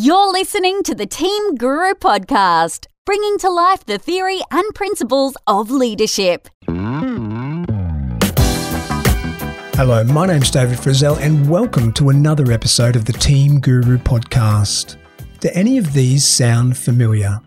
You're 0.00 0.30
listening 0.30 0.84
to 0.84 0.94
the 0.94 1.06
Team 1.06 1.56
Guru 1.56 1.92
podcast, 1.94 2.86
bringing 3.04 3.36
to 3.38 3.50
life 3.50 3.84
the 3.84 3.98
theory 3.98 4.38
and 4.48 4.72
principles 4.72 5.36
of 5.48 5.72
leadership. 5.72 6.46
Hello, 9.74 10.04
my 10.04 10.26
name's 10.26 10.52
David 10.52 10.78
Frizzell, 10.78 11.18
and 11.18 11.50
welcome 11.50 11.92
to 11.94 12.10
another 12.10 12.52
episode 12.52 12.94
of 12.94 13.06
the 13.06 13.12
Team 13.12 13.58
Guru 13.58 13.98
podcast. 13.98 14.94
Do 15.40 15.50
any 15.52 15.78
of 15.78 15.94
these 15.94 16.24
sound 16.24 16.78
familiar? 16.78 17.40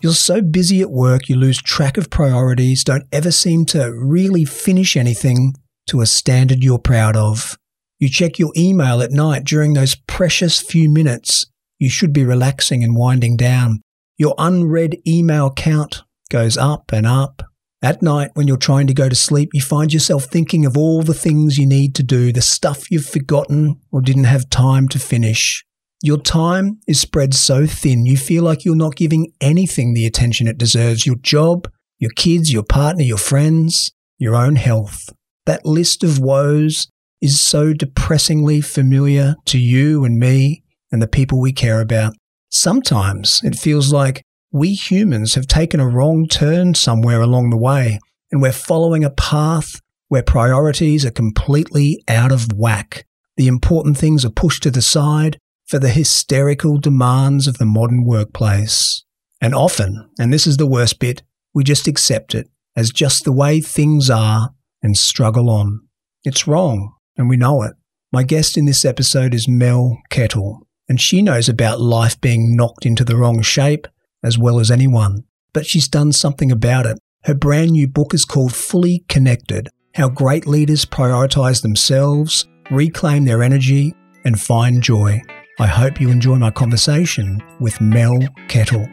You're 0.00 0.12
so 0.12 0.40
busy 0.40 0.82
at 0.82 0.92
work, 0.92 1.28
you 1.28 1.34
lose 1.34 1.60
track 1.60 1.98
of 1.98 2.08
priorities, 2.08 2.84
don't 2.84 3.08
ever 3.10 3.32
seem 3.32 3.64
to 3.66 3.92
really 3.92 4.44
finish 4.44 4.96
anything 4.96 5.54
to 5.88 6.02
a 6.02 6.06
standard 6.06 6.62
you're 6.62 6.78
proud 6.78 7.16
of. 7.16 7.58
You 7.98 8.08
check 8.08 8.38
your 8.38 8.52
email 8.56 9.02
at 9.02 9.10
night 9.10 9.42
during 9.42 9.72
those 9.72 9.96
precious 10.06 10.60
few 10.60 10.88
minutes 10.88 11.46
you 11.78 11.88
should 11.88 12.12
be 12.12 12.24
relaxing 12.24 12.82
and 12.82 12.96
winding 12.96 13.36
down. 13.36 13.80
Your 14.16 14.34
unread 14.38 14.96
email 15.06 15.50
count 15.50 16.02
goes 16.30 16.56
up 16.56 16.92
and 16.92 17.06
up. 17.06 17.42
At 17.82 18.02
night, 18.02 18.30
when 18.34 18.48
you're 18.48 18.56
trying 18.56 18.86
to 18.86 18.94
go 18.94 19.08
to 19.08 19.14
sleep, 19.14 19.50
you 19.52 19.60
find 19.60 19.92
yourself 19.92 20.24
thinking 20.24 20.64
of 20.64 20.76
all 20.76 21.02
the 21.02 21.14
things 21.14 21.58
you 21.58 21.66
need 21.66 21.94
to 21.96 22.02
do, 22.02 22.32
the 22.32 22.40
stuff 22.40 22.90
you've 22.90 23.06
forgotten 23.06 23.80
or 23.92 24.00
didn't 24.00 24.24
have 24.24 24.48
time 24.48 24.88
to 24.88 24.98
finish. 24.98 25.64
Your 26.02 26.18
time 26.18 26.80
is 26.86 27.00
spread 27.00 27.34
so 27.34 27.66
thin, 27.66 28.06
you 28.06 28.16
feel 28.16 28.42
like 28.42 28.64
you're 28.64 28.76
not 28.76 28.96
giving 28.96 29.32
anything 29.40 29.92
the 29.92 30.06
attention 30.06 30.48
it 30.48 30.58
deserves 30.58 31.06
your 31.06 31.16
job, 31.16 31.70
your 31.98 32.10
kids, 32.16 32.52
your 32.52 32.64
partner, 32.64 33.02
your 33.02 33.18
friends, 33.18 33.92
your 34.18 34.34
own 34.34 34.56
health. 34.56 35.10
That 35.44 35.64
list 35.64 36.02
of 36.02 36.18
woes 36.18 36.88
is 37.20 37.40
so 37.40 37.72
depressingly 37.72 38.60
familiar 38.60 39.36
to 39.46 39.58
you 39.58 40.04
and 40.04 40.18
me 40.18 40.62
and 40.90 41.02
the 41.02 41.08
people 41.08 41.40
we 41.40 41.52
care 41.52 41.80
about. 41.80 42.14
Sometimes 42.50 43.40
it 43.44 43.56
feels 43.56 43.92
like 43.92 44.22
we 44.52 44.74
humans 44.74 45.34
have 45.34 45.46
taken 45.46 45.80
a 45.80 45.88
wrong 45.88 46.26
turn 46.26 46.74
somewhere 46.74 47.20
along 47.20 47.50
the 47.50 47.56
way, 47.56 47.98
and 48.30 48.40
we're 48.40 48.52
following 48.52 49.04
a 49.04 49.10
path 49.10 49.80
where 50.08 50.22
priorities 50.22 51.04
are 51.04 51.10
completely 51.10 52.02
out 52.08 52.32
of 52.32 52.52
whack. 52.52 53.04
The 53.36 53.48
important 53.48 53.98
things 53.98 54.24
are 54.24 54.30
pushed 54.30 54.62
to 54.62 54.70
the 54.70 54.82
side 54.82 55.38
for 55.66 55.78
the 55.78 55.90
hysterical 55.90 56.78
demands 56.78 57.48
of 57.48 57.58
the 57.58 57.66
modern 57.66 58.04
workplace. 58.04 59.04
And 59.40 59.54
often, 59.54 60.08
and 60.18 60.32
this 60.32 60.46
is 60.46 60.56
the 60.56 60.66
worst 60.66 61.00
bit, 61.00 61.22
we 61.52 61.64
just 61.64 61.88
accept 61.88 62.34
it 62.34 62.48
as 62.76 62.90
just 62.90 63.24
the 63.24 63.32
way 63.32 63.60
things 63.60 64.08
are 64.08 64.50
and 64.82 64.96
struggle 64.96 65.50
on. 65.50 65.80
It's 66.24 66.46
wrong, 66.46 66.94
and 67.16 67.28
we 67.28 67.36
know 67.36 67.62
it. 67.62 67.74
My 68.12 68.22
guest 68.22 68.56
in 68.56 68.64
this 68.64 68.84
episode 68.84 69.34
is 69.34 69.48
Mel 69.48 69.98
Kettle 70.08 70.65
and 70.88 71.00
she 71.00 71.22
knows 71.22 71.48
about 71.48 71.80
life 71.80 72.20
being 72.20 72.56
knocked 72.56 72.86
into 72.86 73.04
the 73.04 73.16
wrong 73.16 73.42
shape 73.42 73.88
as 74.22 74.38
well 74.38 74.58
as 74.58 74.70
anyone. 74.70 75.24
But 75.52 75.66
she's 75.66 75.88
done 75.88 76.12
something 76.12 76.50
about 76.52 76.86
it. 76.86 76.98
Her 77.24 77.34
brand 77.34 77.72
new 77.72 77.88
book 77.88 78.14
is 78.14 78.24
called 78.24 78.54
Fully 78.54 79.04
Connected 79.08 79.68
How 79.94 80.08
Great 80.08 80.46
Leaders 80.46 80.84
Prioritize 80.84 81.62
Themselves, 81.62 82.46
Reclaim 82.70 83.24
Their 83.24 83.42
Energy, 83.42 83.94
and 84.24 84.40
Find 84.40 84.82
Joy. 84.82 85.22
I 85.58 85.66
hope 85.66 86.00
you 86.00 86.10
enjoy 86.10 86.36
my 86.36 86.50
conversation 86.50 87.42
with 87.58 87.80
Mel 87.80 88.20
Kettle. 88.48 88.86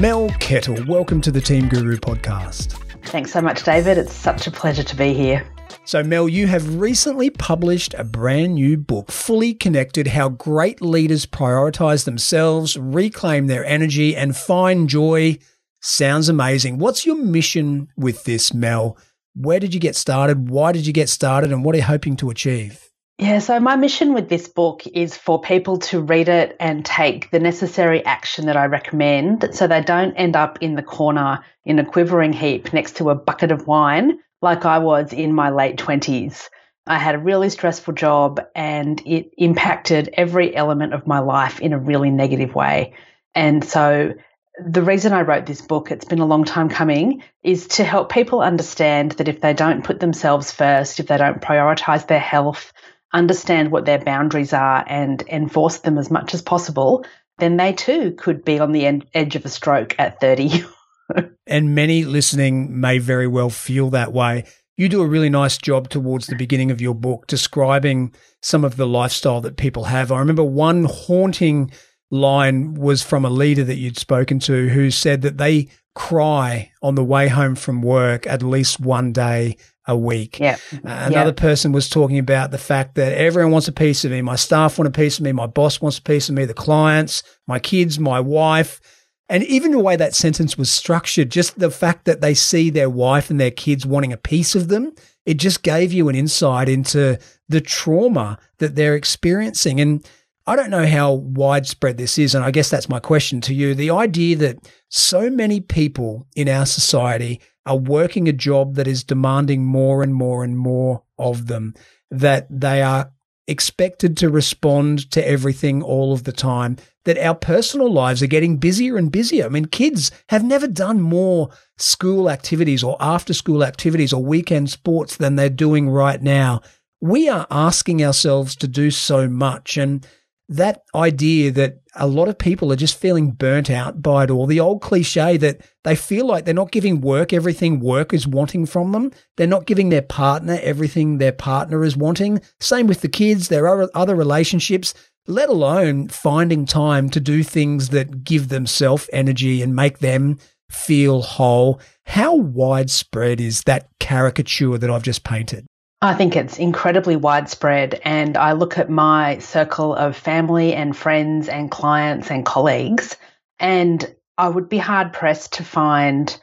Mel 0.00 0.30
Kettle, 0.40 0.82
welcome 0.86 1.20
to 1.20 1.30
the 1.30 1.40
Team 1.40 1.68
Guru 1.68 1.98
podcast. 1.98 2.82
Thanks 3.12 3.30
so 3.30 3.42
much, 3.42 3.62
David. 3.62 3.98
It's 3.98 4.14
such 4.14 4.46
a 4.46 4.50
pleasure 4.50 4.82
to 4.82 4.96
be 4.96 5.12
here. 5.12 5.46
So, 5.84 6.02
Mel, 6.02 6.30
you 6.30 6.46
have 6.46 6.76
recently 6.76 7.28
published 7.28 7.92
a 7.92 8.04
brand 8.04 8.54
new 8.54 8.78
book, 8.78 9.12
Fully 9.12 9.52
Connected 9.52 10.06
How 10.06 10.30
Great 10.30 10.80
Leaders 10.80 11.26
Prioritize 11.26 12.06
Themselves, 12.06 12.78
Reclaim 12.78 13.48
Their 13.48 13.66
Energy, 13.66 14.16
and 14.16 14.34
Find 14.34 14.88
Joy. 14.88 15.36
Sounds 15.82 16.30
amazing. 16.30 16.78
What's 16.78 17.04
your 17.04 17.16
mission 17.16 17.88
with 17.98 18.24
this, 18.24 18.54
Mel? 18.54 18.96
Where 19.34 19.60
did 19.60 19.74
you 19.74 19.80
get 19.80 19.94
started? 19.94 20.48
Why 20.48 20.72
did 20.72 20.86
you 20.86 20.94
get 20.94 21.10
started? 21.10 21.52
And 21.52 21.66
what 21.66 21.74
are 21.74 21.78
you 21.78 21.84
hoping 21.84 22.16
to 22.16 22.30
achieve? 22.30 22.91
Yeah, 23.22 23.38
so 23.38 23.60
my 23.60 23.76
mission 23.76 24.14
with 24.14 24.28
this 24.28 24.48
book 24.48 24.82
is 24.84 25.16
for 25.16 25.40
people 25.40 25.78
to 25.78 26.00
read 26.00 26.28
it 26.28 26.56
and 26.58 26.84
take 26.84 27.30
the 27.30 27.38
necessary 27.38 28.04
action 28.04 28.46
that 28.46 28.56
I 28.56 28.64
recommend 28.64 29.48
so 29.52 29.68
they 29.68 29.80
don't 29.80 30.14
end 30.14 30.34
up 30.34 30.58
in 30.60 30.74
the 30.74 30.82
corner 30.82 31.38
in 31.64 31.78
a 31.78 31.84
quivering 31.84 32.32
heap 32.32 32.72
next 32.72 32.96
to 32.96 33.10
a 33.10 33.14
bucket 33.14 33.52
of 33.52 33.68
wine 33.68 34.18
like 34.40 34.64
I 34.64 34.78
was 34.78 35.12
in 35.12 35.32
my 35.34 35.50
late 35.50 35.76
20s. 35.76 36.48
I 36.88 36.98
had 36.98 37.14
a 37.14 37.18
really 37.18 37.48
stressful 37.48 37.94
job 37.94 38.40
and 38.56 39.00
it 39.06 39.30
impacted 39.38 40.10
every 40.14 40.56
element 40.56 40.92
of 40.92 41.06
my 41.06 41.20
life 41.20 41.60
in 41.60 41.72
a 41.72 41.78
really 41.78 42.10
negative 42.10 42.56
way. 42.56 42.94
And 43.36 43.64
so 43.64 44.14
the 44.58 44.82
reason 44.82 45.12
I 45.12 45.22
wrote 45.22 45.46
this 45.46 45.62
book, 45.62 45.92
it's 45.92 46.04
been 46.04 46.18
a 46.18 46.26
long 46.26 46.44
time 46.44 46.68
coming, 46.68 47.22
is 47.44 47.68
to 47.68 47.84
help 47.84 48.10
people 48.10 48.40
understand 48.40 49.12
that 49.12 49.28
if 49.28 49.40
they 49.40 49.54
don't 49.54 49.84
put 49.84 50.00
themselves 50.00 50.50
first, 50.50 50.98
if 50.98 51.06
they 51.06 51.18
don't 51.18 51.40
prioritize 51.40 52.08
their 52.08 52.18
health, 52.18 52.72
understand 53.12 53.70
what 53.70 53.84
their 53.84 53.98
boundaries 53.98 54.52
are 54.52 54.84
and 54.86 55.22
enforce 55.28 55.78
them 55.78 55.98
as 55.98 56.10
much 56.10 56.34
as 56.34 56.42
possible, 56.42 57.04
then 57.38 57.56
they 57.56 57.72
too 57.72 58.12
could 58.12 58.44
be 58.44 58.58
on 58.58 58.72
the 58.72 59.02
edge 59.14 59.36
of 59.36 59.44
a 59.44 59.48
stroke 59.48 59.94
at 59.98 60.20
30. 60.20 60.64
and 61.46 61.74
many 61.74 62.04
listening 62.04 62.80
may 62.80 62.98
very 62.98 63.26
well 63.26 63.50
feel 63.50 63.90
that 63.90 64.12
way. 64.12 64.44
You 64.76 64.88
do 64.88 65.02
a 65.02 65.06
really 65.06 65.30
nice 65.30 65.58
job 65.58 65.90
towards 65.90 66.26
the 66.26 66.36
beginning 66.36 66.70
of 66.70 66.80
your 66.80 66.94
book 66.94 67.26
describing 67.26 68.14
some 68.40 68.64
of 68.64 68.76
the 68.76 68.86
lifestyle 68.86 69.40
that 69.42 69.56
people 69.56 69.84
have. 69.84 70.10
I 70.10 70.18
remember 70.18 70.44
one 70.44 70.84
haunting 70.84 71.70
line 72.10 72.74
was 72.74 73.02
from 73.02 73.24
a 73.24 73.30
leader 73.30 73.64
that 73.64 73.76
you'd 73.76 73.98
spoken 73.98 74.38
to 74.38 74.68
who 74.68 74.90
said 74.90 75.22
that 75.22 75.38
they 75.38 75.68
cry 75.94 76.70
on 76.82 76.94
the 76.94 77.04
way 77.04 77.28
home 77.28 77.54
from 77.54 77.82
work 77.82 78.26
at 78.26 78.42
least 78.42 78.80
one 78.80 79.12
day 79.12 79.56
a 79.86 79.96
week. 79.96 80.38
Yeah. 80.38 80.56
Uh, 80.72 80.78
another 80.84 81.32
person 81.32 81.72
was 81.72 81.88
talking 81.88 82.18
about 82.18 82.50
the 82.50 82.58
fact 82.58 82.94
that 82.94 83.12
everyone 83.12 83.52
wants 83.52 83.68
a 83.68 83.72
piece 83.72 84.04
of 84.04 84.10
me. 84.10 84.22
My 84.22 84.36
staff 84.36 84.78
want 84.78 84.88
a 84.88 84.92
piece 84.92 85.18
of 85.18 85.24
me. 85.24 85.32
My 85.32 85.46
boss 85.46 85.80
wants 85.80 85.98
a 85.98 86.02
piece 86.02 86.28
of 86.28 86.34
me. 86.34 86.44
The 86.44 86.54
clients, 86.54 87.22
my 87.46 87.58
kids, 87.58 87.98
my 87.98 88.20
wife. 88.20 88.80
And 89.28 89.42
even 89.44 89.72
the 89.72 89.78
way 89.78 89.96
that 89.96 90.14
sentence 90.14 90.58
was 90.58 90.70
structured, 90.70 91.30
just 91.30 91.58
the 91.58 91.70
fact 91.70 92.04
that 92.04 92.20
they 92.20 92.34
see 92.34 92.70
their 92.70 92.90
wife 92.90 93.30
and 93.30 93.40
their 93.40 93.50
kids 93.50 93.86
wanting 93.86 94.12
a 94.12 94.16
piece 94.16 94.54
of 94.54 94.68
them, 94.68 94.92
it 95.24 95.34
just 95.34 95.62
gave 95.62 95.92
you 95.92 96.08
an 96.08 96.14
insight 96.14 96.68
into 96.68 97.18
the 97.48 97.60
trauma 97.60 98.38
that 98.58 98.76
they're 98.76 98.94
experiencing. 98.94 99.80
And 99.80 100.06
I 100.46 100.56
don't 100.56 100.70
know 100.70 100.86
how 100.86 101.12
widespread 101.12 101.98
this 101.98 102.18
is. 102.18 102.34
And 102.34 102.44
I 102.44 102.50
guess 102.50 102.68
that's 102.68 102.88
my 102.88 103.00
question 103.00 103.40
to 103.42 103.54
you. 103.54 103.74
The 103.74 103.90
idea 103.90 104.36
that 104.36 104.58
so 104.88 105.30
many 105.30 105.60
people 105.60 106.26
in 106.36 106.48
our 106.48 106.66
society 106.66 107.40
are 107.66 107.76
working 107.76 108.28
a 108.28 108.32
job 108.32 108.74
that 108.74 108.86
is 108.86 109.04
demanding 109.04 109.64
more 109.64 110.02
and 110.02 110.14
more 110.14 110.44
and 110.44 110.58
more 110.58 111.02
of 111.18 111.46
them, 111.46 111.74
that 112.10 112.46
they 112.50 112.82
are 112.82 113.12
expected 113.48 114.16
to 114.16 114.30
respond 114.30 115.10
to 115.10 115.26
everything 115.26 115.82
all 115.82 116.12
of 116.12 116.24
the 116.24 116.32
time, 116.32 116.76
that 117.04 117.18
our 117.18 117.34
personal 117.34 117.92
lives 117.92 118.22
are 118.22 118.28
getting 118.28 118.56
busier 118.56 118.96
and 118.96 119.10
busier. 119.10 119.46
I 119.46 119.48
mean, 119.48 119.66
kids 119.66 120.10
have 120.28 120.44
never 120.44 120.68
done 120.68 121.00
more 121.00 121.50
school 121.76 122.30
activities 122.30 122.84
or 122.84 122.96
after 123.00 123.34
school 123.34 123.64
activities 123.64 124.12
or 124.12 124.22
weekend 124.22 124.70
sports 124.70 125.16
than 125.16 125.36
they're 125.36 125.50
doing 125.50 125.88
right 125.88 126.22
now. 126.22 126.60
We 127.00 127.28
are 127.28 127.48
asking 127.50 128.04
ourselves 128.04 128.54
to 128.56 128.68
do 128.68 128.92
so 128.92 129.28
much. 129.28 129.76
And 129.76 130.06
that 130.48 130.82
idea 130.94 131.50
that 131.52 131.78
a 131.94 132.06
lot 132.06 132.28
of 132.28 132.38
people 132.38 132.72
are 132.72 132.76
just 132.76 132.98
feeling 132.98 133.30
burnt 133.30 133.70
out 133.70 134.02
by 134.02 134.24
it 134.24 134.30
all. 134.30 134.46
The 134.46 134.60
old 134.60 134.80
cliche 134.82 135.36
that 135.38 135.60
they 135.84 135.96
feel 135.96 136.26
like 136.26 136.44
they're 136.44 136.54
not 136.54 136.72
giving 136.72 137.00
work 137.00 137.32
everything 137.32 137.80
work 137.80 138.12
is 138.12 138.26
wanting 138.26 138.66
from 138.66 138.92
them. 138.92 139.12
They're 139.36 139.46
not 139.46 139.66
giving 139.66 139.88
their 139.88 140.02
partner 140.02 140.58
everything 140.62 141.18
their 141.18 141.32
partner 141.32 141.84
is 141.84 141.96
wanting. 141.96 142.40
Same 142.60 142.86
with 142.86 143.00
the 143.00 143.08
kids, 143.08 143.48
there 143.48 143.68
are 143.68 143.90
other 143.94 144.14
relationships, 144.14 144.94
let 145.26 145.48
alone 145.48 146.08
finding 146.08 146.66
time 146.66 147.08
to 147.10 147.20
do 147.20 147.42
things 147.42 147.90
that 147.90 148.24
give 148.24 148.48
them 148.48 148.66
self 148.66 149.08
energy 149.12 149.62
and 149.62 149.76
make 149.76 149.98
them 149.98 150.38
feel 150.70 151.22
whole. 151.22 151.80
How 152.06 152.34
widespread 152.34 153.40
is 153.40 153.62
that 153.64 153.88
caricature 154.00 154.78
that 154.78 154.90
I've 154.90 155.02
just 155.02 155.24
painted? 155.24 155.66
I 156.02 156.14
think 156.14 156.34
it's 156.34 156.58
incredibly 156.58 157.14
widespread. 157.14 158.00
And 158.04 158.36
I 158.36 158.52
look 158.52 158.76
at 158.76 158.90
my 158.90 159.38
circle 159.38 159.94
of 159.94 160.16
family 160.16 160.74
and 160.74 160.96
friends 160.96 161.48
and 161.48 161.70
clients 161.70 162.28
and 162.28 162.44
colleagues, 162.44 163.16
and 163.60 164.12
I 164.36 164.48
would 164.48 164.68
be 164.68 164.78
hard 164.78 165.12
pressed 165.12 165.52
to 165.54 165.64
find 165.64 166.36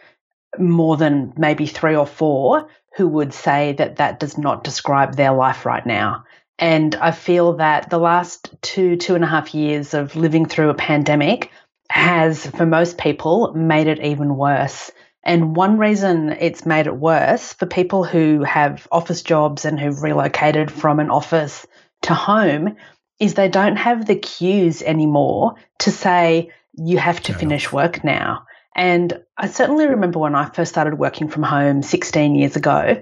more 0.58 0.96
than 0.96 1.34
maybe 1.36 1.66
three 1.66 1.96
or 1.96 2.08
four 2.08 2.70
who 2.96 3.10
would 3.10 3.34
say 3.34 3.74
that 3.74 3.98
that 3.98 4.22
does 4.22 4.38
not 4.38 4.64
describe 4.64 5.16
their 5.16 5.34
life 5.34 5.66
right 5.66 5.86
now. 5.86 6.24
And 6.58 6.96
I 6.96 7.12
feel 7.12 7.58
that 7.58 7.90
the 7.90 8.00
last 8.00 8.56
two, 8.62 8.96
two 8.96 9.16
and 9.16 9.26
a 9.26 9.28
half 9.28 9.54
years 9.54 9.94
of 9.94 10.16
living 10.16 10.46
through 10.46 10.70
a 10.70 10.74
pandemic 10.74 11.52
has, 11.90 12.48
for 12.48 12.66
most 12.66 12.98
people, 12.98 13.54
made 13.54 13.88
it 13.88 14.02
even 14.02 14.38
worse. 14.38 14.90
And 15.24 15.56
one 15.56 15.78
reason 15.78 16.30
it's 16.30 16.66
made 16.66 16.88
it 16.88 16.96
worse 16.96 17.54
for 17.54 17.66
people 17.66 18.04
who 18.04 18.44
have 18.44 18.88
office 18.92 19.22
jobs 19.22 19.66
and 19.66 19.80
who've 19.80 20.02
relocated 20.02 20.72
from 20.72 21.00
an 21.00 21.10
office 21.10 21.66
to 22.04 22.14
home 22.14 22.78
is 23.20 23.34
they 23.34 23.50
don't 23.50 23.76
have 23.76 24.06
the 24.06 24.16
cues 24.16 24.82
anymore 24.82 25.56
to 25.80 25.92
say, 25.92 26.52
you 26.74 26.98
have 26.98 27.22
to 27.24 27.34
finish 27.34 27.72
work 27.72 28.04
now. 28.04 28.46
And 28.76 29.22
I 29.38 29.48
certainly 29.48 29.88
remember 29.88 30.20
when 30.20 30.36
I 30.36 30.50
first 30.50 30.72
started 30.72 30.98
working 30.98 31.28
from 31.28 31.44
home 31.44 31.82
16 31.82 32.36
years 32.36 32.56
ago, 32.56 33.02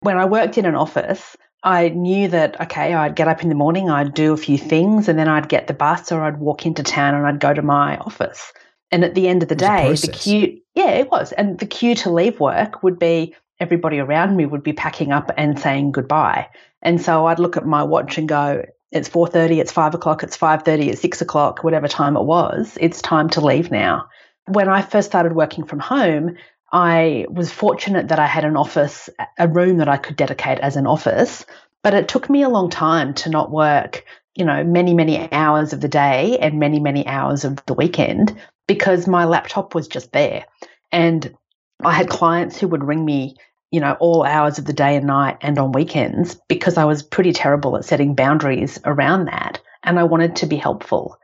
when 0.00 0.16
I 0.16 0.26
worked 0.26 0.58
in 0.58 0.66
an 0.66 0.76
office, 0.76 1.36
I 1.64 1.88
knew 1.88 2.28
that, 2.28 2.60
okay, 2.60 2.94
I'd 2.94 3.16
get 3.16 3.26
up 3.26 3.42
in 3.42 3.48
the 3.48 3.56
morning, 3.56 3.90
I'd 3.90 4.14
do 4.14 4.32
a 4.32 4.36
few 4.36 4.56
things, 4.56 5.08
and 5.08 5.18
then 5.18 5.28
I'd 5.28 5.48
get 5.48 5.66
the 5.66 5.74
bus 5.74 6.12
or 6.12 6.22
I'd 6.22 6.38
walk 6.38 6.66
into 6.66 6.84
town 6.84 7.14
and 7.14 7.26
I'd 7.26 7.40
go 7.40 7.52
to 7.52 7.62
my 7.62 7.96
office. 7.96 8.52
And 8.92 9.04
at 9.04 9.14
the 9.14 9.26
end 9.26 9.42
of 9.42 9.48
the 9.48 9.56
day, 9.56 9.92
the 9.92 10.12
cue, 10.12 10.60
yeah, 10.78 10.90
it 10.90 11.10
was. 11.10 11.32
And 11.32 11.58
the 11.58 11.66
cue 11.66 11.96
to 11.96 12.12
leave 12.12 12.38
work 12.38 12.84
would 12.84 13.00
be 13.00 13.34
everybody 13.58 13.98
around 13.98 14.36
me 14.36 14.46
would 14.46 14.62
be 14.62 14.72
packing 14.72 15.10
up 15.10 15.32
and 15.36 15.58
saying 15.58 15.90
goodbye. 15.90 16.48
And 16.82 17.02
so 17.02 17.26
I'd 17.26 17.40
look 17.40 17.56
at 17.56 17.66
my 17.66 17.82
watch 17.82 18.16
and 18.16 18.28
go, 18.28 18.64
it's 18.92 19.08
4.30, 19.08 19.58
it's 19.58 19.72
5 19.72 19.94
o'clock, 19.94 20.22
it's 20.22 20.36
5.30, 20.36 20.86
it's 20.86 21.00
6 21.00 21.20
o'clock, 21.20 21.64
whatever 21.64 21.88
time 21.88 22.16
it 22.16 22.22
was, 22.22 22.78
it's 22.80 23.02
time 23.02 23.28
to 23.30 23.40
leave 23.40 23.72
now. 23.72 24.08
When 24.46 24.68
I 24.68 24.82
first 24.82 25.08
started 25.08 25.34
working 25.34 25.64
from 25.64 25.80
home, 25.80 26.36
I 26.72 27.26
was 27.28 27.50
fortunate 27.50 28.08
that 28.08 28.20
I 28.20 28.26
had 28.26 28.44
an 28.44 28.56
office, 28.56 29.10
a 29.36 29.48
room 29.48 29.78
that 29.78 29.88
I 29.88 29.96
could 29.96 30.14
dedicate 30.14 30.60
as 30.60 30.76
an 30.76 30.86
office, 30.86 31.44
but 31.82 31.92
it 31.92 32.06
took 32.06 32.30
me 32.30 32.42
a 32.42 32.48
long 32.48 32.70
time 32.70 33.14
to 33.14 33.30
not 33.30 33.50
work, 33.50 34.04
you 34.38 34.44
know, 34.44 34.62
many, 34.62 34.94
many 34.94 35.30
hours 35.32 35.72
of 35.72 35.80
the 35.80 35.88
day 35.88 36.38
and 36.38 36.60
many, 36.60 36.78
many 36.78 37.04
hours 37.08 37.44
of 37.44 37.58
the 37.66 37.74
weekend 37.74 38.34
because 38.68 39.08
my 39.08 39.24
laptop 39.24 39.74
was 39.74 39.88
just 39.88 40.12
there. 40.12 40.46
And 40.92 41.36
I 41.84 41.92
had 41.92 42.08
clients 42.08 42.58
who 42.58 42.68
would 42.68 42.84
ring 42.84 43.04
me, 43.04 43.34
you 43.72 43.80
know, 43.80 43.96
all 43.98 44.22
hours 44.22 44.58
of 44.58 44.64
the 44.64 44.72
day 44.72 44.94
and 44.94 45.08
night 45.08 45.38
and 45.40 45.58
on 45.58 45.72
weekends 45.72 46.36
because 46.48 46.78
I 46.78 46.84
was 46.84 47.02
pretty 47.02 47.32
terrible 47.32 47.76
at 47.76 47.84
setting 47.84 48.14
boundaries 48.14 48.78
around 48.84 49.24
that. 49.24 49.60
And 49.82 49.98
I 49.98 50.04
wanted 50.04 50.36
to 50.36 50.46
be 50.46 50.56
helpful. 50.56 51.18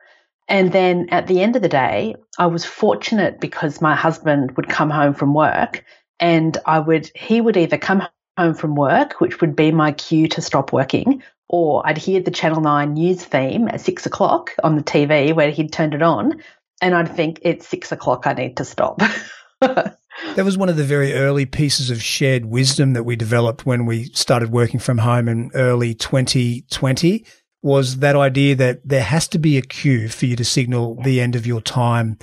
And 0.49 0.73
then 0.73 1.07
at 1.11 1.29
the 1.29 1.41
end 1.41 1.55
of 1.55 1.63
the 1.63 1.69
day, 1.69 2.17
I 2.37 2.47
was 2.47 2.65
fortunate 2.65 3.41
because 3.41 3.81
my 3.81 3.95
husband 3.95 4.57
would 4.57 4.69
come 4.69 4.91
home 4.91 5.15
from 5.15 5.35
work 5.35 5.85
and 6.19 6.59
I 6.67 6.81
would, 6.81 7.13
he 7.15 7.41
would 7.41 7.57
either 7.57 7.79
come 7.79 8.03
home 8.37 8.55
from 8.55 8.75
work, 8.75 9.21
which 9.21 9.41
would 9.41 9.55
be 9.55 9.71
my 9.71 9.93
cue 9.93 10.27
to 10.29 10.43
stop 10.43 10.73
working, 10.73 11.23
or 11.49 11.87
I'd 11.87 11.99
hear 11.99 12.21
the 12.21 12.31
Channel 12.31 12.61
9 12.61 12.95
news 12.95 13.25
theme 13.25 13.69
at 13.69 13.81
six 13.81 14.07
o'clock 14.07 14.53
on 14.63 14.77
the 14.77 14.83
TV 14.83 15.35
where 15.35 15.51
he'd 15.51 15.73
turned 15.73 15.95
it 15.95 16.03
on. 16.03 16.43
And 16.81 16.95
I'd 16.95 17.15
think 17.15 17.41
it's 17.43 17.67
six 17.67 17.93
o'clock, 17.93 18.27
I 18.27 18.33
need 18.33 18.57
to 18.57 18.65
stop. 18.65 19.01
that 19.61 19.99
was 20.37 20.59
one 20.59 20.69
of 20.69 20.77
the 20.77 20.85
very 20.85 21.15
early 21.15 21.47
pieces 21.47 21.91
of 21.91 22.03
shared 22.03 22.47
wisdom 22.47 22.93
that 22.95 23.05
we 23.05 23.17
developed 23.17 23.65
when 23.65 23.87
we 23.87 24.05
started 24.07 24.51
working 24.51 24.81
from 24.81 24.99
home 24.99 25.29
in 25.29 25.51
early 25.55 25.95
2020 25.95 27.25
was 27.63 27.99
that 27.99 28.15
idea 28.15 28.55
that 28.55 28.87
there 28.87 29.03
has 29.03 29.27
to 29.29 29.39
be 29.39 29.57
a 29.57 29.63
cue 29.63 30.09
for 30.09 30.27
you 30.27 30.37
to 30.37 30.45
signal 30.45 30.97
the 31.03 31.21
end 31.21 31.35
of 31.35 31.47
your 31.47 31.63
time 31.63 32.19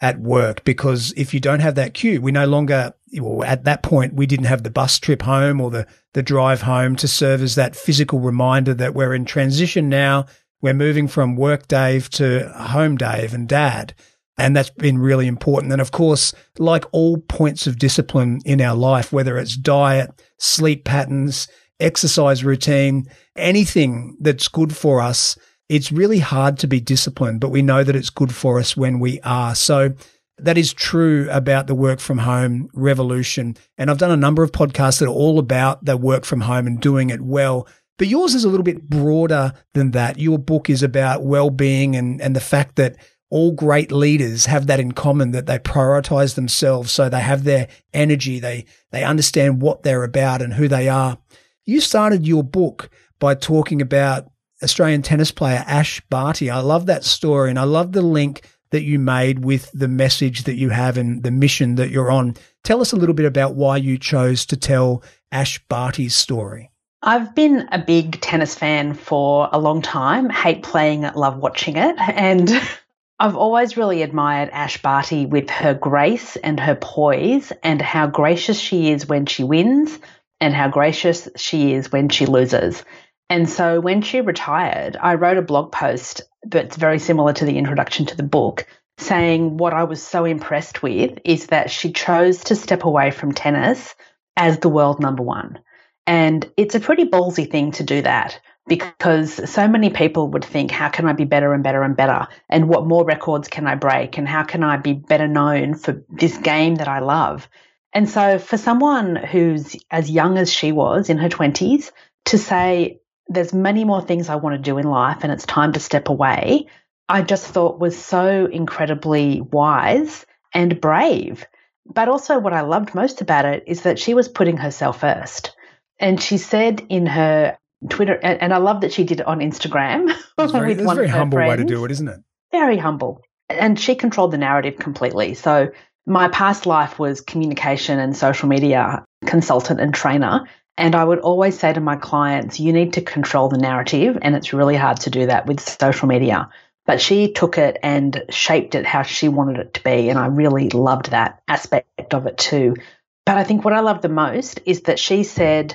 at 0.00 0.18
work 0.18 0.64
because 0.64 1.12
if 1.16 1.34
you 1.34 1.40
don't 1.40 1.60
have 1.60 1.74
that 1.74 1.92
cue, 1.92 2.20
we 2.20 2.32
no 2.32 2.46
longer, 2.46 2.94
well, 3.20 3.44
at 3.44 3.64
that 3.64 3.82
point, 3.82 4.14
we 4.14 4.26
didn't 4.26 4.46
have 4.46 4.62
the 4.62 4.70
bus 4.70 4.98
trip 4.98 5.22
home 5.22 5.60
or 5.60 5.70
the, 5.70 5.86
the 6.14 6.22
drive 6.22 6.62
home 6.62 6.96
to 6.96 7.08
serve 7.08 7.42
as 7.42 7.54
that 7.54 7.76
physical 7.76 8.20
reminder 8.20 8.74
that 8.74 8.94
we're 8.94 9.14
in 9.14 9.24
transition 9.24 9.88
now. 9.88 10.26
We're 10.62 10.74
moving 10.74 11.08
from 11.08 11.36
work 11.36 11.68
Dave 11.68 12.10
to 12.10 12.48
home 12.50 12.96
Dave 12.96 13.34
and 13.34 13.48
dad. 13.48 13.94
And 14.38 14.54
that's 14.54 14.70
been 14.70 14.98
really 14.98 15.26
important. 15.26 15.72
And 15.72 15.80
of 15.80 15.92
course, 15.92 16.34
like 16.58 16.84
all 16.92 17.18
points 17.18 17.66
of 17.66 17.78
discipline 17.78 18.40
in 18.44 18.60
our 18.60 18.76
life, 18.76 19.12
whether 19.12 19.38
it's 19.38 19.56
diet, 19.56 20.10
sleep 20.38 20.84
patterns, 20.84 21.48
exercise 21.80 22.44
routine, 22.44 23.08
anything 23.36 24.16
that's 24.20 24.48
good 24.48 24.76
for 24.76 25.00
us, 25.00 25.38
it's 25.68 25.90
really 25.90 26.18
hard 26.18 26.58
to 26.58 26.66
be 26.66 26.80
disciplined, 26.80 27.40
but 27.40 27.50
we 27.50 27.62
know 27.62 27.82
that 27.82 27.96
it's 27.96 28.10
good 28.10 28.34
for 28.34 28.58
us 28.58 28.76
when 28.76 29.00
we 29.00 29.20
are. 29.22 29.54
So 29.54 29.94
that 30.38 30.58
is 30.58 30.72
true 30.72 31.28
about 31.30 31.66
the 31.66 31.74
work 31.74 31.98
from 31.98 32.18
home 32.18 32.68
revolution. 32.74 33.56
And 33.78 33.90
I've 33.90 33.98
done 33.98 34.10
a 34.10 34.16
number 34.16 34.42
of 34.42 34.52
podcasts 34.52 35.00
that 35.00 35.06
are 35.06 35.12
all 35.12 35.38
about 35.38 35.84
the 35.84 35.96
work 35.96 36.24
from 36.24 36.42
home 36.42 36.66
and 36.66 36.80
doing 36.80 37.10
it 37.10 37.22
well. 37.22 37.66
But 37.98 38.08
yours 38.08 38.34
is 38.34 38.44
a 38.44 38.48
little 38.48 38.64
bit 38.64 38.88
broader 38.88 39.54
than 39.72 39.92
that. 39.92 40.18
Your 40.18 40.38
book 40.38 40.68
is 40.68 40.82
about 40.82 41.24
well-being 41.24 41.96
and, 41.96 42.20
and 42.20 42.36
the 42.36 42.40
fact 42.40 42.76
that 42.76 42.96
all 43.30 43.52
great 43.52 43.90
leaders 43.90 44.46
have 44.46 44.66
that 44.66 44.78
in 44.78 44.92
common 44.92 45.30
that 45.30 45.46
they 45.46 45.58
prioritize 45.58 46.34
themselves. 46.34 46.92
So 46.92 47.08
they 47.08 47.20
have 47.20 47.44
their 47.44 47.68
energy. 47.94 48.38
They, 48.38 48.66
they 48.92 49.02
understand 49.02 49.62
what 49.62 49.82
they're 49.82 50.04
about 50.04 50.42
and 50.42 50.52
who 50.52 50.68
they 50.68 50.88
are. 50.88 51.18
You 51.64 51.80
started 51.80 52.26
your 52.26 52.44
book 52.44 52.90
by 53.18 53.34
talking 53.34 53.80
about 53.80 54.30
Australian 54.62 55.02
tennis 55.02 55.30
player 55.30 55.64
Ash 55.66 56.00
Barty. 56.10 56.50
I 56.50 56.60
love 56.60 56.86
that 56.86 57.04
story 57.04 57.50
and 57.50 57.58
I 57.58 57.64
love 57.64 57.92
the 57.92 58.02
link 58.02 58.42
that 58.70 58.82
you 58.82 58.98
made 58.98 59.44
with 59.44 59.70
the 59.72 59.88
message 59.88 60.44
that 60.44 60.56
you 60.56 60.70
have 60.70 60.96
and 60.96 61.22
the 61.22 61.30
mission 61.30 61.76
that 61.76 61.90
you're 61.90 62.10
on. 62.10 62.36
Tell 62.64 62.80
us 62.80 62.92
a 62.92 62.96
little 62.96 63.14
bit 63.14 63.26
about 63.26 63.54
why 63.54 63.76
you 63.76 63.98
chose 63.98 64.46
to 64.46 64.56
tell 64.56 65.02
Ash 65.30 65.58
Barty's 65.68 66.16
story. 66.16 66.70
I've 67.02 67.34
been 67.34 67.68
a 67.70 67.78
big 67.78 68.20
tennis 68.20 68.54
fan 68.54 68.94
for 68.94 69.48
a 69.52 69.58
long 69.58 69.82
time, 69.82 70.28
hate 70.28 70.62
playing 70.62 71.04
it, 71.04 71.16
love 71.16 71.36
watching 71.38 71.76
it. 71.76 71.94
And 71.98 72.50
I've 73.18 73.36
always 73.36 73.76
really 73.76 74.02
admired 74.02 74.50
Ash 74.50 74.80
Barty 74.82 75.24
with 75.24 75.48
her 75.50 75.72
grace 75.72 76.36
and 76.36 76.58
her 76.60 76.74
poise 76.74 77.52
and 77.62 77.80
how 77.80 78.06
gracious 78.06 78.58
she 78.58 78.90
is 78.90 79.06
when 79.06 79.26
she 79.26 79.44
wins, 79.44 79.98
and 80.40 80.52
how 80.52 80.68
gracious 80.68 81.28
she 81.36 81.72
is 81.72 81.90
when 81.90 82.08
she 82.08 82.26
loses. 82.26 82.84
And 83.28 83.48
so 83.50 83.80
when 83.80 84.02
she 84.02 84.20
retired, 84.20 84.96
I 85.00 85.14
wrote 85.14 85.36
a 85.36 85.42
blog 85.42 85.72
post 85.72 86.22
that's 86.44 86.76
very 86.76 86.98
similar 86.98 87.32
to 87.34 87.44
the 87.44 87.58
introduction 87.58 88.06
to 88.06 88.16
the 88.16 88.22
book, 88.22 88.66
saying 88.98 89.56
what 89.56 89.74
I 89.74 89.84
was 89.84 90.02
so 90.02 90.24
impressed 90.24 90.82
with 90.82 91.18
is 91.24 91.46
that 91.46 91.70
she 91.70 91.92
chose 91.92 92.44
to 92.44 92.54
step 92.54 92.84
away 92.84 93.10
from 93.10 93.32
tennis 93.32 93.94
as 94.36 94.58
the 94.58 94.68
world 94.68 95.00
number 95.00 95.22
one. 95.22 95.58
And 96.06 96.48
it's 96.56 96.76
a 96.76 96.80
pretty 96.80 97.04
ballsy 97.04 97.50
thing 97.50 97.72
to 97.72 97.82
do 97.82 98.02
that 98.02 98.38
because 98.68 99.50
so 99.50 99.68
many 99.68 99.90
people 99.90 100.28
would 100.28 100.44
think, 100.44 100.70
how 100.70 100.88
can 100.88 101.06
I 101.06 101.12
be 101.12 101.24
better 101.24 101.52
and 101.52 101.62
better 101.62 101.82
and 101.82 101.96
better? 101.96 102.28
And 102.48 102.68
what 102.68 102.86
more 102.86 103.04
records 103.04 103.48
can 103.48 103.66
I 103.66 103.74
break? 103.74 104.18
And 104.18 104.28
how 104.28 104.44
can 104.44 104.62
I 104.62 104.76
be 104.76 104.92
better 104.92 105.28
known 105.28 105.74
for 105.74 106.02
this 106.08 106.36
game 106.38 106.76
that 106.76 106.88
I 106.88 107.00
love? 107.00 107.48
And 107.92 108.08
so, 108.08 108.38
for 108.38 108.58
someone 108.58 109.16
who's 109.16 109.76
as 109.90 110.10
young 110.10 110.36
as 110.36 110.52
she 110.52 110.72
was 110.72 111.08
in 111.08 111.18
her 111.18 111.28
20s 111.28 111.90
to 112.26 112.38
say, 112.38 113.00
there's 113.28 113.52
many 113.52 113.84
more 113.84 114.02
things 114.02 114.28
I 114.28 114.36
want 114.36 114.54
to 114.54 114.62
do 114.62 114.78
in 114.78 114.86
life 114.86 115.18
and 115.22 115.32
it's 115.32 115.46
time 115.46 115.72
to 115.72 115.80
step 115.80 116.08
away, 116.08 116.66
I 117.08 117.22
just 117.22 117.46
thought 117.46 117.78
was 117.78 117.96
so 117.96 118.46
incredibly 118.46 119.40
wise 119.40 120.26
and 120.52 120.80
brave. 120.80 121.46
But 121.86 122.08
also, 122.08 122.38
what 122.38 122.52
I 122.52 122.62
loved 122.62 122.94
most 122.94 123.20
about 123.20 123.44
it 123.44 123.64
is 123.66 123.82
that 123.82 123.98
she 123.98 124.14
was 124.14 124.28
putting 124.28 124.56
herself 124.56 125.00
first. 125.00 125.54
And 126.00 126.20
she 126.20 126.36
said 126.36 126.84
in 126.88 127.06
her 127.06 127.56
Twitter, 127.88 128.14
and 128.14 128.52
I 128.52 128.58
love 128.58 128.80
that 128.80 128.92
she 128.92 129.04
did 129.04 129.20
it 129.20 129.26
on 129.26 129.38
Instagram. 129.38 130.12
That's 130.36 130.52
very, 130.52 130.74
with 130.74 130.84
one 130.84 130.96
a 130.96 131.00
very 131.00 131.08
humble 131.08 131.36
friends. 131.36 131.50
way 131.50 131.56
to 131.56 131.64
do 131.64 131.84
it, 131.84 131.90
isn't 131.92 132.08
it? 132.08 132.20
Very 132.50 132.76
humble. 132.76 133.22
And 133.48 133.78
she 133.78 133.94
controlled 133.94 134.32
the 134.32 134.38
narrative 134.38 134.76
completely. 134.78 135.34
So 135.34 135.70
my 136.06 136.28
past 136.28 136.66
life 136.66 136.98
was 136.98 137.20
communication 137.20 137.98
and 138.00 138.16
social 138.16 138.48
media 138.48 139.04
consultant 139.24 139.80
and 139.80 139.94
trainer. 139.94 140.46
And 140.78 140.94
I 140.94 141.04
would 141.04 141.20
always 141.20 141.58
say 141.58 141.72
to 141.72 141.80
my 141.80 141.96
clients, 141.96 142.60
you 142.60 142.72
need 142.72 142.94
to 142.94 143.00
control 143.00 143.48
the 143.48 143.58
narrative. 143.58 144.18
And 144.20 144.34
it's 144.34 144.52
really 144.52 144.76
hard 144.76 145.00
to 145.00 145.10
do 145.10 145.26
that 145.26 145.46
with 145.46 145.60
social 145.60 146.08
media. 146.08 146.50
But 146.84 147.00
she 147.00 147.32
took 147.32 147.58
it 147.58 147.78
and 147.82 148.24
shaped 148.30 148.74
it 148.74 148.86
how 148.86 149.02
she 149.02 149.28
wanted 149.28 149.58
it 149.58 149.74
to 149.74 149.82
be. 149.82 150.08
And 150.08 150.18
I 150.18 150.26
really 150.26 150.68
loved 150.68 151.10
that 151.10 151.42
aspect 151.48 152.14
of 152.14 152.26
it 152.26 152.36
too. 152.36 152.76
But 153.24 153.38
I 153.38 153.44
think 153.44 153.64
what 153.64 153.74
I 153.74 153.80
love 153.80 154.02
the 154.02 154.08
most 154.08 154.60
is 154.66 154.82
that 154.82 154.98
she 154.98 155.24
said, 155.24 155.74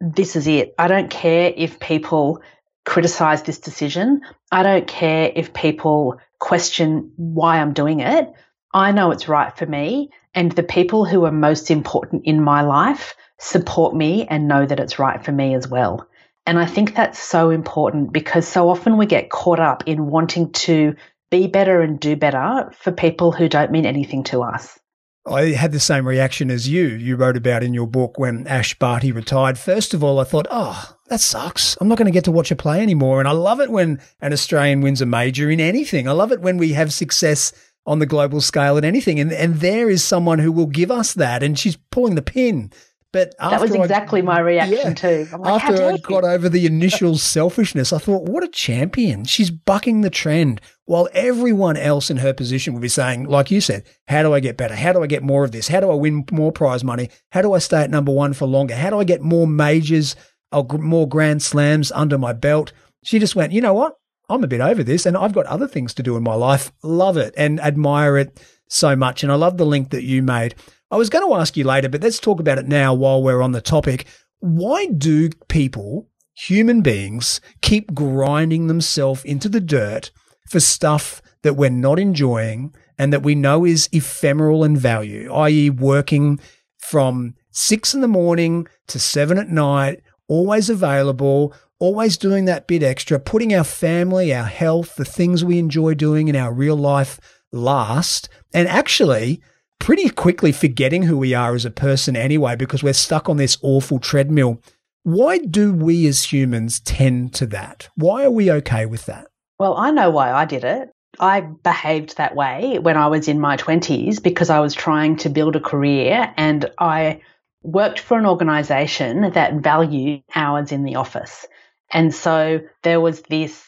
This 0.00 0.34
is 0.34 0.48
it. 0.48 0.74
I 0.78 0.88
don't 0.88 1.10
care 1.10 1.52
if 1.54 1.78
people 1.78 2.42
criticize 2.84 3.42
this 3.42 3.58
decision. 3.58 4.22
I 4.50 4.62
don't 4.62 4.86
care 4.86 5.30
if 5.34 5.52
people 5.52 6.18
question 6.38 7.12
why 7.16 7.58
I'm 7.58 7.74
doing 7.74 8.00
it. 8.00 8.32
I 8.72 8.92
know 8.92 9.10
it's 9.10 9.28
right 9.28 9.56
for 9.56 9.66
me, 9.66 10.10
and 10.34 10.52
the 10.52 10.62
people 10.62 11.04
who 11.04 11.24
are 11.24 11.32
most 11.32 11.70
important 11.70 12.22
in 12.24 12.42
my 12.42 12.62
life 12.62 13.14
support 13.38 13.94
me 13.94 14.26
and 14.26 14.48
know 14.48 14.66
that 14.66 14.80
it's 14.80 14.98
right 14.98 15.24
for 15.24 15.32
me 15.32 15.54
as 15.54 15.68
well. 15.68 16.08
And 16.46 16.58
I 16.58 16.66
think 16.66 16.94
that's 16.94 17.18
so 17.18 17.50
important 17.50 18.12
because 18.12 18.48
so 18.48 18.70
often 18.70 18.96
we 18.96 19.06
get 19.06 19.30
caught 19.30 19.60
up 19.60 19.84
in 19.86 20.06
wanting 20.06 20.50
to 20.52 20.94
be 21.30 21.46
better 21.46 21.82
and 21.82 22.00
do 22.00 22.16
better 22.16 22.70
for 22.78 22.90
people 22.90 23.32
who 23.32 23.48
don't 23.48 23.70
mean 23.70 23.84
anything 23.84 24.24
to 24.24 24.42
us. 24.42 24.78
I 25.26 25.48
had 25.50 25.72
the 25.72 25.80
same 25.80 26.08
reaction 26.08 26.50
as 26.50 26.68
you. 26.68 26.86
You 26.86 27.16
wrote 27.16 27.36
about 27.36 27.62
in 27.62 27.74
your 27.74 27.86
book 27.86 28.18
when 28.18 28.46
Ash 28.46 28.74
Barty 28.78 29.12
retired. 29.12 29.58
First 29.58 29.92
of 29.92 30.02
all, 30.02 30.18
I 30.20 30.24
thought, 30.24 30.46
oh, 30.50 30.96
that 31.08 31.20
sucks. 31.20 31.76
I'm 31.80 31.88
not 31.88 31.98
going 31.98 32.06
to 32.06 32.12
get 32.12 32.24
to 32.24 32.32
watch 32.32 32.50
a 32.50 32.56
play 32.56 32.80
anymore. 32.80 33.18
And 33.18 33.28
I 33.28 33.32
love 33.32 33.60
it 33.60 33.70
when 33.70 34.00
an 34.20 34.32
Australian 34.32 34.80
wins 34.80 35.02
a 35.02 35.06
major 35.06 35.50
in 35.50 35.60
anything. 35.60 36.08
I 36.08 36.12
love 36.12 36.32
it 36.32 36.40
when 36.40 36.56
we 36.56 36.72
have 36.72 36.92
success 36.94 37.52
on 37.84 37.98
the 37.98 38.06
global 38.06 38.40
scale 38.40 38.78
at 38.78 38.84
anything. 38.84 39.20
And, 39.20 39.32
and 39.32 39.56
there 39.56 39.90
is 39.90 40.02
someone 40.02 40.38
who 40.38 40.52
will 40.52 40.66
give 40.66 40.90
us 40.90 41.12
that. 41.14 41.42
And 41.42 41.58
she's 41.58 41.76
pulling 41.90 42.14
the 42.14 42.22
pin. 42.22 42.72
But 43.10 43.34
that 43.38 43.60
was 43.60 43.74
exactly 43.74 44.20
I, 44.20 44.24
my 44.24 44.40
reaction 44.40 44.76
yeah, 44.76 44.94
too. 44.94 45.28
Like, 45.38 45.62
after 45.62 45.82
I 45.82 45.96
got 45.96 46.24
over 46.24 46.48
the 46.50 46.66
initial 46.66 47.16
selfishness, 47.16 47.90
I 47.90 47.98
thought, 47.98 48.24
what 48.24 48.44
a 48.44 48.48
champion. 48.48 49.24
She's 49.24 49.50
bucking 49.50 50.02
the 50.02 50.10
trend 50.10 50.60
while 50.84 51.08
everyone 51.14 51.78
else 51.78 52.10
in 52.10 52.18
her 52.18 52.34
position 52.34 52.74
would 52.74 52.82
be 52.82 52.88
saying, 52.88 53.24
like 53.24 53.50
you 53.50 53.62
said, 53.62 53.84
how 54.08 54.22
do 54.22 54.34
I 54.34 54.40
get 54.40 54.58
better? 54.58 54.74
How 54.74 54.92
do 54.92 55.02
I 55.02 55.06
get 55.06 55.22
more 55.22 55.42
of 55.42 55.52
this? 55.52 55.68
How 55.68 55.80
do 55.80 55.90
I 55.90 55.94
win 55.94 56.26
more 56.30 56.52
prize 56.52 56.84
money? 56.84 57.08
How 57.32 57.40
do 57.40 57.54
I 57.54 57.60
stay 57.60 57.82
at 57.82 57.90
number 57.90 58.12
one 58.12 58.34
for 58.34 58.46
longer? 58.46 58.76
How 58.76 58.90
do 58.90 59.00
I 59.00 59.04
get 59.04 59.22
more 59.22 59.46
majors 59.46 60.14
or 60.52 60.66
more 60.78 61.08
grand 61.08 61.42
slams 61.42 61.90
under 61.92 62.18
my 62.18 62.34
belt? 62.34 62.74
She 63.04 63.18
just 63.18 63.34
went, 63.34 63.52
you 63.52 63.62
know 63.62 63.74
what? 63.74 63.94
I'm 64.28 64.44
a 64.44 64.48
bit 64.48 64.60
over 64.60 64.82
this 64.82 65.06
and 65.06 65.16
I've 65.16 65.32
got 65.32 65.46
other 65.46 65.66
things 65.66 65.94
to 65.94 66.02
do 66.02 66.16
in 66.18 66.22
my 66.22 66.34
life. 66.34 66.72
Love 66.82 67.16
it 67.16 67.32
and 67.38 67.58
admire 67.60 68.18
it 68.18 68.38
so 68.68 68.94
much. 68.94 69.22
And 69.22 69.32
I 69.32 69.36
love 69.36 69.56
the 69.56 69.64
link 69.64 69.90
that 69.90 70.04
you 70.04 70.22
made. 70.22 70.54
I 70.90 70.96
was 70.96 71.10
going 71.10 71.26
to 71.28 71.34
ask 71.34 71.56
you 71.56 71.64
later, 71.64 71.88
but 71.88 72.02
let's 72.02 72.18
talk 72.18 72.40
about 72.40 72.58
it 72.58 72.66
now 72.66 72.94
while 72.94 73.22
we're 73.22 73.42
on 73.42 73.52
the 73.52 73.60
topic. 73.60 74.06
Why 74.40 74.86
do 74.86 75.28
people, 75.48 76.08
human 76.34 76.80
beings, 76.80 77.40
keep 77.60 77.92
grinding 77.92 78.68
themselves 78.68 79.22
into 79.24 79.50
the 79.50 79.60
dirt 79.60 80.10
for 80.48 80.60
stuff 80.60 81.20
that 81.42 81.54
we're 81.54 81.68
not 81.68 81.98
enjoying 81.98 82.74
and 82.96 83.12
that 83.12 83.22
we 83.22 83.34
know 83.34 83.66
is 83.66 83.88
ephemeral 83.92 84.64
in 84.64 84.76
value, 84.76 85.30
i.e., 85.32 85.68
working 85.68 86.40
from 86.78 87.34
six 87.50 87.92
in 87.92 88.00
the 88.00 88.08
morning 88.08 88.66
to 88.86 88.98
seven 88.98 89.36
at 89.36 89.50
night, 89.50 90.02
always 90.26 90.70
available, 90.70 91.54
always 91.78 92.16
doing 92.16 92.46
that 92.46 92.66
bit 92.66 92.82
extra, 92.82 93.20
putting 93.20 93.54
our 93.54 93.64
family, 93.64 94.34
our 94.34 94.46
health, 94.46 94.96
the 94.96 95.04
things 95.04 95.44
we 95.44 95.58
enjoy 95.58 95.92
doing 95.92 96.28
in 96.28 96.36
our 96.36 96.52
real 96.52 96.76
life 96.76 97.20
last, 97.52 98.28
and 98.54 98.66
actually 98.66 99.42
pretty 99.78 100.08
quickly 100.10 100.52
forgetting 100.52 101.02
who 101.04 101.16
we 101.16 101.34
are 101.34 101.54
as 101.54 101.64
a 101.64 101.70
person 101.70 102.16
anyway, 102.16 102.56
because 102.56 102.82
we're 102.82 102.92
stuck 102.92 103.28
on 103.28 103.36
this 103.36 103.58
awful 103.62 103.98
treadmill. 103.98 104.60
Why 105.02 105.38
do 105.38 105.72
we 105.72 106.06
as 106.06 106.32
humans 106.32 106.80
tend 106.80 107.34
to 107.34 107.46
that? 107.46 107.88
Why 107.94 108.24
are 108.24 108.30
we 108.30 108.50
okay 108.52 108.86
with 108.86 109.06
that? 109.06 109.28
Well, 109.58 109.76
I 109.76 109.90
know 109.90 110.10
why 110.10 110.32
I 110.32 110.44
did 110.44 110.64
it. 110.64 110.90
I 111.20 111.40
behaved 111.40 112.16
that 112.16 112.36
way 112.36 112.78
when 112.78 112.96
I 112.96 113.08
was 113.08 113.28
in 113.28 113.40
my 113.40 113.56
20s 113.56 114.22
because 114.22 114.50
I 114.50 114.60
was 114.60 114.74
trying 114.74 115.16
to 115.16 115.30
build 115.30 115.56
a 115.56 115.60
career 115.60 116.32
and 116.36 116.70
I 116.78 117.22
worked 117.62 117.98
for 117.98 118.18
an 118.18 118.26
organization 118.26 119.32
that 119.32 119.54
valued 119.54 120.22
hours 120.34 120.70
in 120.70 120.84
the 120.84 120.96
office. 120.96 121.46
And 121.90 122.14
so 122.14 122.60
there 122.82 123.00
was 123.00 123.22
this 123.22 123.64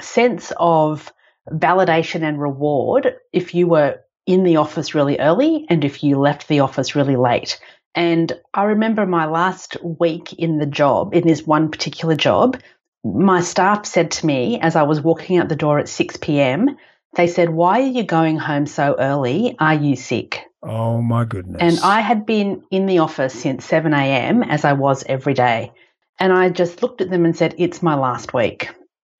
sense 0.00 0.52
of 0.58 1.12
validation 1.50 2.22
and 2.22 2.40
reward 2.40 3.16
if 3.32 3.54
you 3.54 3.66
were 3.66 4.00
in 4.26 4.44
the 4.44 4.56
office 4.56 4.94
really 4.94 5.18
early 5.18 5.66
and 5.68 5.84
if 5.84 6.02
you 6.02 6.18
left 6.18 6.48
the 6.48 6.60
office 6.60 6.94
really 6.94 7.16
late. 7.16 7.58
And 7.94 8.32
I 8.54 8.64
remember 8.64 9.04
my 9.06 9.26
last 9.26 9.76
week 9.82 10.32
in 10.34 10.58
the 10.58 10.66
job, 10.66 11.14
in 11.14 11.26
this 11.26 11.46
one 11.46 11.70
particular 11.70 12.16
job, 12.16 12.58
my 13.04 13.40
staff 13.40 13.84
said 13.84 14.10
to 14.12 14.26
me 14.26 14.60
as 14.60 14.76
I 14.76 14.82
was 14.82 15.00
walking 15.00 15.38
out 15.38 15.48
the 15.48 15.56
door 15.56 15.78
at 15.78 15.88
6 15.88 16.16
p.m., 16.18 16.76
they 17.14 17.26
said, 17.26 17.50
Why 17.50 17.80
are 17.80 17.86
you 17.86 18.04
going 18.04 18.38
home 18.38 18.66
so 18.66 18.96
early? 18.98 19.56
Are 19.58 19.74
you 19.74 19.96
sick? 19.96 20.40
Oh 20.62 21.02
my 21.02 21.24
goodness. 21.24 21.60
And 21.60 21.78
I 21.80 22.00
had 22.00 22.24
been 22.24 22.62
in 22.70 22.86
the 22.86 22.98
office 22.98 23.34
since 23.34 23.64
7 23.66 23.92
a.m., 23.92 24.42
as 24.42 24.64
I 24.64 24.72
was 24.72 25.04
every 25.06 25.34
day. 25.34 25.72
And 26.18 26.32
I 26.32 26.48
just 26.48 26.82
looked 26.82 27.00
at 27.00 27.10
them 27.10 27.24
and 27.24 27.36
said, 27.36 27.54
It's 27.58 27.82
my 27.82 27.94
last 27.96 28.32
week. 28.32 28.70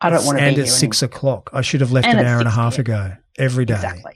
I 0.00 0.11
don't 0.11 0.25
want 0.25 0.38
to 0.38 0.44
and 0.44 0.56
be 0.56 0.62
at 0.62 0.68
six 0.68 1.02
anymore. 1.02 1.16
o'clock. 1.16 1.50
I 1.52 1.61
should 1.61 1.80
have 1.80 1.92
left 1.92 2.06
and 2.06 2.18
an 2.18 2.26
hour 2.26 2.38
and 2.38 2.49
a 2.49 2.52
half 2.52 2.78
ago 2.78 3.12
every 3.38 3.64
day. 3.64 3.75
Exactly. 3.75 4.14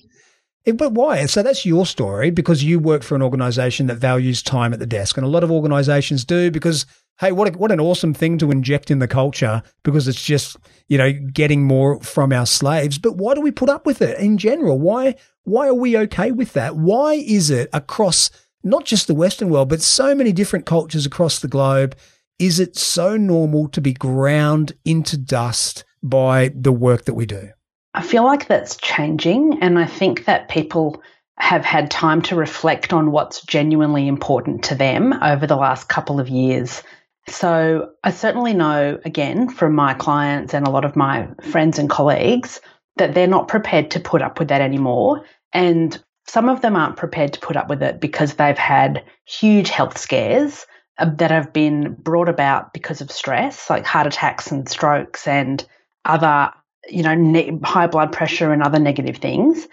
But 0.74 0.92
why? 0.92 1.26
So 1.26 1.44
that's 1.44 1.64
your 1.64 1.86
story 1.86 2.30
because 2.30 2.64
you 2.64 2.80
work 2.80 3.04
for 3.04 3.14
an 3.14 3.22
organization 3.22 3.86
that 3.86 3.96
values 3.96 4.42
time 4.42 4.72
at 4.72 4.80
the 4.80 4.86
desk. 4.86 5.16
And 5.16 5.24
a 5.24 5.30
lot 5.30 5.44
of 5.44 5.50
organizations 5.52 6.24
do 6.24 6.50
because, 6.50 6.86
hey, 7.20 7.30
what, 7.30 7.54
a, 7.54 7.56
what 7.56 7.70
an 7.70 7.78
awesome 7.78 8.12
thing 8.12 8.36
to 8.38 8.50
inject 8.50 8.90
in 8.90 8.98
the 8.98 9.06
culture 9.06 9.62
because 9.84 10.08
it's 10.08 10.22
just, 10.22 10.56
you 10.88 10.98
know, 10.98 11.12
getting 11.12 11.62
more 11.62 12.00
from 12.00 12.32
our 12.32 12.46
slaves. 12.46 12.98
But 12.98 13.16
why 13.16 13.34
do 13.34 13.40
we 13.40 13.52
put 13.52 13.68
up 13.68 13.86
with 13.86 14.02
it 14.02 14.18
in 14.18 14.38
general? 14.38 14.76
Why, 14.80 15.14
why 15.44 15.68
are 15.68 15.74
we 15.74 15.96
okay 15.98 16.32
with 16.32 16.52
that? 16.54 16.76
Why 16.76 17.14
is 17.14 17.48
it 17.48 17.70
across 17.72 18.30
not 18.64 18.84
just 18.84 19.06
the 19.06 19.14
Western 19.14 19.50
world, 19.50 19.68
but 19.68 19.82
so 19.82 20.16
many 20.16 20.32
different 20.32 20.66
cultures 20.66 21.06
across 21.06 21.38
the 21.38 21.48
globe? 21.48 21.96
Is 22.40 22.58
it 22.58 22.76
so 22.76 23.16
normal 23.16 23.68
to 23.68 23.80
be 23.80 23.92
ground 23.92 24.72
into 24.84 25.16
dust 25.16 25.84
by 26.02 26.50
the 26.52 26.72
work 26.72 27.04
that 27.04 27.14
we 27.14 27.24
do? 27.24 27.50
I 27.96 28.02
feel 28.02 28.24
like 28.24 28.46
that's 28.46 28.76
changing. 28.76 29.62
And 29.62 29.78
I 29.78 29.86
think 29.86 30.26
that 30.26 30.50
people 30.50 31.02
have 31.38 31.64
had 31.64 31.90
time 31.90 32.20
to 32.22 32.36
reflect 32.36 32.92
on 32.92 33.10
what's 33.10 33.40
genuinely 33.42 34.06
important 34.06 34.64
to 34.64 34.74
them 34.74 35.14
over 35.22 35.46
the 35.46 35.56
last 35.56 35.88
couple 35.88 36.20
of 36.20 36.28
years. 36.28 36.82
So 37.28 37.90
I 38.04 38.10
certainly 38.10 38.52
know, 38.52 39.00
again, 39.04 39.48
from 39.48 39.74
my 39.74 39.94
clients 39.94 40.52
and 40.52 40.66
a 40.66 40.70
lot 40.70 40.84
of 40.84 40.94
my 40.94 41.28
friends 41.50 41.78
and 41.78 41.88
colleagues, 41.88 42.60
that 42.96 43.14
they're 43.14 43.26
not 43.26 43.48
prepared 43.48 43.90
to 43.92 44.00
put 44.00 44.22
up 44.22 44.38
with 44.38 44.48
that 44.48 44.60
anymore. 44.60 45.24
And 45.52 46.02
some 46.26 46.48
of 46.50 46.60
them 46.60 46.76
aren't 46.76 46.96
prepared 46.96 47.32
to 47.32 47.40
put 47.40 47.56
up 47.56 47.68
with 47.68 47.82
it 47.82 48.00
because 48.00 48.34
they've 48.34 48.58
had 48.58 49.04
huge 49.24 49.70
health 49.70 49.96
scares 49.96 50.66
uh, 50.98 51.10
that 51.16 51.30
have 51.30 51.52
been 51.52 51.94
brought 51.94 52.28
about 52.28 52.74
because 52.74 53.00
of 53.00 53.10
stress, 53.10 53.70
like 53.70 53.86
heart 53.86 54.06
attacks 54.06 54.50
and 54.50 54.68
strokes 54.68 55.26
and 55.26 55.66
other 56.04 56.52
you 56.88 57.02
know, 57.02 57.14
ne- 57.14 57.58
high 57.62 57.86
blood 57.86 58.12
pressure 58.12 58.52
and 58.52 58.62
other 58.62 58.78
negative 58.78 59.16
things. 59.16 59.66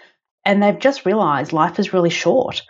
And 0.44 0.62
they've 0.62 0.78
just 0.78 1.06
realized 1.06 1.52
life 1.52 1.78
is 1.78 1.92
really 1.92 2.10
short. 2.10 2.62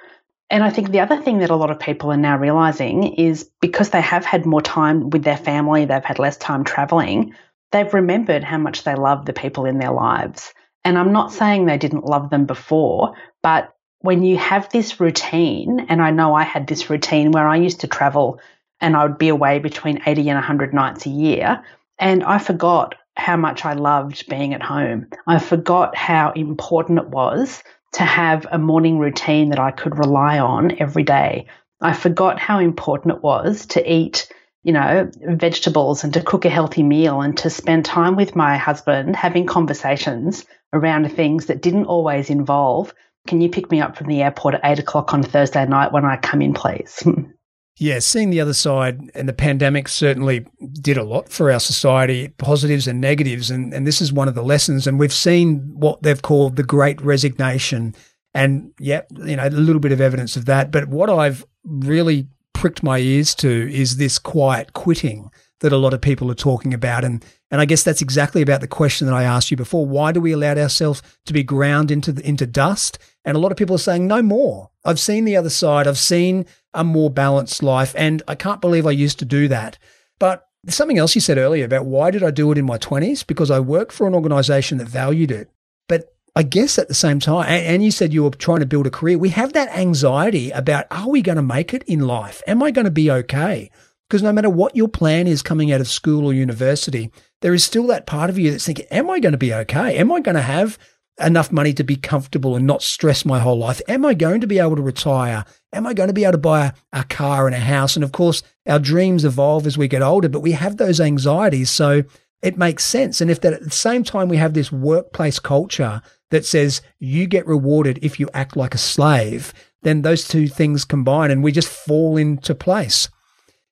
And 0.50 0.62
I 0.62 0.70
think 0.70 0.90
the 0.90 1.00
other 1.00 1.20
thing 1.20 1.38
that 1.38 1.50
a 1.50 1.56
lot 1.56 1.70
of 1.70 1.80
people 1.80 2.12
are 2.12 2.16
now 2.16 2.36
realizing 2.36 3.14
is 3.14 3.50
because 3.60 3.90
they 3.90 4.00
have 4.00 4.24
had 4.24 4.46
more 4.46 4.62
time 4.62 5.10
with 5.10 5.24
their 5.24 5.36
family, 5.36 5.84
they've 5.84 6.04
had 6.04 6.18
less 6.18 6.36
time 6.36 6.64
traveling, 6.64 7.34
they've 7.72 7.92
remembered 7.92 8.44
how 8.44 8.58
much 8.58 8.84
they 8.84 8.94
love 8.94 9.26
the 9.26 9.32
people 9.32 9.64
in 9.64 9.78
their 9.78 9.90
lives. 9.90 10.52
And 10.84 10.98
I'm 10.98 11.12
not 11.12 11.32
saying 11.32 11.64
they 11.64 11.78
didn't 11.78 12.04
love 12.04 12.30
them 12.30 12.44
before, 12.44 13.14
but 13.42 13.74
when 14.00 14.22
you 14.22 14.36
have 14.36 14.68
this 14.68 15.00
routine, 15.00 15.86
and 15.88 16.02
I 16.02 16.10
know 16.10 16.34
I 16.34 16.42
had 16.42 16.66
this 16.66 16.90
routine 16.90 17.32
where 17.32 17.48
I 17.48 17.56
used 17.56 17.80
to 17.80 17.88
travel 17.88 18.38
and 18.80 18.94
I 18.94 19.06
would 19.06 19.16
be 19.16 19.28
away 19.28 19.60
between 19.60 20.02
80 20.04 20.28
and 20.28 20.36
100 20.36 20.74
nights 20.74 21.06
a 21.06 21.10
year, 21.10 21.64
and 21.98 22.22
I 22.22 22.38
forgot 22.38 22.96
how 23.16 23.36
much 23.36 23.64
I 23.64 23.74
loved 23.74 24.28
being 24.28 24.54
at 24.54 24.62
home. 24.62 25.06
I 25.26 25.38
forgot 25.38 25.96
how 25.96 26.32
important 26.32 26.98
it 26.98 27.08
was 27.08 27.62
to 27.94 28.02
have 28.02 28.46
a 28.50 28.58
morning 28.58 28.98
routine 28.98 29.50
that 29.50 29.58
I 29.60 29.70
could 29.70 29.98
rely 29.98 30.38
on 30.38 30.76
every 30.80 31.04
day. 31.04 31.46
I 31.80 31.92
forgot 31.92 32.38
how 32.38 32.58
important 32.58 33.16
it 33.16 33.22
was 33.22 33.66
to 33.66 33.92
eat, 33.92 34.32
you 34.62 34.72
know, 34.72 35.10
vegetables 35.22 36.02
and 36.02 36.12
to 36.14 36.22
cook 36.22 36.44
a 36.44 36.50
healthy 36.50 36.82
meal 36.82 37.20
and 37.20 37.36
to 37.38 37.50
spend 37.50 37.84
time 37.84 38.16
with 38.16 38.34
my 38.34 38.56
husband 38.56 39.14
having 39.14 39.46
conversations 39.46 40.44
around 40.72 41.10
things 41.12 41.46
that 41.46 41.62
didn't 41.62 41.86
always 41.86 42.30
involve, 42.30 42.92
can 43.28 43.40
you 43.40 43.48
pick 43.48 43.70
me 43.70 43.80
up 43.80 43.96
from 43.96 44.08
the 44.08 44.22
airport 44.22 44.54
at 44.54 44.60
eight 44.64 44.78
o'clock 44.80 45.14
on 45.14 45.22
Thursday 45.22 45.64
night 45.66 45.92
when 45.92 46.04
I 46.04 46.16
come 46.16 46.42
in, 46.42 46.52
please? 46.52 47.06
Yeah, 47.76 47.98
seeing 47.98 48.30
the 48.30 48.40
other 48.40 48.54
side 48.54 49.10
and 49.14 49.28
the 49.28 49.32
pandemic 49.32 49.88
certainly 49.88 50.46
did 50.74 50.96
a 50.96 51.02
lot 51.02 51.28
for 51.28 51.50
our 51.50 51.58
society, 51.58 52.28
positives 52.38 52.86
and 52.86 53.00
negatives. 53.00 53.50
And, 53.50 53.74
and 53.74 53.84
this 53.86 54.00
is 54.00 54.12
one 54.12 54.28
of 54.28 54.36
the 54.36 54.44
lessons. 54.44 54.86
And 54.86 54.98
we've 54.98 55.12
seen 55.12 55.58
what 55.74 56.02
they've 56.02 56.22
called 56.22 56.54
the 56.54 56.62
great 56.62 57.00
resignation. 57.00 57.94
And 58.32 58.72
yeah, 58.78 59.02
you 59.10 59.36
know, 59.36 59.46
a 59.46 59.50
little 59.50 59.80
bit 59.80 59.90
of 59.90 60.00
evidence 60.00 60.36
of 60.36 60.44
that. 60.44 60.70
But 60.70 60.88
what 60.88 61.10
I've 61.10 61.44
really 61.64 62.28
pricked 62.52 62.84
my 62.84 62.98
ears 62.98 63.34
to 63.36 63.72
is 63.72 63.96
this 63.96 64.20
quiet 64.20 64.72
quitting 64.72 65.30
that 65.60 65.72
a 65.72 65.76
lot 65.76 65.94
of 65.94 66.00
people 66.00 66.30
are 66.30 66.34
talking 66.34 66.74
about. 66.74 67.04
And 67.04 67.24
and 67.50 67.60
I 67.60 67.64
guess 67.64 67.82
that's 67.82 68.02
exactly 68.02 68.42
about 68.42 68.60
the 68.60 68.66
question 68.66 69.06
that 69.06 69.14
I 69.14 69.22
asked 69.22 69.50
you 69.50 69.56
before. 69.56 69.86
Why 69.86 70.12
do 70.12 70.20
we 70.20 70.32
allow 70.32 70.54
ourselves 70.54 71.02
to 71.26 71.32
be 71.32 71.42
ground 71.42 71.90
into 71.90 72.12
the, 72.12 72.26
into 72.26 72.46
dust? 72.46 72.98
And 73.24 73.36
a 73.36 73.40
lot 73.40 73.52
of 73.52 73.58
people 73.58 73.76
are 73.76 73.78
saying 73.78 74.06
no 74.06 74.22
more. 74.22 74.70
I've 74.84 75.00
seen 75.00 75.24
the 75.24 75.36
other 75.36 75.50
side. 75.50 75.86
I've 75.86 75.98
seen 75.98 76.46
a 76.74 76.84
more 76.84 77.10
balanced 77.10 77.62
life, 77.62 77.94
and 77.96 78.22
I 78.26 78.34
can't 78.34 78.60
believe 78.60 78.86
I 78.86 78.90
used 78.90 79.18
to 79.20 79.24
do 79.24 79.48
that. 79.48 79.78
But 80.18 80.48
something 80.68 80.98
else 80.98 81.14
you 81.14 81.20
said 81.20 81.38
earlier 81.38 81.64
about 81.64 81.86
why 81.86 82.10
did 82.10 82.22
I 82.22 82.30
do 82.30 82.50
it 82.52 82.58
in 82.58 82.64
my 82.64 82.78
20s? 82.78 83.26
Because 83.26 83.50
I 83.50 83.60
worked 83.60 83.92
for 83.92 84.06
an 84.06 84.14
organization 84.14 84.78
that 84.78 84.88
valued 84.88 85.30
it. 85.30 85.50
But 85.88 86.14
I 86.36 86.42
guess 86.42 86.78
at 86.78 86.88
the 86.88 86.94
same 86.94 87.20
time, 87.20 87.46
and, 87.48 87.84
you 87.84 87.90
said 87.90 88.12
you 88.12 88.24
were 88.24 88.30
trying 88.30 88.60
to 88.60 88.66
build 88.66 88.86
a 88.86 88.90
career, 88.90 89.18
we 89.18 89.28
have 89.30 89.52
that 89.52 89.68
anxiety 89.76 90.50
about 90.50 90.86
are 90.90 91.08
we 91.08 91.22
going 91.22 91.36
to 91.36 91.42
make 91.42 91.72
it 91.72 91.84
in 91.84 92.00
life? 92.00 92.42
Am 92.46 92.62
I 92.62 92.70
going 92.70 92.86
to 92.86 92.90
be 92.90 93.10
okay? 93.10 93.70
Because 94.14 94.22
no 94.22 94.32
matter 94.32 94.48
what 94.48 94.76
your 94.76 94.86
plan 94.86 95.26
is 95.26 95.42
coming 95.42 95.72
out 95.72 95.80
of 95.80 95.88
school 95.88 96.24
or 96.24 96.32
university, 96.32 97.10
there 97.40 97.52
is 97.52 97.64
still 97.64 97.88
that 97.88 98.06
part 98.06 98.30
of 98.30 98.38
you 98.38 98.52
that's 98.52 98.64
thinking, 98.64 98.86
Am 98.92 99.10
I 99.10 99.18
going 99.18 99.32
to 99.32 99.38
be 99.38 99.52
okay? 99.52 99.98
Am 99.98 100.12
I 100.12 100.20
going 100.20 100.36
to 100.36 100.40
have 100.40 100.78
enough 101.20 101.50
money 101.50 101.72
to 101.72 101.82
be 101.82 101.96
comfortable 101.96 102.54
and 102.54 102.64
not 102.64 102.80
stress 102.80 103.24
my 103.24 103.40
whole 103.40 103.58
life? 103.58 103.82
Am 103.88 104.04
I 104.04 104.14
going 104.14 104.40
to 104.40 104.46
be 104.46 104.60
able 104.60 104.76
to 104.76 104.82
retire? 104.82 105.44
Am 105.72 105.84
I 105.84 105.94
going 105.94 106.06
to 106.06 106.12
be 106.12 106.22
able 106.22 106.30
to 106.30 106.38
buy 106.38 106.66
a, 106.66 107.00
a, 107.00 107.02
car 107.02 107.48
and 107.48 107.56
a 107.56 107.58
house? 107.58 107.96
And 107.96 108.04
of 108.04 108.12
course, 108.12 108.44
our 108.68 108.78
dreams 108.78 109.24
evolve 109.24 109.66
as 109.66 109.76
we 109.76 109.88
get 109.88 110.00
older, 110.00 110.28
but 110.28 110.42
we 110.42 110.52
have 110.52 110.76
those 110.76 111.00
anxieties. 111.00 111.70
So 111.70 112.04
it 112.40 112.56
makes 112.56 112.84
sense. 112.84 113.20
And 113.20 113.32
if 113.32 113.40
that 113.40 113.54
at 113.54 113.64
the 113.64 113.70
same 113.70 114.04
time 114.04 114.28
we 114.28 114.36
have 114.36 114.54
this 114.54 114.70
workplace 114.70 115.40
culture 115.40 116.02
that 116.30 116.46
says 116.46 116.82
you 117.00 117.26
get 117.26 117.48
rewarded 117.48 117.98
if 118.00 118.20
you 118.20 118.30
act 118.32 118.56
like 118.56 118.76
a 118.76 118.78
slave, 118.78 119.52
then 119.82 120.02
those 120.02 120.28
two 120.28 120.46
things 120.46 120.84
combine 120.84 121.32
and 121.32 121.42
we 121.42 121.50
just 121.50 121.68
fall 121.68 122.16
into 122.16 122.54
place. 122.54 123.08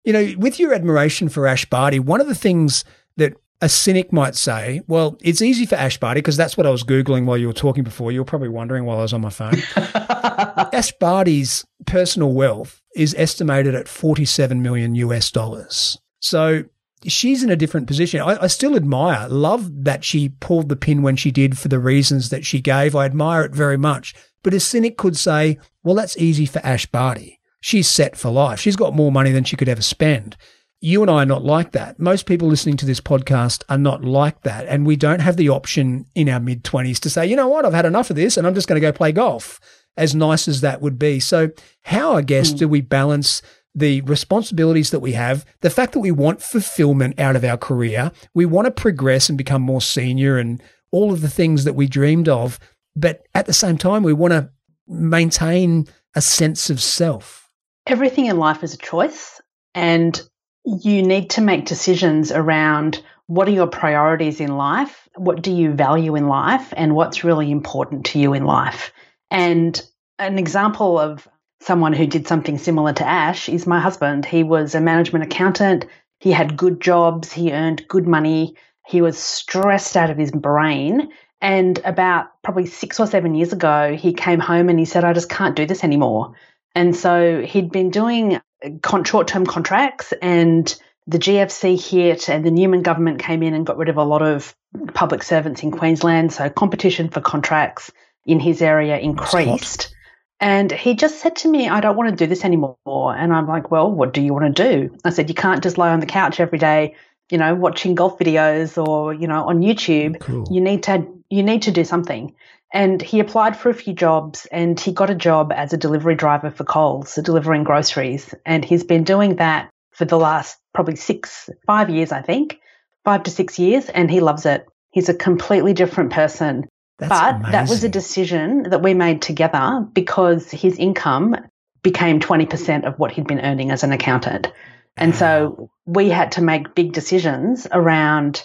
You 0.04 0.12
know, 0.12 0.32
with 0.38 0.58
your 0.58 0.74
admiration 0.74 1.28
for 1.28 1.46
Ash 1.46 1.64
Barty, 1.64 1.98
one 1.98 2.20
of 2.20 2.26
the 2.26 2.34
things 2.34 2.84
that 3.16 3.34
a 3.60 3.68
cynic 3.68 4.12
might 4.12 4.34
say, 4.34 4.82
well, 4.88 5.16
it's 5.22 5.40
easy 5.40 5.64
for 5.66 5.76
Ash 5.76 5.98
Barty 5.98 6.18
because 6.18 6.36
that's 6.36 6.56
what 6.56 6.66
I 6.66 6.70
was 6.70 6.82
Googling 6.82 7.24
while 7.24 7.38
you 7.38 7.46
were 7.46 7.52
talking 7.52 7.84
before. 7.84 8.10
You 8.10 8.20
were 8.20 8.24
probably 8.24 8.48
wondering 8.48 8.84
while 8.84 8.98
I 8.98 9.02
was 9.02 9.12
on 9.12 9.20
my 9.20 9.30
phone. 9.30 9.62
Ash 9.76 10.92
Barty's 10.98 11.64
personal 11.86 12.32
wealth 12.32 12.82
is 12.96 13.14
estimated 13.16 13.76
at 13.76 13.86
47 13.86 14.60
million 14.60 14.96
US 14.96 15.30
dollars. 15.30 15.96
So 16.18 16.64
she's 17.06 17.44
in 17.44 17.50
a 17.50 17.56
different 17.56 17.86
position. 17.86 18.20
I, 18.20 18.42
I, 18.42 18.46
still 18.48 18.74
admire, 18.74 19.28
love 19.28 19.84
that 19.84 20.04
she 20.04 20.30
pulled 20.30 20.68
the 20.68 20.76
pin 20.76 21.02
when 21.02 21.16
she 21.16 21.30
did 21.30 21.56
for 21.56 21.68
the 21.68 21.78
reasons 21.78 22.30
that 22.30 22.44
she 22.44 22.60
gave. 22.60 22.96
I 22.96 23.04
admire 23.04 23.44
it 23.44 23.54
very 23.54 23.76
much. 23.76 24.14
But 24.42 24.54
a 24.54 24.60
cynic 24.60 24.98
could 24.98 25.16
say, 25.16 25.58
well, 25.84 25.94
that's 25.94 26.16
easy 26.16 26.46
for 26.46 26.58
Ash 26.60 26.86
Barty. 26.86 27.38
She's 27.62 27.88
set 27.88 28.16
for 28.16 28.28
life. 28.28 28.60
She's 28.60 28.76
got 28.76 28.94
more 28.94 29.12
money 29.12 29.30
than 29.30 29.44
she 29.44 29.56
could 29.56 29.68
ever 29.68 29.82
spend. 29.82 30.36
You 30.80 31.00
and 31.00 31.10
I 31.10 31.22
are 31.22 31.26
not 31.26 31.44
like 31.44 31.70
that. 31.72 32.00
Most 32.00 32.26
people 32.26 32.48
listening 32.48 32.76
to 32.78 32.86
this 32.86 33.00
podcast 33.00 33.62
are 33.68 33.78
not 33.78 34.04
like 34.04 34.42
that. 34.42 34.66
And 34.66 34.84
we 34.84 34.96
don't 34.96 35.20
have 35.20 35.36
the 35.36 35.48
option 35.48 36.06
in 36.16 36.28
our 36.28 36.40
mid 36.40 36.64
20s 36.64 36.98
to 36.98 37.08
say, 37.10 37.24
you 37.24 37.36
know 37.36 37.46
what, 37.46 37.64
I've 37.64 37.72
had 37.72 37.86
enough 37.86 38.10
of 38.10 38.16
this 38.16 38.36
and 38.36 38.48
I'm 38.48 38.54
just 38.54 38.66
going 38.66 38.80
to 38.80 38.86
go 38.86 38.90
play 38.90 39.12
golf, 39.12 39.60
as 39.96 40.12
nice 40.12 40.48
as 40.48 40.60
that 40.60 40.82
would 40.82 40.98
be. 40.98 41.20
So, 41.20 41.50
how, 41.82 42.16
I 42.16 42.22
guess, 42.22 42.52
mm. 42.52 42.58
do 42.58 42.68
we 42.68 42.80
balance 42.80 43.42
the 43.76 44.00
responsibilities 44.02 44.90
that 44.90 44.98
we 44.98 45.12
have, 45.12 45.46
the 45.60 45.70
fact 45.70 45.92
that 45.92 46.00
we 46.00 46.10
want 46.10 46.42
fulfillment 46.42 47.20
out 47.20 47.36
of 47.36 47.44
our 47.44 47.56
career, 47.56 48.10
we 48.34 48.44
want 48.44 48.66
to 48.66 48.72
progress 48.72 49.28
and 49.28 49.38
become 49.38 49.62
more 49.62 49.80
senior 49.80 50.36
and 50.36 50.60
all 50.90 51.12
of 51.12 51.20
the 51.20 51.30
things 51.30 51.62
that 51.62 51.74
we 51.74 51.86
dreamed 51.86 52.28
of. 52.28 52.58
But 52.96 53.22
at 53.36 53.46
the 53.46 53.52
same 53.52 53.78
time, 53.78 54.02
we 54.02 54.12
want 54.12 54.32
to 54.32 54.50
maintain 54.88 55.86
a 56.14 56.20
sense 56.20 56.68
of 56.70 56.82
self. 56.82 57.41
Everything 57.86 58.26
in 58.26 58.38
life 58.38 58.62
is 58.62 58.74
a 58.74 58.78
choice. 58.78 59.40
And 59.74 60.20
you 60.64 61.02
need 61.02 61.30
to 61.30 61.40
make 61.40 61.66
decisions 61.66 62.30
around 62.30 63.02
what 63.26 63.48
are 63.48 63.52
your 63.52 63.66
priorities 63.66 64.40
in 64.40 64.56
life? 64.56 65.08
What 65.16 65.42
do 65.42 65.50
you 65.50 65.72
value 65.72 66.16
in 66.16 66.28
life? 66.28 66.72
And 66.76 66.94
what's 66.94 67.24
really 67.24 67.50
important 67.50 68.06
to 68.06 68.18
you 68.18 68.34
in 68.34 68.44
life? 68.44 68.92
And 69.30 69.80
an 70.18 70.38
example 70.38 70.98
of 70.98 71.26
someone 71.60 71.92
who 71.92 72.06
did 72.06 72.28
something 72.28 72.58
similar 72.58 72.92
to 72.92 73.06
Ash 73.06 73.48
is 73.48 73.66
my 73.66 73.80
husband. 73.80 74.26
He 74.26 74.42
was 74.42 74.74
a 74.74 74.80
management 74.80 75.24
accountant. 75.24 75.86
He 76.20 76.30
had 76.30 76.56
good 76.56 76.80
jobs. 76.80 77.32
He 77.32 77.52
earned 77.52 77.86
good 77.88 78.06
money. 78.06 78.56
He 78.86 79.00
was 79.00 79.18
stressed 79.18 79.96
out 79.96 80.10
of 80.10 80.18
his 80.18 80.30
brain. 80.30 81.08
And 81.40 81.80
about 81.84 82.26
probably 82.42 82.66
six 82.66 83.00
or 83.00 83.06
seven 83.06 83.34
years 83.34 83.52
ago, 83.52 83.96
he 83.96 84.12
came 84.12 84.38
home 84.38 84.68
and 84.68 84.78
he 84.78 84.84
said, 84.84 85.04
I 85.04 85.12
just 85.12 85.28
can't 85.28 85.56
do 85.56 85.66
this 85.66 85.82
anymore. 85.82 86.34
And 86.74 86.96
so 86.96 87.42
he'd 87.42 87.70
been 87.70 87.90
doing 87.90 88.40
uh, 88.64 89.02
short 89.04 89.28
term 89.28 89.46
contracts 89.46 90.12
and 90.22 90.74
the 91.06 91.18
GFC 91.18 91.80
hit 91.80 92.28
and 92.28 92.44
the 92.44 92.50
Newman 92.50 92.82
government 92.82 93.20
came 93.20 93.42
in 93.42 93.54
and 93.54 93.66
got 93.66 93.76
rid 93.76 93.88
of 93.88 93.96
a 93.96 94.04
lot 94.04 94.22
of 94.22 94.54
public 94.94 95.22
servants 95.22 95.62
in 95.62 95.70
Queensland. 95.70 96.32
So 96.32 96.48
competition 96.48 97.08
for 97.08 97.20
contracts 97.20 97.90
in 98.24 98.38
his 98.40 98.62
area 98.62 98.98
increased. 98.98 99.94
And 100.40 100.72
he 100.72 100.94
just 100.94 101.20
said 101.20 101.36
to 101.36 101.48
me, 101.48 101.68
I 101.68 101.80
don't 101.80 101.96
want 101.96 102.10
to 102.10 102.16
do 102.16 102.28
this 102.28 102.44
anymore. 102.44 102.76
And 102.84 103.32
I'm 103.32 103.46
like, 103.46 103.70
well, 103.70 103.90
what 103.90 104.12
do 104.12 104.20
you 104.20 104.34
want 104.34 104.56
to 104.56 104.70
do? 104.70 104.96
I 105.04 105.10
said, 105.10 105.28
you 105.28 105.34
can't 105.34 105.62
just 105.62 105.78
lie 105.78 105.90
on 105.90 106.00
the 106.00 106.06
couch 106.06 106.40
every 106.40 106.58
day, 106.58 106.96
you 107.30 107.38
know, 107.38 107.54
watching 107.54 107.94
golf 107.94 108.18
videos 108.18 108.76
or, 108.76 109.14
you 109.14 109.28
know, 109.28 109.44
on 109.48 109.60
YouTube. 109.60 110.18
Cool. 110.20 110.46
You 110.50 110.60
need 110.60 110.84
to, 110.84 111.06
you 111.30 111.44
need 111.44 111.62
to 111.62 111.70
do 111.70 111.84
something. 111.84 112.34
And 112.72 113.02
he 113.02 113.20
applied 113.20 113.56
for 113.56 113.68
a 113.68 113.74
few 113.74 113.92
jobs 113.92 114.46
and 114.50 114.80
he 114.80 114.92
got 114.92 115.10
a 115.10 115.14
job 115.14 115.52
as 115.54 115.72
a 115.72 115.76
delivery 115.76 116.14
driver 116.14 116.50
for 116.50 116.64
Coles, 116.64 117.12
so 117.12 117.22
delivering 117.22 117.64
groceries. 117.64 118.34
And 118.46 118.64
he's 118.64 118.84
been 118.84 119.04
doing 119.04 119.36
that 119.36 119.70
for 119.90 120.06
the 120.06 120.16
last 120.16 120.56
probably 120.72 120.96
six, 120.96 121.50
five 121.66 121.90
years, 121.90 122.12
I 122.12 122.22
think, 122.22 122.58
five 123.04 123.24
to 123.24 123.30
six 123.30 123.58
years. 123.58 123.88
And 123.90 124.10
he 124.10 124.20
loves 124.20 124.46
it. 124.46 124.66
He's 124.90 125.10
a 125.10 125.14
completely 125.14 125.74
different 125.74 126.12
person. 126.12 126.66
That's 126.98 127.10
but 127.10 127.34
amazing. 127.34 127.52
that 127.52 127.68
was 127.68 127.84
a 127.84 127.88
decision 127.88 128.62
that 128.70 128.82
we 128.82 128.94
made 128.94 129.20
together 129.20 129.86
because 129.92 130.50
his 130.50 130.78
income 130.78 131.36
became 131.82 132.20
20% 132.20 132.86
of 132.86 132.98
what 132.98 133.12
he'd 133.12 133.26
been 133.26 133.40
earning 133.40 133.70
as 133.70 133.82
an 133.82 133.92
accountant. 133.92 134.50
And 134.96 135.14
so 135.14 135.70
we 135.86 136.10
had 136.10 136.32
to 136.32 136.42
make 136.42 136.74
big 136.74 136.92
decisions 136.92 137.66
around 137.72 138.44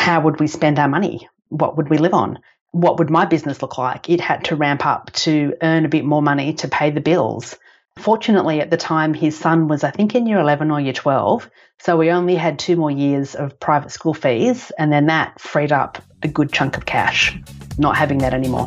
how 0.00 0.20
would 0.22 0.40
we 0.40 0.46
spend 0.46 0.78
our 0.78 0.88
money? 0.88 1.28
What 1.48 1.76
would 1.76 1.88
we 1.88 1.98
live 1.98 2.14
on? 2.14 2.38
What 2.72 2.98
would 2.98 3.10
my 3.10 3.26
business 3.26 3.62
look 3.62 3.78
like? 3.78 4.08
It 4.08 4.20
had 4.20 4.44
to 4.46 4.56
ramp 4.56 4.84
up 4.84 5.12
to 5.12 5.54
earn 5.62 5.84
a 5.84 5.88
bit 5.88 6.04
more 6.04 6.22
money 6.22 6.54
to 6.54 6.68
pay 6.68 6.90
the 6.90 7.00
bills. 7.00 7.56
Fortunately, 7.96 8.60
at 8.60 8.70
the 8.70 8.78
time, 8.78 9.12
his 9.12 9.38
son 9.38 9.68
was, 9.68 9.84
I 9.84 9.90
think, 9.90 10.14
in 10.14 10.26
year 10.26 10.40
11 10.40 10.70
or 10.70 10.80
year 10.80 10.94
12. 10.94 11.48
So 11.78 11.98
we 11.98 12.10
only 12.10 12.34
had 12.34 12.58
two 12.58 12.76
more 12.76 12.90
years 12.90 13.34
of 13.34 13.60
private 13.60 13.90
school 13.90 14.14
fees, 14.14 14.72
and 14.78 14.90
then 14.90 15.06
that 15.06 15.38
freed 15.38 15.70
up 15.70 16.02
a 16.22 16.28
good 16.28 16.50
chunk 16.50 16.78
of 16.78 16.86
cash, 16.86 17.38
not 17.76 17.96
having 17.96 18.18
that 18.18 18.32
anymore. 18.32 18.66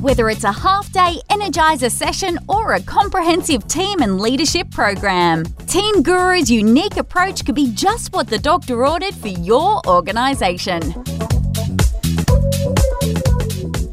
Whether 0.00 0.30
it's 0.30 0.44
a 0.44 0.52
half 0.52 0.90
day 0.92 1.16
Energizer 1.28 1.90
session 1.90 2.38
or 2.48 2.74
a 2.74 2.82
comprehensive 2.82 3.68
team 3.68 4.00
and 4.00 4.20
leadership 4.20 4.70
program, 4.70 5.44
Team 5.66 6.02
Guru's 6.02 6.50
unique 6.50 6.96
approach 6.96 7.44
could 7.44 7.56
be 7.56 7.72
just 7.72 8.12
what 8.12 8.28
the 8.28 8.38
doctor 8.38 8.86
ordered 8.86 9.14
for 9.14 9.28
your 9.28 9.82
organisation. 9.86 11.27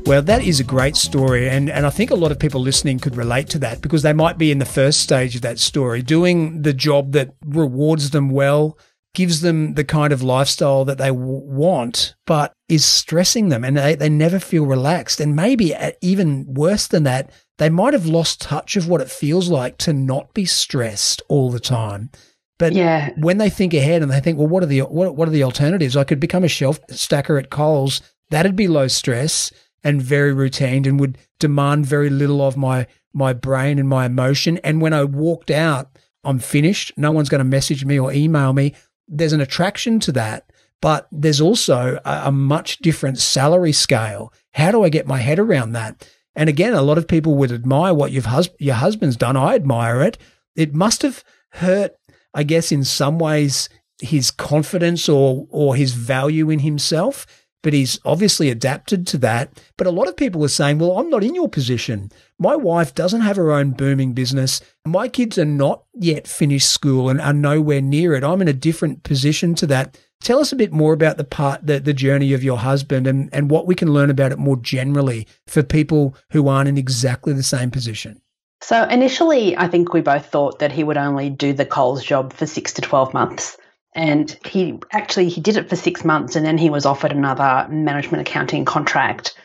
Well, 0.05 0.21
that 0.21 0.43
is 0.43 0.59
a 0.59 0.63
great 0.63 0.95
story. 0.95 1.49
And, 1.49 1.67
and 1.67 1.83
I 1.83 1.89
think 1.89 2.11
a 2.11 2.15
lot 2.15 2.31
of 2.31 2.37
people 2.37 2.61
listening 2.61 2.99
could 2.99 3.15
relate 3.15 3.49
to 3.49 3.59
that 3.59 3.81
because 3.81 4.03
they 4.03 4.13
might 4.13 4.37
be 4.37 4.51
in 4.51 4.59
the 4.59 4.65
first 4.65 5.01
stage 5.01 5.35
of 5.35 5.41
that 5.41 5.57
story, 5.57 6.03
doing 6.03 6.61
the 6.61 6.73
job 6.73 7.13
that 7.13 7.33
rewards 7.43 8.11
them 8.11 8.29
well, 8.29 8.77
gives 9.15 9.41
them 9.41 9.73
the 9.73 9.83
kind 9.83 10.13
of 10.13 10.21
lifestyle 10.21 10.85
that 10.85 10.99
they 10.99 11.07
w- 11.07 11.41
want, 11.43 12.13
but 12.27 12.53
is 12.69 12.85
stressing 12.85 13.49
them 13.49 13.63
and 13.63 13.77
they, 13.77 13.95
they 13.95 14.09
never 14.09 14.37
feel 14.37 14.67
relaxed. 14.67 15.19
And 15.19 15.35
maybe 15.35 15.73
uh, 15.73 15.93
even 16.01 16.53
worse 16.53 16.85
than 16.85 17.03
that, 17.03 17.31
they 17.57 17.69
might 17.69 17.93
have 17.93 18.05
lost 18.05 18.41
touch 18.41 18.75
of 18.75 18.87
what 18.87 19.01
it 19.01 19.09
feels 19.09 19.49
like 19.49 19.79
to 19.79 19.93
not 19.93 20.35
be 20.35 20.45
stressed 20.45 21.23
all 21.29 21.49
the 21.49 21.59
time. 21.59 22.11
But 22.59 22.73
yeah. 22.73 23.09
when 23.17 23.39
they 23.39 23.49
think 23.49 23.73
ahead 23.73 24.03
and 24.03 24.11
they 24.11 24.19
think, 24.19 24.37
well, 24.37 24.47
what 24.47 24.61
are 24.61 24.67
the 24.67 24.81
what, 24.81 25.15
what 25.15 25.27
are 25.27 25.31
the 25.31 25.43
alternatives? 25.43 25.97
I 25.97 26.03
could 26.03 26.19
become 26.19 26.43
a 26.43 26.47
shelf 26.47 26.79
stacker 26.91 27.37
at 27.37 27.49
Coles. 27.49 28.01
That'd 28.29 28.55
be 28.55 28.67
low 28.67 28.87
stress 28.87 29.51
and 29.85 30.01
very 30.01 30.33
routine 30.33 30.85
and 30.85 30.99
would 30.99 31.17
demand 31.39 31.85
very 31.85 32.09
little 32.09 32.41
of 32.41 32.57
my 32.57 32.87
my 33.13 33.31
brain 33.31 33.79
and 33.79 33.87
my 33.87 34.05
emotion. 34.05 34.57
And 34.57 34.81
when 34.81 34.91
I 34.91 35.05
walked 35.05 35.49
out, 35.49 35.97
I'm 36.25 36.39
finished. 36.39 36.91
No 36.97 37.11
one's 37.11 37.29
going 37.29 37.39
to 37.39 37.45
message 37.45 37.85
me 37.85 37.97
or 37.97 38.11
email 38.11 38.51
me. 38.51 38.73
There's 39.07 39.31
an 39.31 39.39
attraction 39.39 40.01
to 40.01 40.11
that, 40.13 40.51
but 40.81 41.07
there's 41.11 41.39
also 41.39 41.99
a, 42.03 42.23
a 42.25 42.31
much 42.31 42.79
different 42.79 43.19
salary 43.19 43.71
scale. 43.71 44.33
How 44.53 44.71
do 44.71 44.83
I 44.83 44.89
get 44.89 45.07
my 45.07 45.19
head 45.19 45.39
around 45.39 45.71
that? 45.73 46.09
And 46.35 46.49
again, 46.49 46.73
a 46.73 46.81
lot 46.81 46.97
of 46.97 47.07
people 47.07 47.35
would 47.35 47.51
admire 47.51 47.93
what 47.93 48.11
hus- 48.11 48.49
your 48.59 48.75
husband's 48.75 49.15
done. 49.15 49.37
I 49.37 49.55
admire 49.55 50.01
it. 50.01 50.17
It 50.57 50.73
must 50.73 51.03
have 51.03 51.23
hurt, 51.51 51.93
I 52.33 52.43
guess, 52.43 52.71
in 52.71 52.83
some 52.83 53.17
ways, 53.19 53.69
his 54.01 54.31
confidence 54.31 55.07
or 55.07 55.47
or 55.49 55.75
his 55.75 55.93
value 55.93 56.49
in 56.49 56.59
himself 56.59 57.25
but 57.65 57.73
he's 57.73 57.99
obviously 58.05 58.51
adapted 58.51 59.07
to 59.07 59.17
that. 59.17 59.59
But 59.75 59.87
a 59.87 59.91
lot 59.91 60.07
of 60.07 60.15
people 60.15 60.45
are 60.45 60.49
saying, 60.49 60.77
well, 60.77 60.99
I'm 60.99 61.09
not 61.09 61.23
in 61.23 61.33
your 61.33 61.49
position. 61.49 62.11
My 62.37 62.55
wife 62.55 62.93
doesn't 62.93 63.21
have 63.21 63.37
her 63.37 63.51
own 63.51 63.71
booming 63.71 64.13
business. 64.13 64.61
My 64.85 65.07
kids 65.07 65.39
are 65.39 65.45
not 65.45 65.83
yet 65.95 66.27
finished 66.27 66.71
school 66.71 67.09
and 67.09 67.19
are 67.19 67.33
nowhere 67.33 67.81
near 67.81 68.13
it. 68.13 68.23
I'm 68.23 68.43
in 68.43 68.47
a 68.47 68.53
different 68.53 69.01
position 69.01 69.55
to 69.55 69.65
that. 69.65 69.99
Tell 70.21 70.37
us 70.37 70.51
a 70.51 70.55
bit 70.55 70.73
more 70.73 70.93
about 70.93 71.17
the 71.17 71.23
part, 71.23 71.65
the, 71.65 71.79
the 71.79 71.91
journey 71.91 72.33
of 72.33 72.43
your 72.43 72.59
husband 72.59 73.07
and, 73.07 73.31
and 73.33 73.49
what 73.49 73.65
we 73.65 73.73
can 73.73 73.91
learn 73.91 74.11
about 74.11 74.31
it 74.31 74.37
more 74.37 74.57
generally 74.57 75.27
for 75.47 75.63
people 75.63 76.15
who 76.33 76.47
aren't 76.47 76.69
in 76.69 76.77
exactly 76.77 77.33
the 77.33 77.41
same 77.41 77.71
position. 77.71 78.21
So 78.61 78.83
initially, 78.83 79.57
I 79.57 79.67
think 79.69 79.91
we 79.91 80.01
both 80.01 80.27
thought 80.27 80.59
that 80.59 80.71
he 80.71 80.83
would 80.83 80.97
only 80.97 81.31
do 81.31 81.51
the 81.51 81.65
Coles 81.65 82.03
job 82.03 82.31
for 82.31 82.45
six 82.45 82.73
to 82.73 82.81
12 82.83 83.11
months 83.15 83.57
and 83.95 84.37
he 84.45 84.77
actually 84.91 85.29
he 85.29 85.41
did 85.41 85.57
it 85.57 85.69
for 85.69 85.75
six 85.75 86.03
months 86.03 86.35
and 86.35 86.45
then 86.45 86.57
he 86.57 86.69
was 86.69 86.85
offered 86.85 87.13
another 87.13 87.67
management 87.69 88.27
accounting 88.27 88.65
contract 88.65 89.35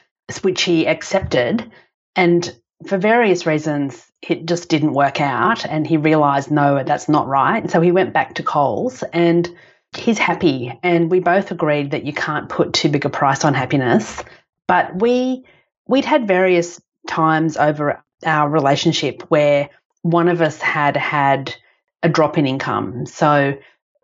which 0.42 0.62
he 0.62 0.86
accepted. 0.86 1.70
And 2.14 2.54
for 2.86 2.98
various 2.98 3.46
reasons 3.46 4.06
it 4.22 4.44
just 4.46 4.68
didn't 4.68 4.92
work 4.92 5.20
out 5.20 5.64
and 5.64 5.86
he 5.86 5.96
realized 5.96 6.50
no 6.50 6.82
that's 6.84 7.08
not 7.08 7.26
right. 7.26 7.70
So 7.70 7.80
he 7.80 7.92
went 7.92 8.12
back 8.12 8.34
to 8.34 8.42
coles 8.42 9.02
and 9.12 9.48
he's 9.96 10.18
happy. 10.18 10.78
And 10.82 11.10
we 11.10 11.20
both 11.20 11.50
agreed 11.50 11.92
that 11.92 12.04
you 12.04 12.12
can't 12.12 12.48
put 12.48 12.72
too 12.72 12.88
big 12.88 13.04
a 13.06 13.10
price 13.10 13.44
on 13.44 13.54
happiness. 13.54 14.22
But 14.66 15.00
we 15.00 15.44
we'd 15.86 16.04
had 16.04 16.28
various 16.28 16.80
times 17.08 17.56
over 17.56 18.02
our 18.24 18.48
relationship 18.48 19.22
where 19.28 19.70
one 20.02 20.28
of 20.28 20.40
us 20.40 20.60
had 20.60 20.96
had 20.96 21.54
a 22.02 22.08
drop 22.08 22.38
in 22.38 22.46
income. 22.46 23.06
So 23.06 23.58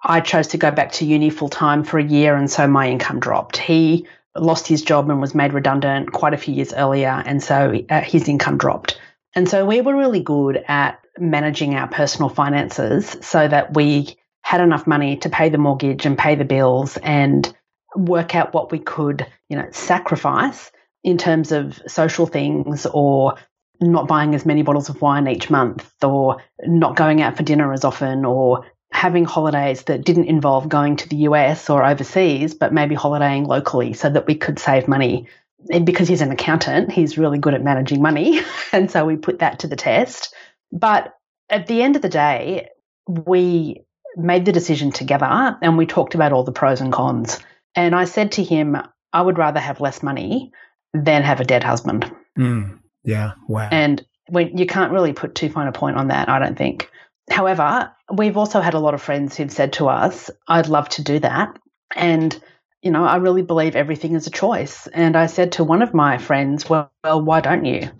I 0.04 0.20
chose 0.20 0.48
to 0.48 0.58
go 0.58 0.70
back 0.70 0.92
to 0.92 1.04
uni 1.04 1.30
full 1.30 1.48
time 1.48 1.84
for 1.84 1.98
a 1.98 2.04
year, 2.04 2.36
and 2.36 2.50
so 2.50 2.66
my 2.66 2.88
income 2.88 3.20
dropped. 3.20 3.56
He 3.56 4.06
lost 4.38 4.66
his 4.66 4.82
job 4.82 5.10
and 5.10 5.20
was 5.20 5.34
made 5.34 5.52
redundant 5.52 6.12
quite 6.12 6.34
a 6.34 6.36
few 6.36 6.54
years 6.54 6.72
earlier. 6.72 7.22
And 7.24 7.42
so 7.42 7.80
uh, 7.88 8.00
his 8.00 8.28
income 8.28 8.58
dropped. 8.58 9.00
And 9.34 9.48
so 9.48 9.66
we 9.66 9.80
were 9.80 9.96
really 9.96 10.22
good 10.22 10.64
at 10.68 11.00
managing 11.18 11.74
our 11.74 11.88
personal 11.88 12.28
finances 12.28 13.16
so 13.20 13.46
that 13.48 13.74
we 13.74 14.16
had 14.42 14.60
enough 14.60 14.86
money 14.86 15.16
to 15.18 15.28
pay 15.28 15.48
the 15.48 15.58
mortgage 15.58 16.06
and 16.06 16.16
pay 16.16 16.34
the 16.34 16.44
bills 16.44 16.96
and 16.98 17.54
work 17.96 18.34
out 18.34 18.54
what 18.54 18.70
we 18.70 18.78
could, 18.78 19.26
you 19.48 19.56
know, 19.56 19.68
sacrifice 19.72 20.70
in 21.02 21.18
terms 21.18 21.52
of 21.52 21.80
social 21.86 22.26
things 22.26 22.86
or 22.86 23.36
not 23.80 24.08
buying 24.08 24.34
as 24.34 24.46
many 24.46 24.62
bottles 24.62 24.88
of 24.88 25.00
wine 25.02 25.28
each 25.28 25.50
month 25.50 25.92
or 26.02 26.42
not 26.64 26.96
going 26.96 27.20
out 27.20 27.36
for 27.36 27.42
dinner 27.42 27.72
as 27.72 27.84
often 27.84 28.24
or 28.24 28.64
having 28.92 29.24
holidays 29.24 29.82
that 29.84 30.04
didn't 30.04 30.26
involve 30.26 30.68
going 30.68 30.96
to 30.96 31.08
the 31.08 31.16
US 31.16 31.68
or 31.68 31.84
overseas, 31.84 32.54
but 32.54 32.72
maybe 32.72 32.94
holidaying 32.94 33.46
locally 33.46 33.92
so 33.92 34.08
that 34.08 34.26
we 34.26 34.34
could 34.34 34.58
save 34.58 34.88
money. 34.88 35.26
And 35.70 35.84
because 35.84 36.08
he's 36.08 36.20
an 36.20 36.30
accountant, 36.30 36.92
he's 36.92 37.18
really 37.18 37.38
good 37.38 37.54
at 37.54 37.64
managing 37.64 38.00
money. 38.00 38.40
and 38.72 38.90
so 38.90 39.04
we 39.04 39.16
put 39.16 39.40
that 39.40 39.60
to 39.60 39.66
the 39.66 39.76
test. 39.76 40.34
But 40.72 41.14
at 41.50 41.66
the 41.66 41.82
end 41.82 41.96
of 41.96 42.02
the 42.02 42.08
day, 42.08 42.68
we 43.08 43.82
made 44.16 44.44
the 44.44 44.52
decision 44.52 44.92
together 44.92 45.56
and 45.60 45.76
we 45.76 45.86
talked 45.86 46.14
about 46.14 46.32
all 46.32 46.44
the 46.44 46.52
pros 46.52 46.80
and 46.80 46.92
cons. 46.92 47.38
And 47.74 47.94
I 47.94 48.04
said 48.04 48.32
to 48.32 48.42
him, 48.42 48.76
I 49.12 49.22
would 49.22 49.38
rather 49.38 49.60
have 49.60 49.80
less 49.80 50.02
money 50.02 50.52
than 50.94 51.22
have 51.22 51.40
a 51.40 51.44
dead 51.44 51.62
husband. 51.62 52.10
Mm, 52.38 52.78
yeah. 53.04 53.32
Wow. 53.48 53.68
And 53.70 54.04
when 54.28 54.56
you 54.56 54.66
can't 54.66 54.92
really 54.92 55.12
put 55.12 55.34
too 55.34 55.48
fine 55.48 55.68
a 55.68 55.72
point 55.72 55.96
on 55.96 56.08
that, 56.08 56.28
I 56.28 56.38
don't 56.38 56.56
think. 56.56 56.90
However, 57.30 57.92
we've 58.12 58.36
also 58.36 58.60
had 58.60 58.74
a 58.74 58.78
lot 58.78 58.94
of 58.94 59.02
friends 59.02 59.36
who've 59.36 59.50
said 59.50 59.74
to 59.74 59.88
us, 59.88 60.30
I'd 60.48 60.68
love 60.68 60.88
to 60.90 61.02
do 61.02 61.18
that. 61.20 61.56
And, 61.94 62.38
you 62.82 62.90
know, 62.90 63.04
I 63.04 63.16
really 63.16 63.42
believe 63.42 63.76
everything 63.76 64.14
is 64.14 64.26
a 64.26 64.30
choice. 64.30 64.86
And 64.88 65.16
I 65.16 65.26
said 65.26 65.52
to 65.52 65.64
one 65.64 65.82
of 65.82 65.94
my 65.94 66.18
friends, 66.18 66.68
well, 66.68 66.90
well 67.02 67.20
why 67.20 67.40
don't 67.40 67.64
you? 67.64 67.90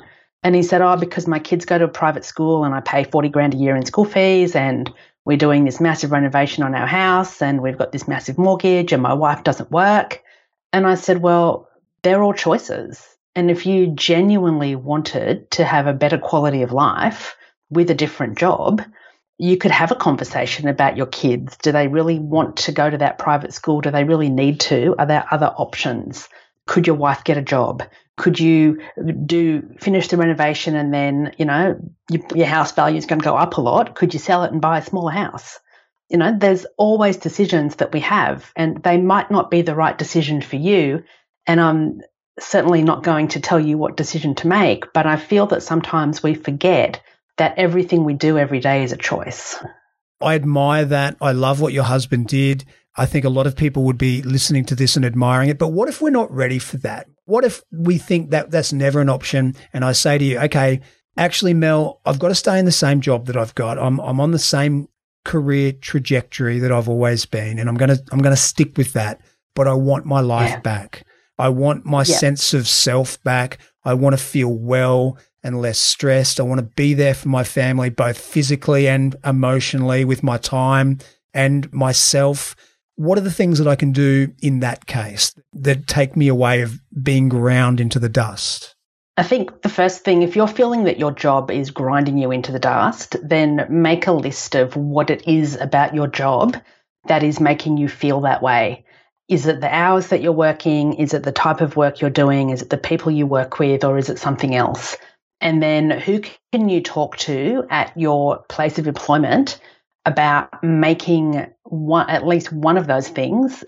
And 0.42 0.54
he 0.54 0.62
said, 0.62 0.80
Oh, 0.80 0.96
because 0.96 1.26
my 1.26 1.40
kids 1.40 1.64
go 1.64 1.76
to 1.76 1.84
a 1.84 1.88
private 1.88 2.24
school 2.24 2.64
and 2.64 2.72
I 2.72 2.80
pay 2.80 3.02
40 3.02 3.28
grand 3.30 3.54
a 3.54 3.56
year 3.56 3.74
in 3.74 3.84
school 3.84 4.04
fees 4.04 4.54
and 4.54 4.88
we're 5.24 5.36
doing 5.36 5.64
this 5.64 5.80
massive 5.80 6.12
renovation 6.12 6.62
on 6.62 6.74
our 6.74 6.86
house 6.86 7.42
and 7.42 7.60
we've 7.60 7.78
got 7.78 7.90
this 7.90 8.06
massive 8.06 8.38
mortgage 8.38 8.92
and 8.92 9.02
my 9.02 9.12
wife 9.12 9.42
doesn't 9.42 9.72
work. 9.72 10.22
And 10.72 10.86
I 10.86 10.94
said, 10.94 11.20
Well, 11.20 11.68
they're 12.02 12.22
all 12.22 12.32
choices. 12.32 13.04
And 13.34 13.50
if 13.50 13.66
you 13.66 13.88
genuinely 13.88 14.76
wanted 14.76 15.50
to 15.52 15.64
have 15.64 15.88
a 15.88 15.92
better 15.92 16.16
quality 16.16 16.62
of 16.62 16.70
life 16.70 17.36
with 17.68 17.90
a 17.90 17.94
different 17.94 18.38
job, 18.38 18.82
you 19.38 19.58
could 19.58 19.70
have 19.70 19.90
a 19.90 19.96
conversation 19.96 20.68
about 20.68 20.96
your 20.96 21.06
kids. 21.06 21.56
Do 21.58 21.72
they 21.72 21.88
really 21.88 22.18
want 22.18 22.56
to 22.58 22.72
go 22.72 22.88
to 22.88 22.98
that 22.98 23.18
private 23.18 23.52
school? 23.52 23.80
Do 23.80 23.90
they 23.90 24.04
really 24.04 24.30
need 24.30 24.60
to? 24.60 24.94
Are 24.98 25.06
there 25.06 25.26
other 25.30 25.46
options? 25.46 26.28
Could 26.66 26.86
your 26.86 26.96
wife 26.96 27.22
get 27.22 27.36
a 27.36 27.42
job? 27.42 27.82
Could 28.16 28.40
you 28.40 28.80
do 29.26 29.74
finish 29.78 30.08
the 30.08 30.16
renovation 30.16 30.74
and 30.74 30.92
then 30.92 31.34
you 31.36 31.44
know 31.44 31.78
your, 32.10 32.22
your 32.34 32.46
house 32.46 32.72
value 32.72 32.96
is 32.96 33.04
going 33.04 33.20
to 33.20 33.24
go 33.24 33.36
up 33.36 33.58
a 33.58 33.60
lot? 33.60 33.94
Could 33.94 34.14
you 34.14 34.20
sell 34.20 34.44
it 34.44 34.52
and 34.52 34.60
buy 34.60 34.78
a 34.78 34.84
smaller 34.84 35.12
house? 35.12 35.60
You 36.08 36.18
know, 36.18 36.36
there's 36.38 36.66
always 36.78 37.18
decisions 37.18 37.76
that 37.76 37.92
we 37.92 38.00
have, 38.00 38.52
and 38.54 38.82
they 38.82 38.96
might 38.96 39.30
not 39.30 39.50
be 39.50 39.62
the 39.62 39.74
right 39.74 39.96
decision 39.96 40.40
for 40.40 40.56
you. 40.56 41.02
And 41.46 41.60
I'm 41.60 42.00
certainly 42.38 42.82
not 42.82 43.02
going 43.02 43.28
to 43.28 43.40
tell 43.40 43.60
you 43.60 43.76
what 43.76 43.96
decision 43.96 44.34
to 44.36 44.46
make, 44.46 44.92
but 44.92 45.06
I 45.06 45.16
feel 45.16 45.46
that 45.48 45.62
sometimes 45.62 46.22
we 46.22 46.34
forget 46.34 47.02
that 47.38 47.58
everything 47.58 48.04
we 48.04 48.14
do 48.14 48.38
every 48.38 48.60
day 48.60 48.82
is 48.82 48.92
a 48.92 48.96
choice. 48.96 49.56
I 50.20 50.34
admire 50.34 50.84
that. 50.86 51.16
I 51.20 51.32
love 51.32 51.60
what 51.60 51.72
your 51.72 51.84
husband 51.84 52.28
did. 52.28 52.64
I 52.96 53.04
think 53.04 53.24
a 53.24 53.30
lot 53.30 53.46
of 53.46 53.56
people 53.56 53.84
would 53.84 53.98
be 53.98 54.22
listening 54.22 54.64
to 54.66 54.74
this 54.74 54.96
and 54.96 55.04
admiring 55.04 55.50
it. 55.50 55.58
But 55.58 55.68
what 55.68 55.88
if 55.88 56.00
we're 56.00 56.10
not 56.10 56.32
ready 56.32 56.58
for 56.58 56.78
that? 56.78 57.06
What 57.26 57.44
if 57.44 57.62
we 57.70 57.98
think 57.98 58.30
that 58.30 58.50
that's 58.50 58.72
never 58.72 59.00
an 59.00 59.10
option? 59.10 59.54
And 59.72 59.84
I 59.84 59.92
say 59.92 60.16
to 60.16 60.24
you, 60.24 60.38
okay, 60.40 60.80
actually, 61.18 61.52
Mel, 61.52 62.00
I've 62.06 62.18
got 62.18 62.28
to 62.28 62.34
stay 62.34 62.58
in 62.58 62.64
the 62.64 62.72
same 62.72 63.02
job 63.02 63.26
that 63.26 63.36
I've 63.36 63.54
got. 63.54 63.78
I'm, 63.78 63.98
I'm 64.00 64.20
on 64.20 64.30
the 64.30 64.38
same 64.38 64.88
career 65.24 65.72
trajectory 65.72 66.58
that 66.60 66.72
I've 66.72 66.88
always 66.88 67.26
been. 67.26 67.58
And 67.58 67.68
I'm 67.68 67.76
going 67.76 67.90
to, 67.90 68.02
I'm 68.12 68.20
going 68.20 68.34
to 68.34 68.40
stick 68.40 68.78
with 68.78 68.94
that. 68.94 69.20
But 69.54 69.68
I 69.68 69.74
want 69.74 70.06
my 70.06 70.20
life 70.20 70.50
yeah. 70.50 70.60
back. 70.60 71.06
I 71.38 71.50
want 71.50 71.84
my 71.84 72.04
yeah. 72.06 72.16
sense 72.16 72.54
of 72.54 72.66
self 72.66 73.22
back. 73.22 73.58
I 73.84 73.94
want 73.94 74.14
to 74.14 74.22
feel 74.22 74.52
well 74.52 75.18
and 75.46 75.62
less 75.62 75.78
stressed. 75.78 76.40
I 76.40 76.42
want 76.42 76.58
to 76.58 76.66
be 76.74 76.92
there 76.92 77.14
for 77.14 77.28
my 77.28 77.44
family, 77.44 77.88
both 77.88 78.18
physically 78.18 78.88
and 78.88 79.14
emotionally 79.24 80.04
with 80.04 80.22
my 80.22 80.38
time 80.38 80.98
and 81.32 81.72
myself. 81.72 82.56
What 82.96 83.16
are 83.16 83.22
the 83.22 83.30
things 83.30 83.58
that 83.58 83.68
I 83.68 83.76
can 83.76 83.92
do 83.92 84.32
in 84.42 84.60
that 84.60 84.86
case 84.86 85.34
that 85.52 85.86
take 85.86 86.16
me 86.16 86.28
away 86.28 86.62
of 86.62 86.80
being 87.02 87.28
ground 87.28 87.80
into 87.80 87.98
the 87.98 88.08
dust? 88.08 88.74
I 89.16 89.22
think 89.22 89.62
the 89.62 89.68
first 89.68 90.02
thing, 90.02 90.22
if 90.22 90.34
you're 90.34 90.48
feeling 90.48 90.84
that 90.84 90.98
your 90.98 91.12
job 91.12 91.50
is 91.50 91.70
grinding 91.70 92.18
you 92.18 92.32
into 92.32 92.52
the 92.52 92.58
dust, 92.58 93.16
then 93.22 93.66
make 93.70 94.06
a 94.06 94.12
list 94.12 94.54
of 94.54 94.76
what 94.76 95.10
it 95.10 95.26
is 95.28 95.56
about 95.56 95.94
your 95.94 96.06
job 96.06 96.56
that 97.06 97.22
is 97.22 97.38
making 97.38 97.76
you 97.76 97.88
feel 97.88 98.20
that 98.22 98.42
way. 98.42 98.84
Is 99.28 99.46
it 99.46 99.60
the 99.60 99.74
hours 99.74 100.08
that 100.08 100.22
you're 100.22 100.32
working? 100.32 100.94
Is 100.94 101.14
it 101.14 101.22
the 101.22 101.32
type 101.32 101.60
of 101.60 101.76
work 101.76 102.00
you're 102.00 102.10
doing? 102.10 102.50
Is 102.50 102.62
it 102.62 102.70
the 102.70 102.76
people 102.76 103.10
you 103.10 103.26
work 103.26 103.58
with? 103.58 103.84
Or 103.84 103.96
is 103.96 104.10
it 104.10 104.18
something 104.18 104.54
else? 104.54 104.96
And 105.40 105.62
then 105.62 105.90
who 105.90 106.22
can 106.52 106.68
you 106.68 106.80
talk 106.80 107.16
to 107.18 107.64
at 107.70 107.96
your 107.96 108.44
place 108.48 108.78
of 108.78 108.88
employment 108.88 109.60
about 110.04 110.62
making 110.62 111.46
one, 111.64 112.08
at 112.08 112.26
least 112.26 112.52
one 112.52 112.78
of 112.78 112.86
those 112.86 113.08
things 113.08 113.64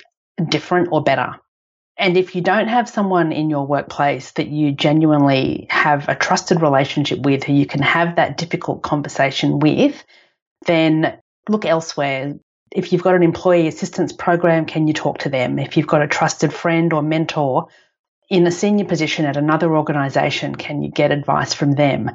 different 0.49 0.89
or 0.93 1.03
better? 1.03 1.37
And 1.99 2.17
if 2.17 2.37
you 2.37 2.43
don't 2.43 2.69
have 2.69 2.89
someone 2.89 3.33
in 3.33 3.51
your 3.51 3.67
workplace 3.67 4.31
that 4.33 4.47
you 4.49 4.71
genuinely 4.71 5.67
have 5.69 6.09
a 6.09 6.15
trusted 6.15 6.63
relationship 6.63 7.19
with, 7.21 7.43
who 7.43 7.53
you 7.53 7.67
can 7.67 7.83
have 7.83 8.17
that 8.17 8.37
difficult 8.37 8.83
conversation 8.83 9.59
with, 9.59 10.05
then 10.67 11.19
look 11.49 11.65
elsewhere. 11.65 12.35
If 12.71 12.93
you've 12.93 13.03
got 13.03 13.17
an 13.17 13.25
employee 13.25 13.67
assistance 13.67 14.13
program, 14.13 14.65
can 14.65 14.87
you 14.87 14.95
talk 14.95 15.19
to 15.19 15.29
them? 15.29 15.59
If 15.59 15.77
you've 15.77 15.89
got 15.89 16.03
a 16.03 16.09
trusted 16.09 16.53
friend 16.53 16.93
or 16.93 17.03
mentor 17.03 17.67
in 18.29 18.47
a 18.47 18.51
senior 18.51 18.85
position 18.85 19.25
at 19.25 19.37
another 19.37 19.77
organization, 19.77 20.55
can 20.55 20.83
you 20.83 20.91
get 20.91 21.13
advice 21.13 21.55
from 21.55 21.73
them? 21.73 22.11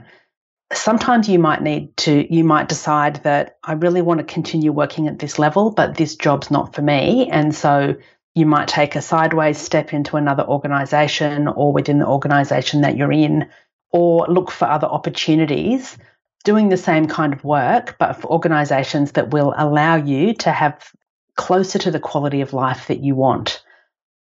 Sometimes 0.72 1.28
you 1.28 1.40
might 1.40 1.62
need 1.62 1.96
to, 1.98 2.34
you 2.34 2.44
might 2.44 2.70
decide 2.70 3.18
that 3.24 3.58
I 3.64 3.74
really 3.74 4.02
want 4.02 4.20
to 4.20 4.34
continue 4.34 4.72
working 4.72 5.08
at 5.08 5.20
this 5.20 5.38
level, 5.38 5.72
but 5.72 5.96
this 5.96 6.16
job's 6.16 6.50
not 6.50 6.74
for 6.74 6.82
me. 6.82 7.30
And 7.30 7.54
so 7.54 7.96
you 8.36 8.46
might 8.46 8.68
take 8.68 8.96
a 8.96 9.02
sideways 9.02 9.58
step 9.58 9.94
into 9.94 10.18
another 10.18 10.44
organization 10.44 11.48
or 11.48 11.72
within 11.72 12.00
the 12.00 12.08
organization 12.08 12.82
that 12.82 12.98
you're 12.98 13.12
in, 13.12 13.50
or 13.92 14.26
look 14.28 14.50
for 14.50 14.66
other 14.66 14.88
opportunities 14.88 15.98
doing 16.44 16.70
the 16.70 16.78
same 16.78 17.08
kind 17.08 17.34
of 17.34 17.44
work, 17.44 17.96
but 18.00 18.14
for 18.14 18.28
organizations 18.32 19.14
that 19.14 19.32
will 19.32 19.54
allow 19.56 19.96
you 19.96 20.34
to 20.34 20.52
have 20.52 20.92
closer 21.36 21.80
to 21.80 21.92
the 21.92 22.00
quality 22.00 22.42
of 22.42 22.54
life 22.54 22.88
that 22.88 23.04
you 23.04 23.16
want. 23.16 23.64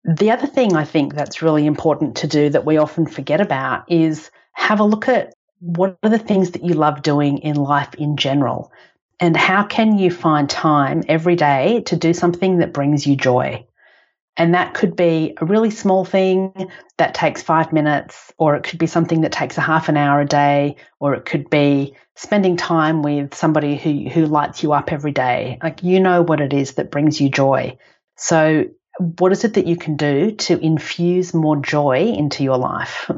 The 0.05 0.31
other 0.31 0.47
thing 0.47 0.75
I 0.75 0.85
think 0.85 1.15
that's 1.15 1.43
really 1.43 1.67
important 1.67 2.17
to 2.19 2.27
do 2.27 2.51
that 2.51 2.65
we 2.65 2.79
often 2.79 3.07
forget 3.07 3.41
about 3.41 3.91
is 3.91 4.31
have 4.53 4.81
a 4.81 4.85
look 4.85 5.09
at 5.09 5.35
what 5.61 5.99
are 6.03 6.11
the 6.11 6.19
things 6.19 6.53
that 6.53 6.65
you 6.65 6.75
love 6.75 7.03
doing 7.03 7.39
in 7.39 7.57
life 7.57 7.95
in 7.95 8.17
general 8.17 8.73
and 9.21 9.37
how 9.37 9.63
can 9.65 9.99
you 9.99 10.11
find 10.11 10.49
time 10.49 11.03
every 11.07 11.37
day 11.37 11.83
to 11.87 11.97
do 11.97 12.15
something 12.15 12.59
that 12.59 12.73
brings 12.73 13.07
you 13.07 13.15
joy. 13.15 13.65
And 14.37 14.55
that 14.55 14.73
could 14.73 14.97
be 14.97 15.35
a 15.37 15.45
really 15.45 15.71
small 15.71 16.07
thing 16.07 16.71
that 16.97 17.13
takes 17.13 17.43
five 17.43 17.73
minutes, 17.73 18.33
or 18.39 18.57
it 18.57 18.65
could 18.65 18.79
be 18.79 18.87
something 18.87 19.21
that 19.21 19.33
takes 19.33 19.59
a 19.59 19.61
half 19.61 19.91
an 19.91 19.99
hour 19.99 20.23
a 20.23 20.27
day, 20.27 20.77
or 20.99 21.13
it 21.13 21.27
could 21.27 21.51
be 21.51 21.95
spending 22.17 22.57
time 22.57 23.03
with 23.03 23.35
somebody 23.35 23.77
who, 23.77 24.09
who 24.09 24.25
lights 24.25 24.63
you 24.63 24.73
up 24.73 24.93
every 24.93 25.13
day. 25.13 25.59
Like 25.63 25.83
you 25.83 26.01
know 26.01 26.23
what 26.23 26.41
it 26.41 26.55
is 26.55 26.75
that 26.75 26.91
brings 26.91 27.21
you 27.21 27.29
joy. 27.29 27.77
So 28.17 28.65
what 29.01 29.33
is 29.33 29.45
it 29.45 29.55
that 29.55 29.67
you 29.67 29.77
can 29.77 29.97
do 29.97 30.33
to 30.33 30.59
infuse 30.59 31.33
more 31.33 31.57
joy 31.57 32.03
into 32.03 32.45
your 32.45 32.59
life? 32.59 33.11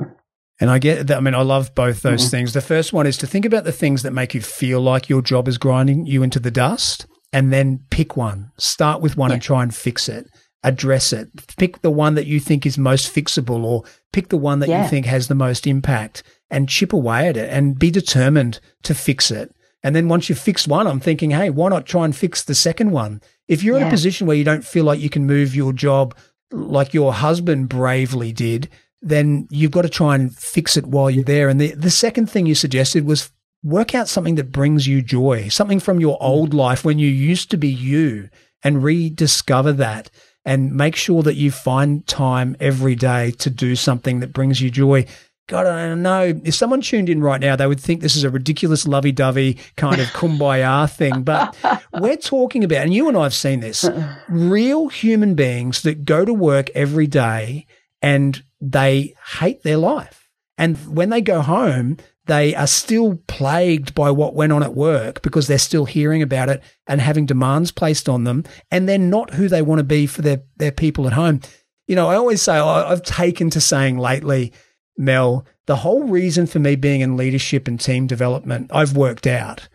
And 0.60 0.70
I 0.70 0.78
get 0.78 1.08
that. 1.08 1.16
I 1.16 1.20
mean, 1.20 1.34
I 1.34 1.42
love 1.42 1.74
both 1.74 2.02
those 2.02 2.22
mm-hmm. 2.22 2.30
things. 2.30 2.52
The 2.52 2.60
first 2.60 2.92
one 2.92 3.06
is 3.06 3.16
to 3.18 3.26
think 3.26 3.44
about 3.44 3.64
the 3.64 3.72
things 3.72 4.02
that 4.02 4.12
make 4.12 4.32
you 4.32 4.40
feel 4.40 4.80
like 4.80 5.08
your 5.08 5.20
job 5.20 5.48
is 5.48 5.58
grinding 5.58 6.06
you 6.06 6.22
into 6.22 6.38
the 6.38 6.52
dust 6.52 7.06
and 7.32 7.52
then 7.52 7.80
pick 7.90 8.16
one. 8.16 8.52
Start 8.58 9.02
with 9.02 9.16
one 9.16 9.30
yeah. 9.30 9.34
and 9.34 9.42
try 9.42 9.64
and 9.64 9.74
fix 9.74 10.08
it, 10.08 10.28
address 10.62 11.12
it. 11.12 11.28
Pick 11.56 11.82
the 11.82 11.90
one 11.90 12.14
that 12.14 12.26
you 12.26 12.38
think 12.38 12.64
is 12.64 12.78
most 12.78 13.12
fixable 13.12 13.64
or 13.64 13.82
pick 14.12 14.28
the 14.28 14.36
one 14.36 14.60
that 14.60 14.68
yeah. 14.68 14.84
you 14.84 14.88
think 14.88 15.06
has 15.06 15.26
the 15.26 15.34
most 15.34 15.66
impact 15.66 16.22
and 16.48 16.68
chip 16.68 16.92
away 16.92 17.26
at 17.26 17.36
it 17.36 17.50
and 17.50 17.78
be 17.78 17.90
determined 17.90 18.60
to 18.84 18.94
fix 18.94 19.32
it. 19.32 19.50
And 19.82 19.96
then 19.96 20.08
once 20.08 20.28
you've 20.28 20.38
fixed 20.38 20.68
one, 20.68 20.86
I'm 20.86 21.00
thinking, 21.00 21.30
hey, 21.30 21.50
why 21.50 21.68
not 21.68 21.86
try 21.86 22.04
and 22.04 22.14
fix 22.14 22.44
the 22.44 22.54
second 22.54 22.92
one? 22.92 23.20
If 23.48 23.62
you're 23.62 23.76
yeah. 23.78 23.82
in 23.82 23.88
a 23.88 23.90
position 23.90 24.26
where 24.26 24.36
you 24.36 24.44
don't 24.44 24.64
feel 24.64 24.84
like 24.84 25.00
you 25.00 25.10
can 25.10 25.26
move 25.26 25.54
your 25.54 25.72
job 25.72 26.14
like 26.52 26.94
your 26.94 27.12
husband 27.12 27.68
bravely 27.68 28.32
did, 28.32 28.68
then 29.00 29.48
you've 29.50 29.72
got 29.72 29.82
to 29.82 29.88
try 29.88 30.14
and 30.14 30.34
fix 30.36 30.76
it 30.76 30.86
while 30.86 31.10
you're 31.10 31.24
there. 31.24 31.48
And 31.48 31.60
the, 31.60 31.74
the 31.74 31.90
second 31.90 32.30
thing 32.30 32.46
you 32.46 32.54
suggested 32.54 33.04
was 33.04 33.32
work 33.64 33.94
out 33.94 34.08
something 34.08 34.36
that 34.36 34.52
brings 34.52 34.86
you 34.86 35.02
joy, 35.02 35.48
something 35.48 35.80
from 35.80 35.98
your 35.98 36.16
mm. 36.18 36.24
old 36.24 36.54
life 36.54 36.84
when 36.84 36.98
you 36.98 37.08
used 37.08 37.50
to 37.50 37.56
be 37.56 37.68
you 37.68 38.28
and 38.62 38.84
rediscover 38.84 39.72
that. 39.72 40.10
and 40.44 40.74
make 40.74 40.96
sure 40.96 41.22
that 41.22 41.36
you 41.36 41.50
find 41.50 42.06
time 42.06 42.56
every 42.58 42.94
day 42.94 43.30
to 43.30 43.50
do 43.50 43.76
something 43.76 44.20
that 44.20 44.32
brings 44.32 44.60
you 44.60 44.70
joy. 44.70 45.06
God, 45.52 45.66
I 45.66 45.86
don't 45.86 46.00
know. 46.00 46.40
If 46.44 46.54
someone 46.54 46.80
tuned 46.80 47.10
in 47.10 47.20
right 47.20 47.38
now, 47.38 47.56
they 47.56 47.66
would 47.66 47.78
think 47.78 48.00
this 48.00 48.16
is 48.16 48.24
a 48.24 48.30
ridiculous 48.30 48.88
lovey 48.88 49.12
dovey 49.12 49.58
kind 49.76 50.00
of 50.00 50.06
kumbaya 50.06 50.90
thing. 50.90 51.24
But 51.24 51.54
we're 51.92 52.16
talking 52.16 52.64
about, 52.64 52.78
and 52.78 52.94
you 52.94 53.06
and 53.06 53.18
I 53.18 53.24
have 53.24 53.34
seen 53.34 53.60
this, 53.60 53.86
real 54.30 54.88
human 54.88 55.34
beings 55.34 55.82
that 55.82 56.06
go 56.06 56.24
to 56.24 56.32
work 56.32 56.70
every 56.70 57.06
day 57.06 57.66
and 58.00 58.42
they 58.62 59.12
hate 59.40 59.62
their 59.62 59.76
life. 59.76 60.30
And 60.56 60.78
when 60.96 61.10
they 61.10 61.20
go 61.20 61.42
home, 61.42 61.98
they 62.24 62.54
are 62.54 62.66
still 62.66 63.16
plagued 63.26 63.94
by 63.94 64.10
what 64.10 64.34
went 64.34 64.52
on 64.52 64.62
at 64.62 64.74
work 64.74 65.20
because 65.20 65.48
they're 65.48 65.58
still 65.58 65.84
hearing 65.84 66.22
about 66.22 66.48
it 66.48 66.62
and 66.86 66.98
having 66.98 67.26
demands 67.26 67.72
placed 67.72 68.08
on 68.08 68.24
them. 68.24 68.44
And 68.70 68.88
they're 68.88 68.96
not 68.96 69.34
who 69.34 69.48
they 69.48 69.60
want 69.60 69.80
to 69.80 69.84
be 69.84 70.06
for 70.06 70.22
their, 70.22 70.44
their 70.56 70.72
people 70.72 71.06
at 71.06 71.12
home. 71.12 71.42
You 71.86 71.94
know, 71.94 72.08
I 72.08 72.14
always 72.14 72.40
say, 72.40 72.56
I've 72.56 73.02
taken 73.02 73.50
to 73.50 73.60
saying 73.60 73.98
lately, 73.98 74.54
Mel, 74.96 75.44
the 75.66 75.76
whole 75.76 76.04
reason 76.04 76.46
for 76.46 76.58
me 76.58 76.76
being 76.76 77.00
in 77.00 77.16
leadership 77.16 77.66
and 77.66 77.80
team 77.80 78.06
development, 78.06 78.70
I've 78.72 78.96
worked 78.96 79.26
out 79.26 79.68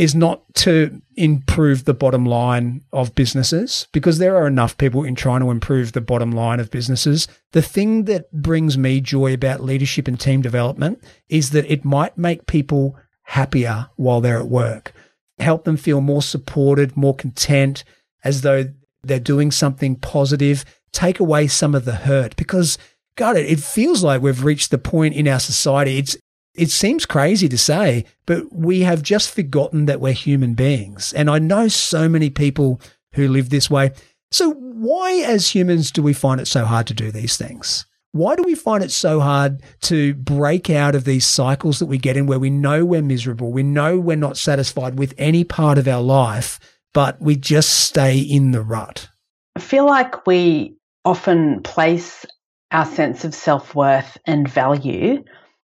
is 0.00 0.14
not 0.14 0.42
to 0.54 1.02
improve 1.16 1.84
the 1.84 1.92
bottom 1.92 2.24
line 2.24 2.80
of 2.90 3.14
businesses 3.14 3.86
because 3.92 4.18
there 4.18 4.34
are 4.34 4.46
enough 4.46 4.78
people 4.78 5.04
in 5.04 5.14
trying 5.14 5.40
to 5.40 5.50
improve 5.50 5.92
the 5.92 6.00
bottom 6.00 6.30
line 6.30 6.58
of 6.58 6.70
businesses. 6.70 7.28
The 7.52 7.60
thing 7.60 8.04
that 8.04 8.32
brings 8.32 8.78
me 8.78 9.02
joy 9.02 9.34
about 9.34 9.62
leadership 9.62 10.08
and 10.08 10.18
team 10.18 10.40
development 10.40 11.04
is 11.28 11.50
that 11.50 11.70
it 11.70 11.84
might 11.84 12.16
make 12.16 12.46
people 12.46 12.96
happier 13.24 13.90
while 13.96 14.22
they're 14.22 14.40
at 14.40 14.48
work, 14.48 14.94
help 15.38 15.64
them 15.64 15.76
feel 15.76 16.00
more 16.00 16.22
supported, 16.22 16.96
more 16.96 17.14
content, 17.14 17.84
as 18.24 18.40
though 18.40 18.64
they're 19.02 19.20
doing 19.20 19.50
something 19.50 19.96
positive, 19.96 20.64
take 20.92 21.20
away 21.20 21.46
some 21.46 21.74
of 21.74 21.84
the 21.84 21.94
hurt 21.94 22.36
because 22.36 22.78
God, 23.16 23.36
it, 23.36 23.46
it 23.46 23.60
feels 23.60 24.02
like 24.02 24.22
we've 24.22 24.44
reached 24.44 24.70
the 24.70 24.78
point 24.78 25.14
in 25.14 25.28
our 25.28 25.40
society. 25.40 25.98
It's 25.98 26.16
it 26.54 26.70
seems 26.70 27.06
crazy 27.06 27.48
to 27.48 27.58
say, 27.58 28.04
but 28.26 28.52
we 28.52 28.80
have 28.80 29.02
just 29.02 29.34
forgotten 29.34 29.86
that 29.86 30.00
we're 30.00 30.12
human 30.12 30.54
beings. 30.54 31.12
And 31.12 31.30
I 31.30 31.38
know 31.38 31.68
so 31.68 32.08
many 32.08 32.28
people 32.28 32.80
who 33.14 33.28
live 33.28 33.50
this 33.50 33.70
way. 33.70 33.92
So, 34.32 34.52
why 34.52 35.22
as 35.26 35.54
humans 35.54 35.90
do 35.90 36.02
we 36.02 36.12
find 36.12 36.40
it 36.40 36.48
so 36.48 36.64
hard 36.64 36.86
to 36.88 36.94
do 36.94 37.10
these 37.10 37.36
things? 37.36 37.86
Why 38.12 38.34
do 38.34 38.42
we 38.42 38.56
find 38.56 38.82
it 38.82 38.90
so 38.90 39.20
hard 39.20 39.62
to 39.82 40.14
break 40.14 40.68
out 40.68 40.96
of 40.96 41.04
these 41.04 41.24
cycles 41.24 41.78
that 41.78 41.86
we 41.86 41.98
get 41.98 42.16
in 42.16 42.26
where 42.26 42.40
we 42.40 42.50
know 42.50 42.84
we're 42.84 43.02
miserable, 43.02 43.52
we 43.52 43.62
know 43.62 43.98
we're 43.98 44.16
not 44.16 44.36
satisfied 44.36 44.98
with 44.98 45.14
any 45.16 45.44
part 45.44 45.78
of 45.78 45.86
our 45.86 46.02
life, 46.02 46.58
but 46.92 47.20
we 47.20 47.36
just 47.36 47.70
stay 47.70 48.18
in 48.18 48.50
the 48.50 48.62
rut? 48.62 49.08
I 49.54 49.60
feel 49.60 49.86
like 49.86 50.26
we 50.26 50.74
often 51.04 51.62
place 51.62 52.26
our 52.72 52.86
sense 52.86 53.24
of 53.24 53.34
self 53.34 53.74
worth 53.74 54.16
and 54.26 54.48
value 54.48 55.22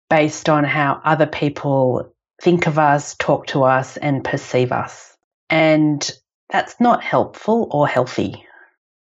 based 0.09 0.49
on 0.49 0.63
how 0.63 1.01
other 1.03 1.25
people 1.25 2.11
think 2.41 2.67
of 2.67 2.77
us, 2.77 3.15
talk 3.15 3.47
to 3.47 3.63
us, 3.63 3.97
and 3.97 4.23
perceive 4.23 4.71
us. 4.71 5.15
And 5.49 6.09
that's 6.49 6.79
not 6.79 7.03
helpful 7.03 7.67
or 7.71 7.87
healthy. 7.87 8.43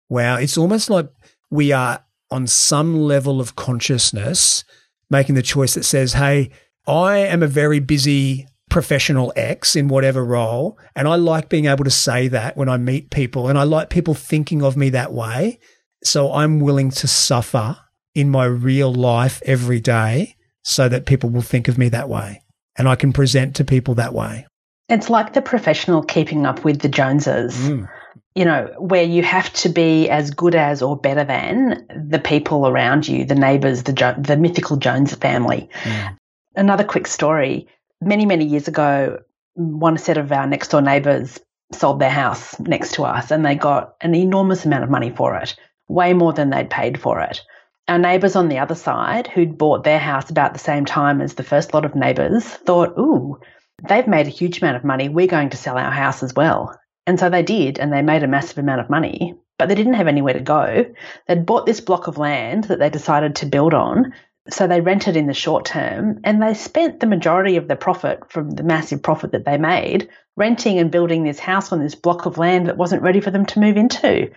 Wow. 0.09 0.37
It's 0.37 0.59
almost 0.59 0.90
like 0.90 1.09
we 1.50 1.72
are 1.72 2.04
on 2.30 2.46
some 2.46 3.00
level 3.00 3.40
of 3.40 3.57
consciousness 3.57 4.64
making 5.11 5.35
the 5.35 5.42
choice 5.42 5.74
that 5.74 5.85
says, 5.85 6.14
hey, 6.14 6.50
I 6.87 7.18
am 7.18 7.42
a 7.42 7.48
very 7.48 7.80
busy 7.80 8.46
professional 8.70 9.33
X 9.37 9.76
in 9.76 9.88
whatever 9.88 10.24
role. 10.24 10.78
And 10.96 11.07
I 11.07 11.14
like 11.14 11.48
being 11.48 11.66
able 11.66 11.85
to 11.85 11.90
say 11.90 12.28
that 12.28 12.57
when 12.57 12.68
I 12.68 12.76
meet 12.76 13.11
people, 13.11 13.48
and 13.48 13.59
I 13.59 13.62
like 13.62 13.90
people 13.90 14.14
thinking 14.14 14.62
of 14.62 14.76
me 14.76 14.90
that 14.90 15.12
way. 15.12 15.61
So 16.02 16.33
I'm 16.33 16.61
willing 16.61 16.90
to 16.90 17.09
suffer 17.09 17.78
in 18.14 18.31
my 18.31 18.44
real 18.44 18.92
life 18.92 19.42
every 19.44 19.81
day 19.81 20.37
so 20.62 20.88
that 20.88 21.07
people 21.07 21.31
will 21.31 21.42
think 21.42 21.68
of 21.68 21.77
me 21.77 21.88
that 21.88 22.09
way 22.09 22.42
and 22.77 22.88
I 22.88 22.96
can 22.96 23.12
present 23.12 23.57
to 23.57 23.64
people 23.64 23.94
that 23.94 24.14
way. 24.14 24.46
It's 24.88 25.09
like 25.09 25.33
the 25.33 25.42
professional 25.42 26.03
keeping 26.03 26.46
up 26.46 26.64
with 26.64 26.81
the 26.81 26.88
Joneses. 26.88 27.57
Mm. 27.57 27.88
You 28.35 28.44
know, 28.44 28.74
where 28.79 29.05
you 29.05 29.22
have 29.22 29.53
to 29.55 29.68
be 29.68 30.11
as 30.11 30.33
good 30.33 30.57
as 30.57 30.83
or 30.83 30.96
better 30.96 31.22
than 31.22 31.87
the 32.09 32.18
people 32.18 32.66
around 32.66 33.07
you, 33.07 33.24
the 33.24 33.37
neighbors, 33.37 33.85
the 33.85 33.92
jo- 33.92 34.16
the 34.18 34.37
mythical 34.37 34.77
Jones 34.77 35.14
family. 35.14 35.68
Mm. 35.85 36.18
Another 36.57 36.85
quick 36.85 37.07
story. 37.07 37.68
Many, 38.00 38.27
many 38.27 38.44
years 38.44 38.66
ago, 38.66 39.20
one 39.55 39.98
set 39.98 40.18
of 40.18 40.33
our 40.33 40.48
next 40.48 40.68
door 40.68 40.83
neighbors 40.83 41.38
sold 41.72 42.00
their 42.00 42.11
house 42.11 42.59
next 42.59 42.94
to 42.94 43.05
us 43.05 43.31
and 43.31 43.46
they 43.46 43.55
got 43.55 43.94
an 44.00 44.14
enormous 44.14 44.64
amount 44.64 44.85
of 44.85 44.90
money 44.90 45.11
for 45.11 45.37
it, 45.37 45.55
way 45.88 46.12
more 46.12 46.33
than 46.33 46.50
they'd 46.50 46.70
paid 46.70 47.00
for 47.00 47.20
it 47.20 47.40
our 47.88 47.99
neighbours 47.99 48.37
on 48.37 48.49
the 48.49 48.59
other 48.59 48.75
side, 48.75 49.27
who'd 49.27 49.59
bought 49.59 49.85
their 49.85 49.99
house 49.99 50.31
about 50.31 50.53
the 50.53 50.59
same 50.59 50.85
time 50.85 51.20
as 51.20 51.35
the 51.35 51.42
first 51.42 51.75
lot 51.75 51.85
of 51.85 51.94
neighbours, 51.94 52.44
thought, 52.44 52.99
ooh, 52.99 53.38
they've 53.87 54.07
made 54.07 54.27
a 54.27 54.31
huge 54.31 54.62
amount 54.62 54.77
of 54.77 54.85
money. 54.85 55.09
We're 55.09 55.27
going 55.27 55.51
to 55.51 55.57
sell 55.57 55.77
our 55.77 55.90
house 55.90 56.23
as 56.23 56.35
well. 56.35 56.79
And 57.07 57.20
so 57.20 57.29
they 57.29 57.42
did, 57.42 57.79
and 57.79 57.92
they 57.92 58.03
made 58.03 58.23
a 58.23 58.29
massive 58.29 58.59
amount 58.59 58.81
of 58.81 58.88
money, 58.88 59.35
but 59.59 59.68
they 59.68 59.75
didn't 59.75 59.94
have 59.94 60.09
anywhere 60.09 60.35
to 60.35 60.40
go. 60.40 60.87
They'd 61.29 61.47
bought 61.47 61.66
this 61.66 61.81
block 61.81 62.07
of 62.07 62.16
land 62.16 62.64
that 62.64 62.79
they 62.79 62.88
decided 62.88 63.37
to 63.37 63.47
build 63.47 63.75
on. 63.75 64.14
So 64.51 64.66
they 64.66 64.81
rented 64.81 65.16
in 65.16 65.27
the 65.27 65.35
short 65.35 65.64
term 65.64 66.20
and 66.23 66.42
they 66.42 66.53
spent 66.53 67.01
the 67.01 67.07
majority 67.07 67.57
of 67.57 67.66
the 67.66 67.77
profit 67.77 68.31
from 68.31 68.51
the 68.51 68.62
massive 68.62 69.03
profit 69.03 69.33
that 69.33 69.47
they 69.47 69.57
made 69.57 70.11
renting 70.37 70.79
and 70.79 70.90
building 70.90 71.25
this 71.25 71.38
house 71.38 71.73
on 71.73 71.81
this 71.81 71.94
block 71.94 72.27
of 72.27 72.38
land 72.38 72.66
that 72.66 72.77
wasn't 72.77 73.03
ready 73.03 73.20
for 73.20 73.31
them 73.31 73.47
to 73.47 73.61
move 73.61 73.77
into. 73.77 74.31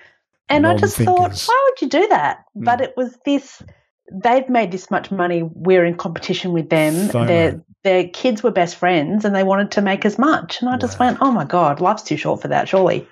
And 0.50 0.66
I 0.66 0.76
just 0.78 0.98
thought, 0.98 1.44
why 1.46 1.66
would 1.70 1.82
you 1.82 1.90
do 1.90 2.08
that? 2.10 2.44
Mm. 2.58 2.66
But 2.66 2.82
it 2.82 2.94
was 2.96 3.18
this 3.26 3.62
they've 4.12 4.48
made 4.48 4.72
this 4.72 4.90
much 4.90 5.12
money, 5.12 5.44
we're 5.44 5.86
in 5.86 5.96
competition 5.96 6.54
with 6.54 6.70
them. 6.70 7.08
Their 7.28 7.64
their 7.84 8.08
kids 8.08 8.44
were 8.44 8.52
best 8.52 8.76
friends 8.76 9.24
and 9.24 9.36
they 9.36 9.44
wanted 9.44 9.72
to 9.72 9.82
make 9.82 10.06
as 10.06 10.18
much. 10.18 10.62
And 10.62 10.70
I 10.70 10.78
just 10.78 11.00
went, 11.00 11.18
Oh 11.22 11.32
my 11.32 11.46
God, 11.46 11.80
life's 11.80 12.04
too 12.04 12.18
short 12.18 12.42
for 12.42 12.48
that, 12.48 12.68
surely. 12.68 13.08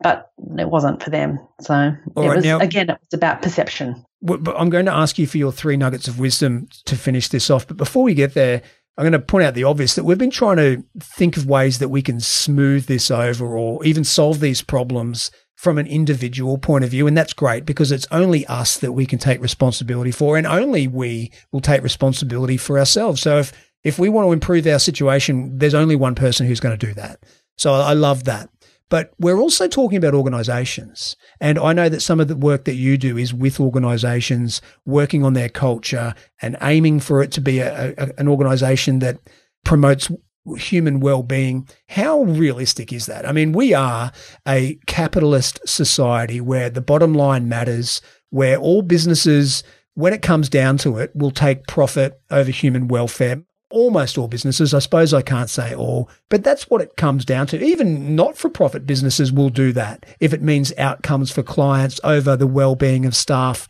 But 0.00 0.30
it 0.58 0.68
wasn't 0.70 1.02
for 1.02 1.10
them. 1.10 1.38
So 1.60 1.74
All 2.14 2.24
it 2.24 2.28
right, 2.28 2.36
was 2.36 2.44
now, 2.44 2.60
again, 2.60 2.90
it 2.90 2.98
was 3.00 3.14
about 3.14 3.42
perception. 3.42 4.04
I'm 4.28 4.70
going 4.70 4.86
to 4.86 4.94
ask 4.94 5.18
you 5.18 5.26
for 5.26 5.38
your 5.38 5.52
three 5.52 5.76
nuggets 5.76 6.08
of 6.08 6.18
wisdom 6.18 6.68
to 6.86 6.96
finish 6.96 7.28
this 7.28 7.50
off. 7.50 7.66
But 7.66 7.76
before 7.76 8.02
we 8.02 8.14
get 8.14 8.34
there, 8.34 8.62
I'm 8.96 9.02
going 9.02 9.12
to 9.12 9.20
point 9.20 9.44
out 9.44 9.54
the 9.54 9.64
obvious 9.64 9.94
that 9.94 10.04
we've 10.04 10.18
been 10.18 10.30
trying 10.30 10.56
to 10.56 10.84
think 11.00 11.36
of 11.36 11.46
ways 11.46 11.78
that 11.78 11.88
we 11.88 12.02
can 12.02 12.20
smooth 12.20 12.86
this 12.86 13.10
over 13.10 13.56
or 13.56 13.84
even 13.84 14.04
solve 14.04 14.40
these 14.40 14.60
problems 14.60 15.30
from 15.58 15.76
an 15.76 15.88
individual 15.88 16.56
point 16.56 16.84
of 16.84 16.90
view. 16.90 17.08
And 17.08 17.18
that's 17.18 17.32
great 17.32 17.66
because 17.66 17.90
it's 17.90 18.06
only 18.12 18.46
us 18.46 18.78
that 18.78 18.92
we 18.92 19.04
can 19.06 19.18
take 19.18 19.42
responsibility 19.42 20.12
for 20.12 20.36
and 20.36 20.46
only 20.46 20.86
we 20.86 21.32
will 21.50 21.60
take 21.60 21.82
responsibility 21.82 22.56
for 22.56 22.78
ourselves. 22.78 23.20
So 23.20 23.38
if, 23.38 23.52
if 23.82 23.98
we 23.98 24.08
want 24.08 24.28
to 24.28 24.32
improve 24.32 24.68
our 24.68 24.78
situation, 24.78 25.58
there's 25.58 25.74
only 25.74 25.96
one 25.96 26.14
person 26.14 26.46
who's 26.46 26.60
going 26.60 26.78
to 26.78 26.86
do 26.86 26.94
that. 26.94 27.24
So 27.56 27.72
I 27.72 27.94
love 27.94 28.22
that. 28.22 28.48
But 28.88 29.10
we're 29.18 29.40
also 29.40 29.66
talking 29.66 29.98
about 29.98 30.14
organizations. 30.14 31.16
And 31.40 31.58
I 31.58 31.72
know 31.72 31.88
that 31.88 32.02
some 32.02 32.20
of 32.20 32.28
the 32.28 32.36
work 32.36 32.64
that 32.66 32.76
you 32.76 32.96
do 32.96 33.18
is 33.18 33.34
with 33.34 33.58
organizations, 33.58 34.62
working 34.86 35.24
on 35.24 35.32
their 35.32 35.48
culture 35.48 36.14
and 36.40 36.56
aiming 36.62 37.00
for 37.00 37.20
it 37.20 37.32
to 37.32 37.40
be 37.40 37.58
a, 37.58 37.94
a, 37.98 38.12
an 38.16 38.28
organization 38.28 39.00
that 39.00 39.18
promotes 39.64 40.08
human 40.56 41.00
well-being 41.00 41.68
how 41.88 42.22
realistic 42.22 42.92
is 42.92 43.06
that? 43.06 43.26
I 43.26 43.32
mean 43.32 43.52
we 43.52 43.74
are 43.74 44.12
a 44.46 44.78
capitalist 44.86 45.60
society 45.66 46.40
where 46.40 46.70
the 46.70 46.80
bottom 46.80 47.14
line 47.14 47.48
matters 47.48 48.00
where 48.30 48.58
all 48.58 48.82
businesses 48.82 49.62
when 49.94 50.12
it 50.12 50.22
comes 50.22 50.48
down 50.48 50.78
to 50.78 50.98
it 50.98 51.10
will 51.14 51.30
take 51.30 51.66
profit 51.66 52.20
over 52.30 52.50
human 52.50 52.88
welfare. 52.88 53.42
Almost 53.70 54.16
all 54.16 54.28
businesses 54.28 54.72
i 54.72 54.78
suppose 54.78 55.12
i 55.12 55.20
can't 55.20 55.50
say 55.50 55.74
all 55.74 56.08
but 56.30 56.42
that's 56.42 56.70
what 56.70 56.80
it 56.80 56.96
comes 56.96 57.24
down 57.24 57.46
to. 57.48 57.62
Even 57.62 58.16
not-for-profit 58.16 58.86
businesses 58.86 59.30
will 59.32 59.50
do 59.50 59.72
that 59.72 60.06
if 60.20 60.32
it 60.32 60.40
means 60.40 60.72
outcomes 60.78 61.30
for 61.30 61.42
clients 61.42 62.00
over 62.02 62.36
the 62.36 62.46
well-being 62.46 63.04
of 63.04 63.14
staff. 63.14 63.68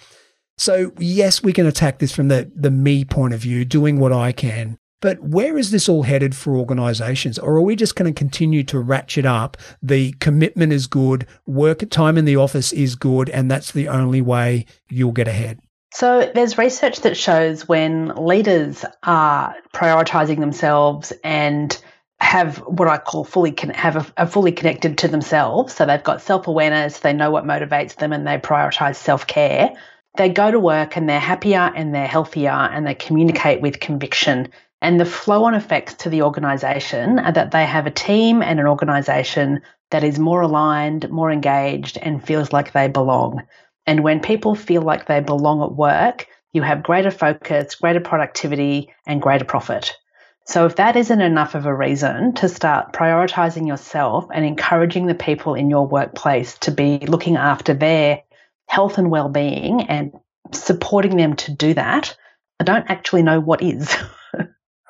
So 0.56 0.92
yes 0.98 1.42
we 1.42 1.52
can 1.52 1.66
attack 1.66 1.98
this 1.98 2.14
from 2.14 2.28
the 2.28 2.50
the 2.54 2.70
me 2.70 3.04
point 3.04 3.34
of 3.34 3.40
view 3.40 3.64
doing 3.64 3.98
what 3.98 4.12
i 4.12 4.32
can 4.32 4.78
but 5.00 5.20
where 5.20 5.56
is 5.56 5.70
this 5.70 5.88
all 5.88 6.02
headed 6.02 6.34
for 6.34 6.56
organizations? 6.56 7.38
Or 7.38 7.54
are 7.54 7.62
we 7.62 7.76
just 7.76 7.96
going 7.96 8.12
to 8.12 8.18
continue 8.18 8.64
to 8.64 8.80
ratchet 8.80 9.24
up? 9.24 9.56
The 9.82 10.12
commitment 10.14 10.72
is 10.72 10.86
good, 10.86 11.26
work 11.46 11.88
time 11.90 12.18
in 12.18 12.24
the 12.24 12.36
office 12.36 12.72
is 12.72 12.96
good, 12.96 13.28
and 13.30 13.50
that's 13.50 13.72
the 13.72 13.88
only 13.88 14.20
way 14.20 14.66
you'll 14.88 15.12
get 15.12 15.28
ahead. 15.28 15.60
So 15.94 16.30
there's 16.34 16.58
research 16.58 17.00
that 17.00 17.16
shows 17.16 17.66
when 17.66 18.08
leaders 18.08 18.84
are 19.02 19.54
prioritizing 19.72 20.38
themselves 20.40 21.12
and 21.24 21.80
have 22.20 22.58
what 22.58 22.88
I 22.88 22.98
call 22.98 23.24
fully 23.24 23.52
con- 23.52 23.70
have 23.70 23.96
a, 23.96 24.24
a 24.24 24.26
fully 24.26 24.52
connected 24.52 24.98
to 24.98 25.08
themselves. 25.08 25.74
So 25.74 25.86
they've 25.86 26.02
got 26.02 26.20
self 26.20 26.46
awareness, 26.46 27.00
they 27.00 27.12
know 27.12 27.30
what 27.30 27.44
motivates 27.44 27.96
them, 27.96 28.12
and 28.12 28.26
they 28.26 28.38
prioritize 28.38 28.96
self 28.96 29.26
care. 29.26 29.70
They 30.16 30.28
go 30.28 30.50
to 30.50 30.58
work 30.58 30.96
and 30.96 31.08
they're 31.08 31.20
happier 31.20 31.72
and 31.74 31.94
they're 31.94 32.06
healthier 32.06 32.50
and 32.50 32.86
they 32.86 32.94
communicate 32.94 33.60
with 33.60 33.78
conviction 33.78 34.48
And 34.80 35.00
the 35.00 35.04
flow 35.04 35.44
on 35.44 35.54
effects 35.54 35.94
to 35.94 36.10
the 36.10 36.22
organization 36.22 37.18
are 37.18 37.32
that 37.32 37.50
they 37.50 37.66
have 37.66 37.86
a 37.86 37.90
team 37.90 38.42
and 38.42 38.60
an 38.60 38.66
organization 38.66 39.62
that 39.90 40.04
is 40.04 40.18
more 40.18 40.42
aligned, 40.42 41.10
more 41.10 41.32
engaged, 41.32 41.98
and 42.00 42.24
feels 42.24 42.52
like 42.52 42.72
they 42.72 42.88
belong. 42.88 43.42
And 43.86 44.04
when 44.04 44.20
people 44.20 44.54
feel 44.54 44.82
like 44.82 45.06
they 45.06 45.20
belong 45.20 45.62
at 45.62 45.72
work, 45.72 46.26
you 46.52 46.62
have 46.62 46.82
greater 46.82 47.10
focus, 47.10 47.74
greater 47.74 48.00
productivity, 48.00 48.92
and 49.06 49.22
greater 49.22 49.44
profit. 49.44 49.96
So, 50.44 50.64
if 50.64 50.76
that 50.76 50.96
isn't 50.96 51.20
enough 51.20 51.54
of 51.54 51.66
a 51.66 51.74
reason 51.74 52.34
to 52.34 52.48
start 52.48 52.92
prioritizing 52.92 53.66
yourself 53.66 54.26
and 54.32 54.44
encouraging 54.44 55.06
the 55.06 55.14
people 55.14 55.54
in 55.54 55.68
your 55.68 55.86
workplace 55.86 56.56
to 56.58 56.70
be 56.70 56.98
looking 57.00 57.36
after 57.36 57.74
their 57.74 58.22
health 58.66 58.96
and 58.96 59.10
well 59.10 59.28
being 59.28 59.82
and 59.82 60.12
supporting 60.52 61.16
them 61.16 61.36
to 61.36 61.52
do 61.52 61.74
that, 61.74 62.16
I 62.60 62.64
don't 62.64 62.90
actually 62.90 63.22
know 63.22 63.40
what 63.40 63.62
is. 63.62 63.94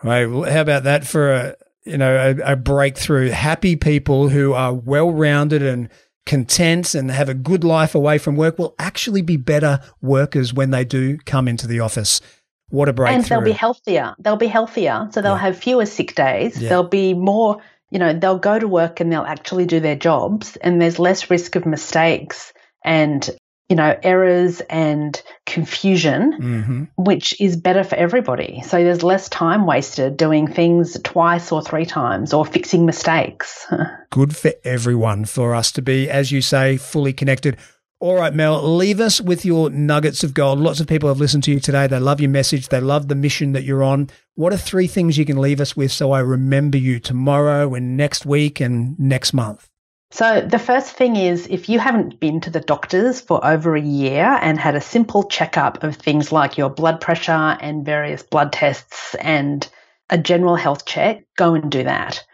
right. 0.03 0.27
Well, 0.27 0.51
how 0.51 0.61
about 0.61 0.85
that 0.85 1.07
for 1.07 1.33
a 1.33 1.57
you 1.85 1.99
know 1.99 2.17
a, 2.17 2.53
a 2.53 2.57
breakthrough? 2.57 3.31
Happy 3.31 3.77
people 3.77 4.29
who 4.29 4.53
are 4.53 4.73
well 4.73 5.11
rounded 5.11 5.63
and 5.63 5.89
content 6.29 6.95
and 6.95 7.11
have 7.11 7.29
a 7.29 7.35
good 7.35 7.65
life 7.65 7.95
away 7.95 8.19
from 8.19 8.37
work 8.37 8.59
will 8.59 8.75
actually 8.79 9.23
be 9.23 9.37
better 9.37 9.81
workers 10.03 10.53
when 10.53 10.71
they 10.71 10.85
do 10.85 11.17
come 11.19 11.49
into 11.49 11.67
the 11.67 11.81
office. 11.81 12.21
What 12.69 12.89
a 12.89 12.93
breakthrough. 12.93 13.17
And 13.17 13.25
they'll 13.25 13.41
be 13.41 13.59
healthier. 13.59 14.15
They'll 14.19 14.37
be 14.37 14.47
healthier. 14.47 15.09
So 15.11 15.23
they'll 15.23 15.33
yeah. 15.33 15.39
have 15.39 15.59
fewer 15.59 15.87
sick 15.87 16.15
days. 16.15 16.61
Yeah. 16.61 16.69
They'll 16.69 16.89
be 16.89 17.15
more, 17.15 17.63
you 17.91 17.99
know, 17.99 18.13
they'll 18.13 18.39
go 18.39 18.59
to 18.59 18.69
work 18.69 19.01
and 19.01 19.11
they'll 19.11 19.23
actually 19.23 19.65
do 19.65 19.81
their 19.81 19.97
jobs 19.97 20.57
and 20.57 20.81
there's 20.81 20.99
less 20.99 21.31
risk 21.31 21.57
of 21.57 21.65
mistakes 21.65 22.53
and 22.85 23.29
you 23.69 23.77
know, 23.77 23.99
errors 24.03 24.61
and 24.71 25.21
confusion, 25.45 26.33
mm-hmm. 26.33 26.85
which 26.97 27.39
is 27.41 27.57
better 27.57 27.85
for 27.85 27.97
everybody. 27.97 28.63
So 28.63 28.83
there's 28.83 29.03
less 29.03 29.29
time 29.29 29.67
wasted 29.67 30.17
doing 30.17 30.47
things 30.47 30.99
twice 31.05 31.53
or 31.53 31.63
three 31.63 31.85
times 31.85 32.33
or 32.33 32.47
fixing 32.47 32.87
mistakes. 32.87 33.67
Good 34.11 34.35
for 34.35 34.53
everyone 34.65 35.27
for 35.27 35.55
us 35.55 35.71
to 35.73 35.83
be, 35.83 36.09
as 36.09 36.33
you 36.33 36.41
say, 36.41 36.79
fully 36.79 37.13
connected. 37.13 37.59
All 38.01 38.15
right, 38.15 38.33
Mel, 38.33 38.77
leave 38.77 39.01
us 39.01 39.21
with 39.21 39.45
your 39.45 39.71
nuggets 39.71 40.23
of 40.23 40.33
gold. 40.33 40.61
Lots 40.61 40.79
of 40.79 40.87
people 40.87 41.09
have 41.09 41.19
listened 41.19 41.43
to 41.45 41.51
you 41.51 41.59
today. 41.59 41.89
They 41.89 41.99
love 41.99 42.21
your 42.21 42.31
message. 42.31 42.69
They 42.69 42.81
love 42.81 43.09
the 43.09 43.17
mission 43.17 43.53
that 43.53 43.65
you're 43.65 43.83
on. 43.83 44.09
What 44.35 44.53
are 44.53 44.57
three 44.57 44.87
things 44.87 45.19
you 45.19 45.25
can 45.25 45.39
leave 45.39 45.61
us 45.61 45.77
with 45.77 45.91
so 45.91 46.13
I 46.13 46.21
remember 46.21 46.79
you 46.79 47.01
tomorrow 47.01 47.75
and 47.75 47.97
next 47.97 48.25
week 48.25 48.61
and 48.61 48.97
next 49.01 49.33
month? 49.33 49.68
So, 50.11 50.41
the 50.41 50.59
first 50.59 50.93
thing 50.93 51.17
is 51.17 51.47
if 51.49 51.69
you 51.69 51.79
haven't 51.79 52.19
been 52.19 52.41
to 52.41 52.51
the 52.51 52.61
doctors 52.61 53.21
for 53.21 53.45
over 53.45 53.77
a 53.77 53.81
year 53.81 54.39
and 54.41 54.59
had 54.59 54.75
a 54.75 54.81
simple 54.81 55.25
checkup 55.25 55.83
of 55.85 55.97
things 55.97 56.33
like 56.33 56.57
your 56.57 56.71
blood 56.71 57.01
pressure 57.01 57.59
and 57.61 57.85
various 57.85 58.23
blood 58.23 58.53
tests 58.53 59.15
and 59.17 59.69
a 60.09 60.17
general 60.17 60.57
health 60.57 60.87
check, 60.87 61.25
go 61.37 61.55
and 61.55 61.71
do 61.71 61.85
that 61.85 62.25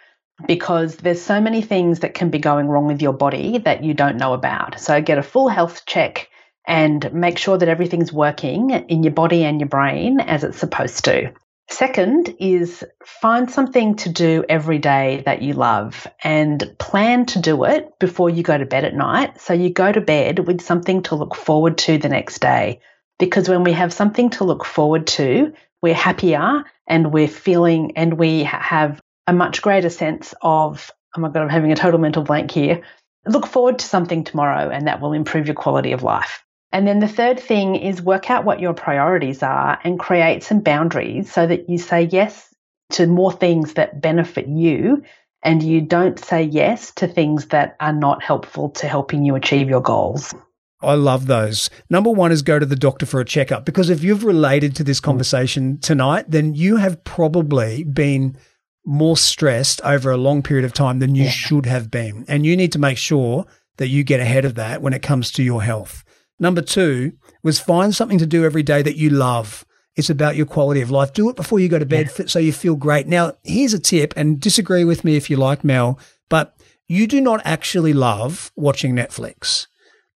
because 0.47 0.97
there's 0.97 1.21
so 1.21 1.41
many 1.41 1.63
things 1.63 2.01
that 2.01 2.15
can 2.15 2.31
be 2.31 2.39
going 2.39 2.67
wrong 2.69 2.87
with 2.87 3.03
your 3.03 3.13
body 3.13 3.59
that 3.59 3.83
you 3.85 3.95
don't 3.95 4.17
know 4.17 4.35
about. 4.35 4.79
So 4.79 5.01
get 5.01 5.19
a 5.19 5.23
full 5.23 5.49
health 5.49 5.85
check 5.87 6.29
and 6.67 7.13
make 7.13 7.39
sure 7.39 7.59
that 7.59 7.69
everything's 7.69 8.13
working 8.13 8.71
in 8.71 9.03
your 9.03 9.13
body 9.13 9.45
and 9.45 9.61
your 9.61 9.69
brain 9.69 10.21
as 10.21 10.45
it's 10.45 10.59
supposed 10.59 11.05
to. 11.05 11.33
Second 11.69 12.37
is 12.39 12.85
find 13.05 13.51
something 13.51 13.97
to 13.97 14.09
do 14.09 14.45
every 14.49 14.79
day 14.79 15.23
that 15.25 15.43
you 15.43 15.55
love 15.55 16.07
and 16.23 16.77
plan 16.79 17.27
to 17.27 17.41
do 17.41 17.65
it 17.65 17.99
before 17.99 18.31
you 18.31 18.43
go 18.43 18.57
to 18.57 18.67
bed 18.67 18.85
at 18.85 18.95
night. 18.95 19.41
So 19.41 19.55
you 19.55 19.71
go 19.71 19.91
to 19.91 20.01
bed 20.01 20.41
with 20.41 20.61
something 20.61 21.03
to 21.05 21.15
look 21.15 21.35
forward 21.35 21.79
to 21.79 21.99
the 21.99 22.09
next 22.09 22.41
day. 22.41 22.81
Because 23.19 23.49
when 23.49 23.65
we 23.65 23.73
have 23.73 23.93
something 23.93 24.31
to 24.31 24.45
look 24.45 24.65
forward 24.65 25.07
to, 25.09 25.53
we're 25.81 25.95
happier 25.95 26.65
and 26.87 27.13
we're 27.13 27.29
feeling 27.29 27.97
and 27.97 28.19
we 28.19 28.45
have 28.45 29.01
a 29.27 29.33
much 29.33 29.63
greater 29.63 29.91
sense 29.91 30.35
of, 30.43 30.91
oh 31.17 31.21
my 31.21 31.29
God, 31.29 31.43
I'm 31.43 31.49
having 31.49 31.73
a 31.73 31.77
total 31.77 31.99
mental 31.99 32.23
blank 32.23 32.51
here. 32.51 32.83
Look 33.27 33.47
forward 33.47 33.79
to 33.79 33.87
something 33.87 34.25
tomorrow 34.25 34.69
and 34.69 34.87
that 34.87 35.01
will 35.01 35.13
improve 35.13 35.47
your 35.47 35.55
quality 35.55 35.93
of 35.93 36.03
life. 36.03 36.45
And 36.75 36.89
then 36.89 36.99
the 36.99 37.07
third 37.07 37.39
thing 37.39 37.77
is 37.77 38.03
work 38.03 38.31
out 38.31 38.45
what 38.45 38.59
your 38.59 38.75
priorities 38.75 39.45
are 39.45 39.79
and 39.85 39.97
create 39.97 40.43
some 40.43 40.59
boundaries 40.59 41.33
so 41.33 41.47
that 41.47 41.71
you 41.71 41.79
say 41.79 42.03
yes 42.11 42.53
to 42.91 43.07
more 43.07 43.31
things 43.31 43.75
that 43.75 44.01
benefit 44.01 44.49
you 44.49 45.05
and 45.45 45.63
you 45.63 45.81
don't 45.81 46.19
say 46.19 46.43
yes 46.43 46.91
to 46.95 47.07
things 47.07 47.47
that 47.47 47.77
are 47.79 47.93
not 47.93 48.25
helpful 48.25 48.71
to 48.71 48.89
helping 48.89 49.25
you 49.25 49.37
achieve 49.37 49.69
your 49.69 49.83
goals. 49.83 50.35
I 50.83 50.95
love 50.95 51.29
those. 51.29 51.71
Number 51.91 52.11
one 52.11 52.33
is 52.33 52.43
go 52.43 52.59
to 52.59 52.67
the 52.67 52.75
doctor 52.75 53.07
for 53.07 53.21
a 53.21 53.25
checkup 53.25 53.65
because 53.65 53.89
if 53.89 54.03
you've 54.03 54.25
related 54.25 54.75
to 54.75 54.85
this 54.85 54.99
conversation 54.99 55.79
tonight, 55.79 56.25
then 56.27 56.55
you 56.55 56.77
have 56.77 57.05
probably 57.05 57.85
been 57.85 58.37
more 58.85 59.17
stressed 59.17 59.81
over 59.83 60.11
a 60.11 60.17
long 60.17 60.43
period 60.43 60.65
of 60.65 60.73
time 60.73 60.99
than 60.99 61.15
you 61.15 61.25
yeah. 61.25 61.31
should 61.31 61.67
have 61.67 61.89
been. 61.89 62.25
And 62.27 62.45
you 62.45 62.57
need 62.57 62.73
to 62.73 62.81
make 62.81 62.99
sure 62.99 63.47
that 63.77 63.89
you 63.89 64.03
get 64.03 64.19
ahead 64.19 64.45
of 64.45 64.57
that 64.57 64.83
when 64.83 64.93
it 64.93 65.03
comes 65.03 65.31
to 65.33 65.43
your 65.45 65.63
health. 65.63 66.05
Number 66.45 66.61
two 66.61 67.15
was 67.43 67.59
find 67.59 67.95
something 67.95 68.19
to 68.19 68.27
do 68.27 68.45
every 68.45 68.63
day 68.63 68.83
that 68.83 68.99
you 68.99 69.09
love. 69.09 69.65
It's 69.97 70.11
about 70.11 70.37
your 70.37 70.45
quality 70.45 70.83
of 70.83 70.91
life. 70.91 71.15
Do 71.15 71.31
it 71.31 71.37
before 71.37 71.59
you 71.59 71.71
go 71.71 71.79
to 71.79 71.87
bed 71.87 72.11
yeah. 72.19 72.27
so 72.27 72.39
you 72.39 72.53
feel 72.53 72.77
great. 72.77 73.07
Now, 73.07 73.33
here's 73.45 73.73
a 73.73 73.79
tip, 73.79 74.13
and 74.15 74.39
disagree 74.39 74.85
with 74.85 75.05
me 75.05 75.17
if 75.17 75.31
you 75.31 75.39
like, 75.39 75.65
Mel, 75.65 75.99
but 76.29 76.55
you 76.87 77.07
do 77.07 77.23
not 77.23 77.41
actually 77.47 77.95
love 77.95 78.53
watching 78.57 78.95
Netflix. 78.95 79.69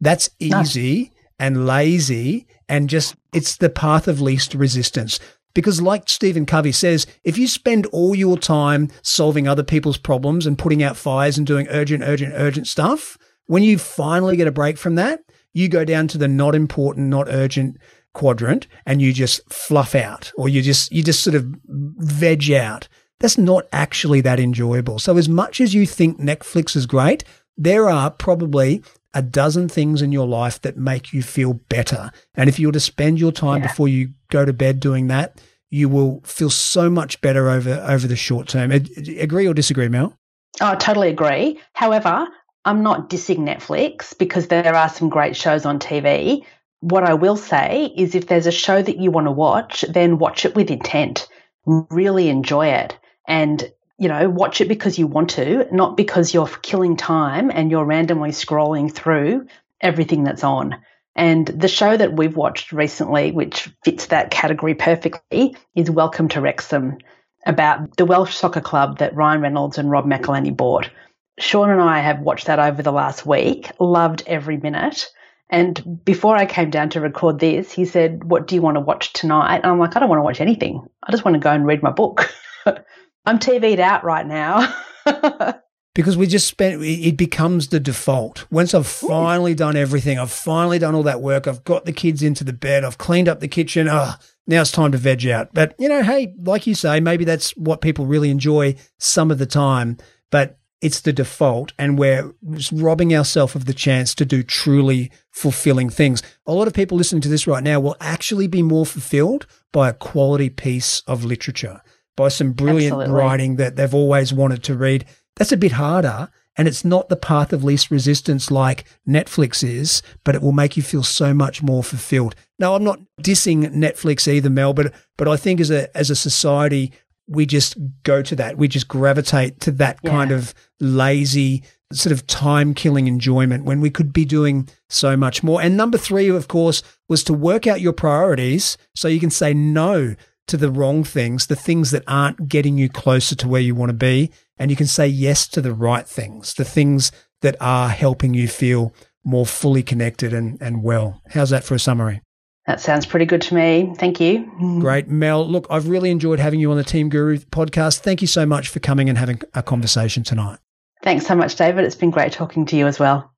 That's 0.03 0.29
easy 0.39 1.05
no. 1.15 1.47
and 1.47 1.67
lazy 1.67 2.47
and 2.69 2.91
just, 2.91 3.15
it's 3.33 3.57
the 3.57 3.71
path 3.71 4.07
of 4.07 4.21
least 4.21 4.53
resistance. 4.53 5.19
Because, 5.55 5.81
like 5.81 6.11
Stephen 6.11 6.45
Covey 6.45 6.73
says, 6.73 7.07
if 7.25 7.39
you 7.39 7.49
spend 7.49 7.87
all 7.87 8.15
your 8.15 8.37
time 8.37 8.91
solving 9.01 9.49
other 9.49 9.65
people's 9.65 9.97
problems 9.97 10.47
and 10.47 10.59
putting 10.59 10.83
out 10.83 10.99
fires 10.99 11.39
and 11.39 11.47
doing 11.47 11.69
urgent, 11.71 12.03
urgent, 12.05 12.35
urgent 12.37 12.67
stuff, 12.67 13.17
when 13.47 13.63
you 13.63 13.79
finally 13.79 14.37
get 14.37 14.47
a 14.47 14.53
break 14.53 14.77
from 14.77 14.97
that, 14.97 15.21
you 15.59 15.69
go 15.69 15.85
down 15.85 16.07
to 16.09 16.19
the 16.19 16.29
not 16.29 16.55
important, 16.55 17.09
not 17.09 17.27
urgent 17.29 17.79
quadrant 18.15 18.67
and 18.87 19.03
you 19.03 19.13
just 19.13 19.41
fluff 19.53 19.95
out 19.95 20.33
or 20.37 20.49
you 20.49 20.63
just 20.63 20.91
you 20.93 21.03
just 21.03 21.23
sort 21.23 21.35
of 21.35 21.47
veg 21.67 22.51
out. 22.53 22.89
That's 23.21 23.37
not 23.37 23.67
actually 23.73 24.21
that 24.21 24.39
enjoyable. 24.39 24.99
So 24.99 25.17
as 25.17 25.29
much 25.29 25.61
as 25.61 25.75
you 25.75 25.87
think 25.87 26.21
Netflix 26.21 26.77
is 26.77 26.87
great, 26.87 27.25
there 27.57 27.89
are 27.89 28.11
probably 28.11 28.83
a 29.15 29.23
dozen 29.23 29.69
things 29.69 30.01
in 30.01 30.13
your 30.13 30.29
life 30.29 30.61
that 30.63 30.77
make 30.77 31.13
you 31.13 31.23
feel 31.23 31.55
better. 31.55 32.13
And 32.35 32.49
if 32.49 32.61
you 32.61 32.69
were 32.69 32.73
to 32.73 32.81
spend 32.81 33.19
your 33.19 33.33
time 33.33 33.61
yeah. 33.61 33.67
before 33.67 33.89
you 33.89 34.11
go 34.31 34.45
to 34.45 34.53
bed 34.53 34.79
doing 34.79 35.09
that, 35.09 35.41
you 35.71 35.89
will 35.89 36.21
feel 36.25 36.51
so 36.51 36.89
much 36.89 37.21
better 37.21 37.51
over 37.51 37.85
over 37.87 38.07
the 38.07 38.17
short 38.17 38.47
term. 38.47 38.71
Agree 38.71 39.49
or 39.49 39.55
disagree, 39.55 39.89
Mel? 39.89 40.17
Oh, 40.61 40.73
I 40.73 40.75
totally 40.77 41.09
agree. 41.09 41.59
However, 41.75 42.29
I'm 42.69 42.83
not 42.83 43.09
dissing 43.09 43.39
Netflix 43.39 44.17
because 44.19 44.49
there 44.49 44.75
are 44.75 44.91
some 44.91 45.09
great 45.09 45.35
shows 45.35 45.65
on 45.65 45.79
TV. 45.79 46.45
What 46.81 47.03
I 47.03 47.15
will 47.15 47.39
say 47.39 47.91
is 47.97 48.15
if 48.15 48.27
there's 48.27 48.47
a 48.47 48.53
show 48.53 48.83
that 48.83 48.99
you 48.99 49.11
want 49.11 49.27
to 49.27 49.31
watch, 49.31 49.87
then 49.89 50.19
watch 50.19 50.45
it 50.45 50.55
with 50.55 50.71
intent. 50.71 51.29
Really 51.65 52.29
enjoy 52.29 52.67
it. 52.67 52.99
And 53.27 53.73
you 53.97 54.09
know, 54.09 54.29
watch 54.29 54.61
it 54.61 54.69
because 54.69 54.99
you 54.99 55.07
want 55.07 55.31
to, 55.31 55.67
not 55.75 55.97
because 55.97 56.35
you're 56.35 56.47
killing 56.47 56.99
time 56.99 57.51
and 57.51 57.71
you're 57.71 57.87
randomly 57.87 58.33
scrolling 58.33 58.93
through 58.95 59.47
everything 59.81 60.25
that's 60.25 60.45
on. 60.45 60.77
And 61.17 61.47
the 61.47 61.69
show 61.69 61.97
that 61.97 62.13
we've 62.19 62.37
watched 62.37 62.73
recently, 62.73 63.33
which 63.33 63.71
fits 63.83 64.09
that 64.09 64.31
category 64.31 64.75
perfectly, 64.75 65.57
is 65.75 65.91
Welcome 65.91 66.29
to 66.29 66.43
Wrexham, 66.43 66.99
about 67.47 67.97
the 67.97 68.05
Welsh 68.05 68.37
soccer 68.37 68.61
club 68.61 68.99
that 68.99 69.17
Ryan 69.17 69.41
Reynolds 69.41 69.79
and 69.79 69.91
Rob 69.91 70.05
McElhenney 70.05 70.55
bought. 70.55 70.91
Sean 71.39 71.71
and 71.71 71.81
I 71.81 72.01
have 72.01 72.21
watched 72.21 72.47
that 72.47 72.59
over 72.59 72.83
the 72.83 72.93
last 72.93 73.25
week, 73.25 73.71
loved 73.79 74.23
every 74.27 74.57
minute. 74.57 75.09
And 75.51 76.05
before 76.05 76.37
I 76.37 76.45
came 76.45 76.71
down 76.71 76.91
to 76.91 77.01
record 77.01 77.39
this, 77.39 77.73
he 77.73 77.85
said, 77.85 78.25
What 78.25 78.47
do 78.47 78.55
you 78.55 78.63
want 78.63 78.77
to 78.77 78.81
watch 78.81 79.13
tonight? 79.13 79.61
And 79.63 79.67
I'm 79.67 79.79
like, 79.79 79.97
I 79.97 80.01
don't 80.01 80.09
want 80.09 80.19
to 80.19 80.25
watch 80.25 80.41
anything. 80.41 80.87
I 81.03 81.11
just 81.11 81.25
want 81.25 81.35
to 81.37 81.41
go 81.41 81.51
and 81.51 81.67
read 81.67 81.83
my 81.83 81.91
book. 81.91 82.31
I'm 83.27 83.39
TV'd 83.39 83.81
out 83.81 84.05
right 84.05 84.27
now. 84.27 84.75
because 85.95 86.17
we 86.17 86.27
just 86.27 86.47
spent 86.47 86.83
it 86.83 87.17
becomes 87.17 87.69
the 87.69 87.81
default 87.81 88.47
once 88.53 88.75
i've 88.75 88.87
finally 88.87 89.55
done 89.55 89.75
everything 89.75 90.19
i've 90.19 90.31
finally 90.31 90.79
done 90.79 90.95
all 90.95 91.03
that 91.03 91.21
work 91.21 91.49
i've 91.49 91.65
got 91.65 91.87
the 91.87 91.93
kids 91.93 92.23
into 92.23 92.45
the 92.45 92.53
bed 92.53 92.85
i've 92.85 92.99
cleaned 92.99 93.29
up 93.29 93.41
the 93.41 93.49
kitchen 93.49 93.89
oh 93.91 94.13
now 94.47 94.61
it's 94.61 94.71
time 94.71 94.93
to 94.93 94.99
veg 94.99 95.27
out 95.27 95.49
but 95.55 95.75
you 95.79 95.89
know 95.89 96.03
hey 96.03 96.35
like 96.43 96.67
you 96.67 96.75
say 96.75 97.01
maybe 97.01 97.25
that's 97.25 97.57
what 97.57 97.81
people 97.81 98.07
really 98.07 98.31
enjoy 98.31 98.75
some 98.99 99.31
of 99.31 99.39
the 99.39 99.47
time 99.47 99.97
but 100.31 100.58
it's 100.81 101.01
the 101.01 101.13
default 101.13 101.73
and 101.79 101.99
we're 101.99 102.33
robbing 102.73 103.15
ourselves 103.15 103.55
of 103.55 103.65
the 103.65 103.75
chance 103.75 104.15
to 104.15 104.25
do 104.25 104.43
truly 104.43 105.11
fulfilling 105.31 105.91
things 105.91 106.23
a 106.47 106.53
lot 106.53 106.69
of 106.69 106.75
people 106.75 106.97
listening 106.97 107.23
to 107.23 107.29
this 107.29 107.47
right 107.47 107.65
now 107.65 107.81
will 107.81 107.97
actually 108.01 108.47
be 108.47 108.63
more 108.63 108.87
fulfilled 108.87 109.47
by 109.73 109.89
a 109.89 109.95
quality 109.95 110.51
piece 110.51 111.03
of 111.07 111.25
literature 111.25 111.81
by 112.17 112.29
some 112.29 112.53
brilliant 112.53 112.95
Absolutely. 112.95 113.15
writing 113.15 113.57
that 113.57 113.77
they've 113.77 113.95
always 113.95 114.33
wanted 114.33 114.63
to 114.63 114.77
read 114.77 115.05
that's 115.39 115.53
a 115.53 115.57
bit 115.57 115.73
harder. 115.73 116.29
And 116.57 116.67
it's 116.67 116.85
not 116.85 117.09
the 117.09 117.17
path 117.17 117.53
of 117.53 117.63
least 117.63 117.89
resistance 117.89 118.51
like 118.51 118.85
Netflix 119.09 119.63
is, 119.63 120.03
but 120.25 120.35
it 120.35 120.43
will 120.43 120.51
make 120.51 120.77
you 120.77 120.83
feel 120.83 121.05
so 121.05 121.33
much 121.33 121.63
more 121.63 121.85
fulfilled. 121.85 122.35
Now, 122.59 122.75
I'm 122.75 122.83
not 122.83 122.99
dissing 123.23 123.73
Netflix 123.73 124.27
either, 124.27 124.51
Mel, 124.51 124.75
but 124.75 124.93
but 125.17 125.29
I 125.29 125.37
think 125.37 125.61
as 125.61 125.71
a 125.71 125.97
as 125.97 126.11
a 126.11 126.17
society, 126.17 126.93
we 127.29 127.47
just 127.47 127.77
go 128.03 128.23
to 128.23 128.35
that. 128.37 128.57
We 128.57 128.69
just 128.69 128.89
gravitate 128.89 129.61
to 129.61 129.71
that 129.73 129.99
Yeah. 130.03 130.11
kind 130.11 130.33
of 130.33 130.55
lazy, 130.81 131.63
sort 131.93 132.13
of 132.13 132.27
time 132.27 132.75
killing 132.75 133.07
enjoyment 133.07 133.65
when 133.65 133.81
we 133.81 133.91
could 133.91 134.13
be 134.13 134.25
doing 134.25 134.69
so 134.89 135.17
much 135.17 135.43
more. 135.43 135.61
And 135.61 135.77
number 135.77 135.99
three, 135.99 136.29
of 136.29 136.49
course, 136.49 136.83
was 137.09 137.23
to 137.25 137.35
work 137.35 137.67
out 137.67 137.81
your 137.81 137.93
priorities 137.93 138.77
so 138.95 139.09
you 139.09 139.21
can 139.21 139.31
say 139.31 139.53
no 139.55 140.15
to 140.47 140.57
the 140.57 140.71
wrong 140.71 141.05
things, 141.05 141.47
the 141.47 141.57
things 141.57 141.91
that 141.91 142.05
aren't 142.09 142.49
getting 142.49 142.79
you 142.79 142.89
closer 142.89 143.35
to 143.37 143.49
where 143.49 143.61
you 143.61 143.75
want 143.75 143.91
to 143.91 143.95
be. 143.95 144.31
And 144.59 144.71
you 144.71 144.77
can 144.77 144.87
say 144.87 145.07
yes 145.07 145.47
to 145.49 145.61
the 145.61 145.73
right 145.75 146.09
things, 146.09 146.55
the 146.55 146.65
things 146.65 147.13
that 147.43 147.57
are 147.61 147.91
helping 147.91 148.35
you 148.35 148.49
feel 148.49 148.93
more 149.25 149.47
fully 149.47 149.83
connected 149.83 150.33
and, 150.33 150.61
and 150.61 150.83
well. 150.83 151.21
How's 151.31 151.51
that 151.51 151.65
for 151.65 151.75
a 151.75 151.79
summary? 151.79 152.23
That 152.69 152.83
sounds 152.83 153.07
pretty 153.07 153.25
good 153.25 153.41
to 153.43 153.55
me. 153.55 153.95
Thank 153.97 154.21
you. 154.21 154.45
Great. 154.79 155.09
Mel, 155.09 155.49
look, 155.49 155.67
I've 155.71 155.89
really 155.89 156.11
enjoyed 156.11 156.39
having 156.39 156.61
you 156.61 156.71
on 156.71 156.77
the 156.77 156.85
Team 156.85 157.09
Guru 157.09 157.39
podcast. 157.39 158.01
Thank 158.01 158.21
you 158.21 158.27
so 158.29 158.45
much 158.45 158.69
for 158.69 158.79
coming 158.79 159.09
and 159.09 159.17
having 159.17 159.41
a 159.55 159.63
conversation 159.63 160.23
tonight. 160.23 160.59
Thanks 161.03 161.27
so 161.27 161.35
much, 161.35 161.57
David. 161.57 161.87
It's 161.87 161.95
been 161.95 162.11
great 162.11 162.31
talking 162.31 162.67
to 162.67 162.77
you 162.77 162.87
as 162.87 162.99
well. 162.99 163.33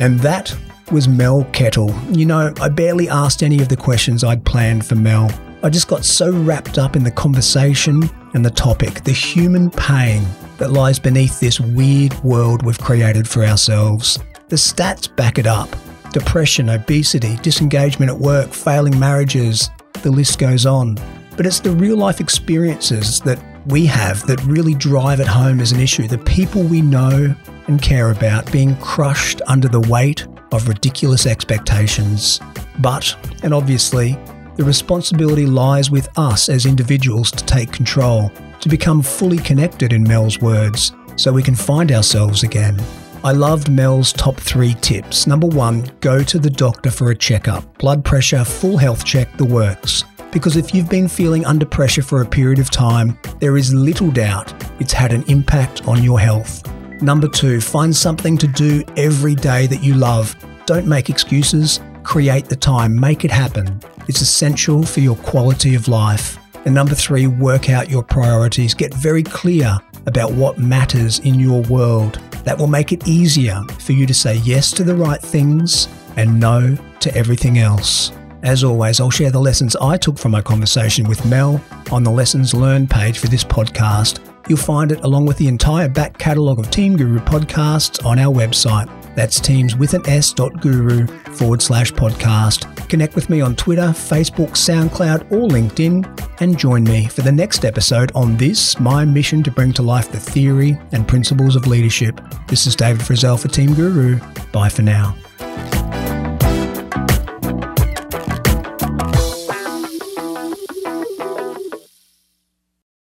And 0.00 0.18
that 0.20 0.56
was 0.90 1.08
Mel 1.08 1.44
Kettle. 1.52 1.94
You 2.10 2.24
know, 2.24 2.54
I 2.58 2.70
barely 2.70 3.10
asked 3.10 3.42
any 3.42 3.60
of 3.60 3.68
the 3.68 3.76
questions 3.76 4.24
I'd 4.24 4.46
planned 4.46 4.86
for 4.86 4.94
Mel. 4.94 5.28
I 5.64 5.70
just 5.70 5.88
got 5.88 6.04
so 6.04 6.30
wrapped 6.30 6.76
up 6.76 6.94
in 6.94 7.04
the 7.04 7.10
conversation 7.10 8.10
and 8.34 8.44
the 8.44 8.50
topic, 8.50 9.02
the 9.04 9.12
human 9.12 9.70
pain 9.70 10.22
that 10.58 10.72
lies 10.72 10.98
beneath 10.98 11.40
this 11.40 11.58
weird 11.58 12.12
world 12.22 12.62
we've 12.62 12.78
created 12.78 13.26
for 13.26 13.42
ourselves. 13.42 14.18
The 14.48 14.56
stats 14.56 15.16
back 15.16 15.38
it 15.38 15.46
up 15.46 15.74
depression, 16.12 16.68
obesity, 16.68 17.36
disengagement 17.36 18.10
at 18.10 18.18
work, 18.18 18.52
failing 18.52 18.98
marriages, 18.98 19.70
the 20.02 20.10
list 20.10 20.38
goes 20.38 20.66
on. 20.66 20.98
But 21.34 21.46
it's 21.46 21.60
the 21.60 21.70
real 21.70 21.96
life 21.96 22.20
experiences 22.20 23.20
that 23.20 23.42
we 23.64 23.86
have 23.86 24.26
that 24.26 24.44
really 24.44 24.74
drive 24.74 25.18
it 25.18 25.26
home 25.26 25.60
as 25.60 25.72
an 25.72 25.80
issue. 25.80 26.06
The 26.06 26.18
people 26.18 26.62
we 26.62 26.82
know 26.82 27.34
and 27.68 27.80
care 27.80 28.10
about 28.10 28.52
being 28.52 28.76
crushed 28.76 29.40
under 29.46 29.68
the 29.68 29.80
weight 29.80 30.26
of 30.52 30.68
ridiculous 30.68 31.24
expectations. 31.24 32.38
But, 32.80 33.16
and 33.42 33.54
obviously, 33.54 34.18
the 34.56 34.64
responsibility 34.64 35.46
lies 35.46 35.90
with 35.90 36.08
us 36.18 36.48
as 36.48 36.66
individuals 36.66 37.30
to 37.30 37.44
take 37.44 37.72
control, 37.72 38.30
to 38.60 38.68
become 38.68 39.02
fully 39.02 39.38
connected, 39.38 39.92
in 39.92 40.02
Mel's 40.02 40.40
words, 40.40 40.92
so 41.16 41.32
we 41.32 41.42
can 41.42 41.54
find 41.54 41.92
ourselves 41.92 42.42
again. 42.42 42.80
I 43.24 43.32
loved 43.32 43.70
Mel's 43.70 44.12
top 44.12 44.36
three 44.36 44.74
tips. 44.74 45.26
Number 45.26 45.46
one, 45.46 45.90
go 46.00 46.22
to 46.22 46.38
the 46.38 46.50
doctor 46.50 46.90
for 46.90 47.10
a 47.10 47.16
checkup. 47.16 47.78
Blood 47.78 48.04
pressure, 48.04 48.44
full 48.44 48.76
health 48.76 49.04
check, 49.04 49.34
the 49.36 49.44
works. 49.44 50.04
Because 50.30 50.56
if 50.56 50.74
you've 50.74 50.90
been 50.90 51.08
feeling 51.08 51.46
under 51.46 51.64
pressure 51.64 52.02
for 52.02 52.20
a 52.20 52.26
period 52.26 52.58
of 52.58 52.70
time, 52.70 53.18
there 53.40 53.56
is 53.56 53.72
little 53.72 54.10
doubt 54.10 54.52
it's 54.80 54.92
had 54.92 55.12
an 55.12 55.22
impact 55.28 55.86
on 55.86 56.02
your 56.02 56.20
health. 56.20 56.68
Number 57.00 57.28
two, 57.28 57.60
find 57.60 57.94
something 57.94 58.36
to 58.38 58.46
do 58.46 58.82
every 58.96 59.34
day 59.34 59.66
that 59.68 59.82
you 59.82 59.94
love. 59.94 60.36
Don't 60.66 60.86
make 60.86 61.08
excuses, 61.08 61.80
create 62.02 62.46
the 62.46 62.56
time, 62.56 62.98
make 62.98 63.24
it 63.24 63.30
happen. 63.30 63.80
It's 64.08 64.20
essential 64.20 64.82
for 64.82 65.00
your 65.00 65.16
quality 65.16 65.74
of 65.74 65.88
life. 65.88 66.38
And 66.64 66.74
number 66.74 66.94
three, 66.94 67.26
work 67.26 67.68
out 67.68 67.90
your 67.90 68.02
priorities. 68.02 68.74
Get 68.74 68.94
very 68.94 69.22
clear 69.22 69.78
about 70.06 70.32
what 70.32 70.58
matters 70.58 71.18
in 71.20 71.38
your 71.38 71.62
world. 71.62 72.20
That 72.44 72.58
will 72.58 72.66
make 72.66 72.92
it 72.92 73.06
easier 73.06 73.60
for 73.80 73.92
you 73.92 74.06
to 74.06 74.14
say 74.14 74.36
yes 74.36 74.70
to 74.72 74.84
the 74.84 74.94
right 74.94 75.20
things 75.20 75.88
and 76.16 76.38
no 76.38 76.76
to 77.00 77.14
everything 77.14 77.58
else. 77.58 78.12
As 78.42 78.62
always, 78.62 79.00
I'll 79.00 79.10
share 79.10 79.30
the 79.30 79.40
lessons 79.40 79.74
I 79.76 79.96
took 79.96 80.18
from 80.18 80.32
my 80.32 80.42
conversation 80.42 81.08
with 81.08 81.24
Mel 81.24 81.62
on 81.90 82.02
the 82.02 82.10
Lessons 82.10 82.52
Learned 82.52 82.90
page 82.90 83.18
for 83.18 83.28
this 83.28 83.44
podcast. 83.44 84.20
You'll 84.48 84.58
find 84.58 84.92
it 84.92 85.02
along 85.02 85.24
with 85.24 85.38
the 85.38 85.48
entire 85.48 85.88
back 85.88 86.18
catalogue 86.18 86.58
of 86.58 86.70
Team 86.70 86.96
Guru 86.96 87.20
podcasts 87.20 88.04
on 88.04 88.18
our 88.18 88.32
website. 88.34 88.90
That's 89.14 89.40
teams 89.40 89.76
with 89.76 89.94
an 89.94 90.08
S 90.08 90.32
dot 90.32 90.60
guru 90.60 91.06
forward 91.06 91.62
slash 91.62 91.92
podcast. 91.92 92.88
Connect 92.88 93.14
with 93.14 93.30
me 93.30 93.40
on 93.40 93.56
Twitter, 93.56 93.88
Facebook, 93.88 94.50
SoundCloud, 94.50 95.32
or 95.32 95.48
LinkedIn, 95.48 96.40
and 96.40 96.58
join 96.58 96.84
me 96.84 97.06
for 97.06 97.22
the 97.22 97.32
next 97.32 97.64
episode 97.64 98.12
on 98.14 98.36
this, 98.36 98.78
my 98.78 99.04
mission 99.04 99.42
to 99.42 99.50
bring 99.50 99.72
to 99.74 99.82
life 99.82 100.10
the 100.10 100.20
theory 100.20 100.78
and 100.92 101.06
principles 101.08 101.56
of 101.56 101.66
leadership. 101.66 102.20
This 102.48 102.66
is 102.66 102.76
David 102.76 103.02
Frizzell 103.02 103.40
for 103.40 103.48
Team 103.48 103.74
Guru. 103.74 104.18
Bye 104.52 104.68
for 104.68 104.82
now. 104.82 105.16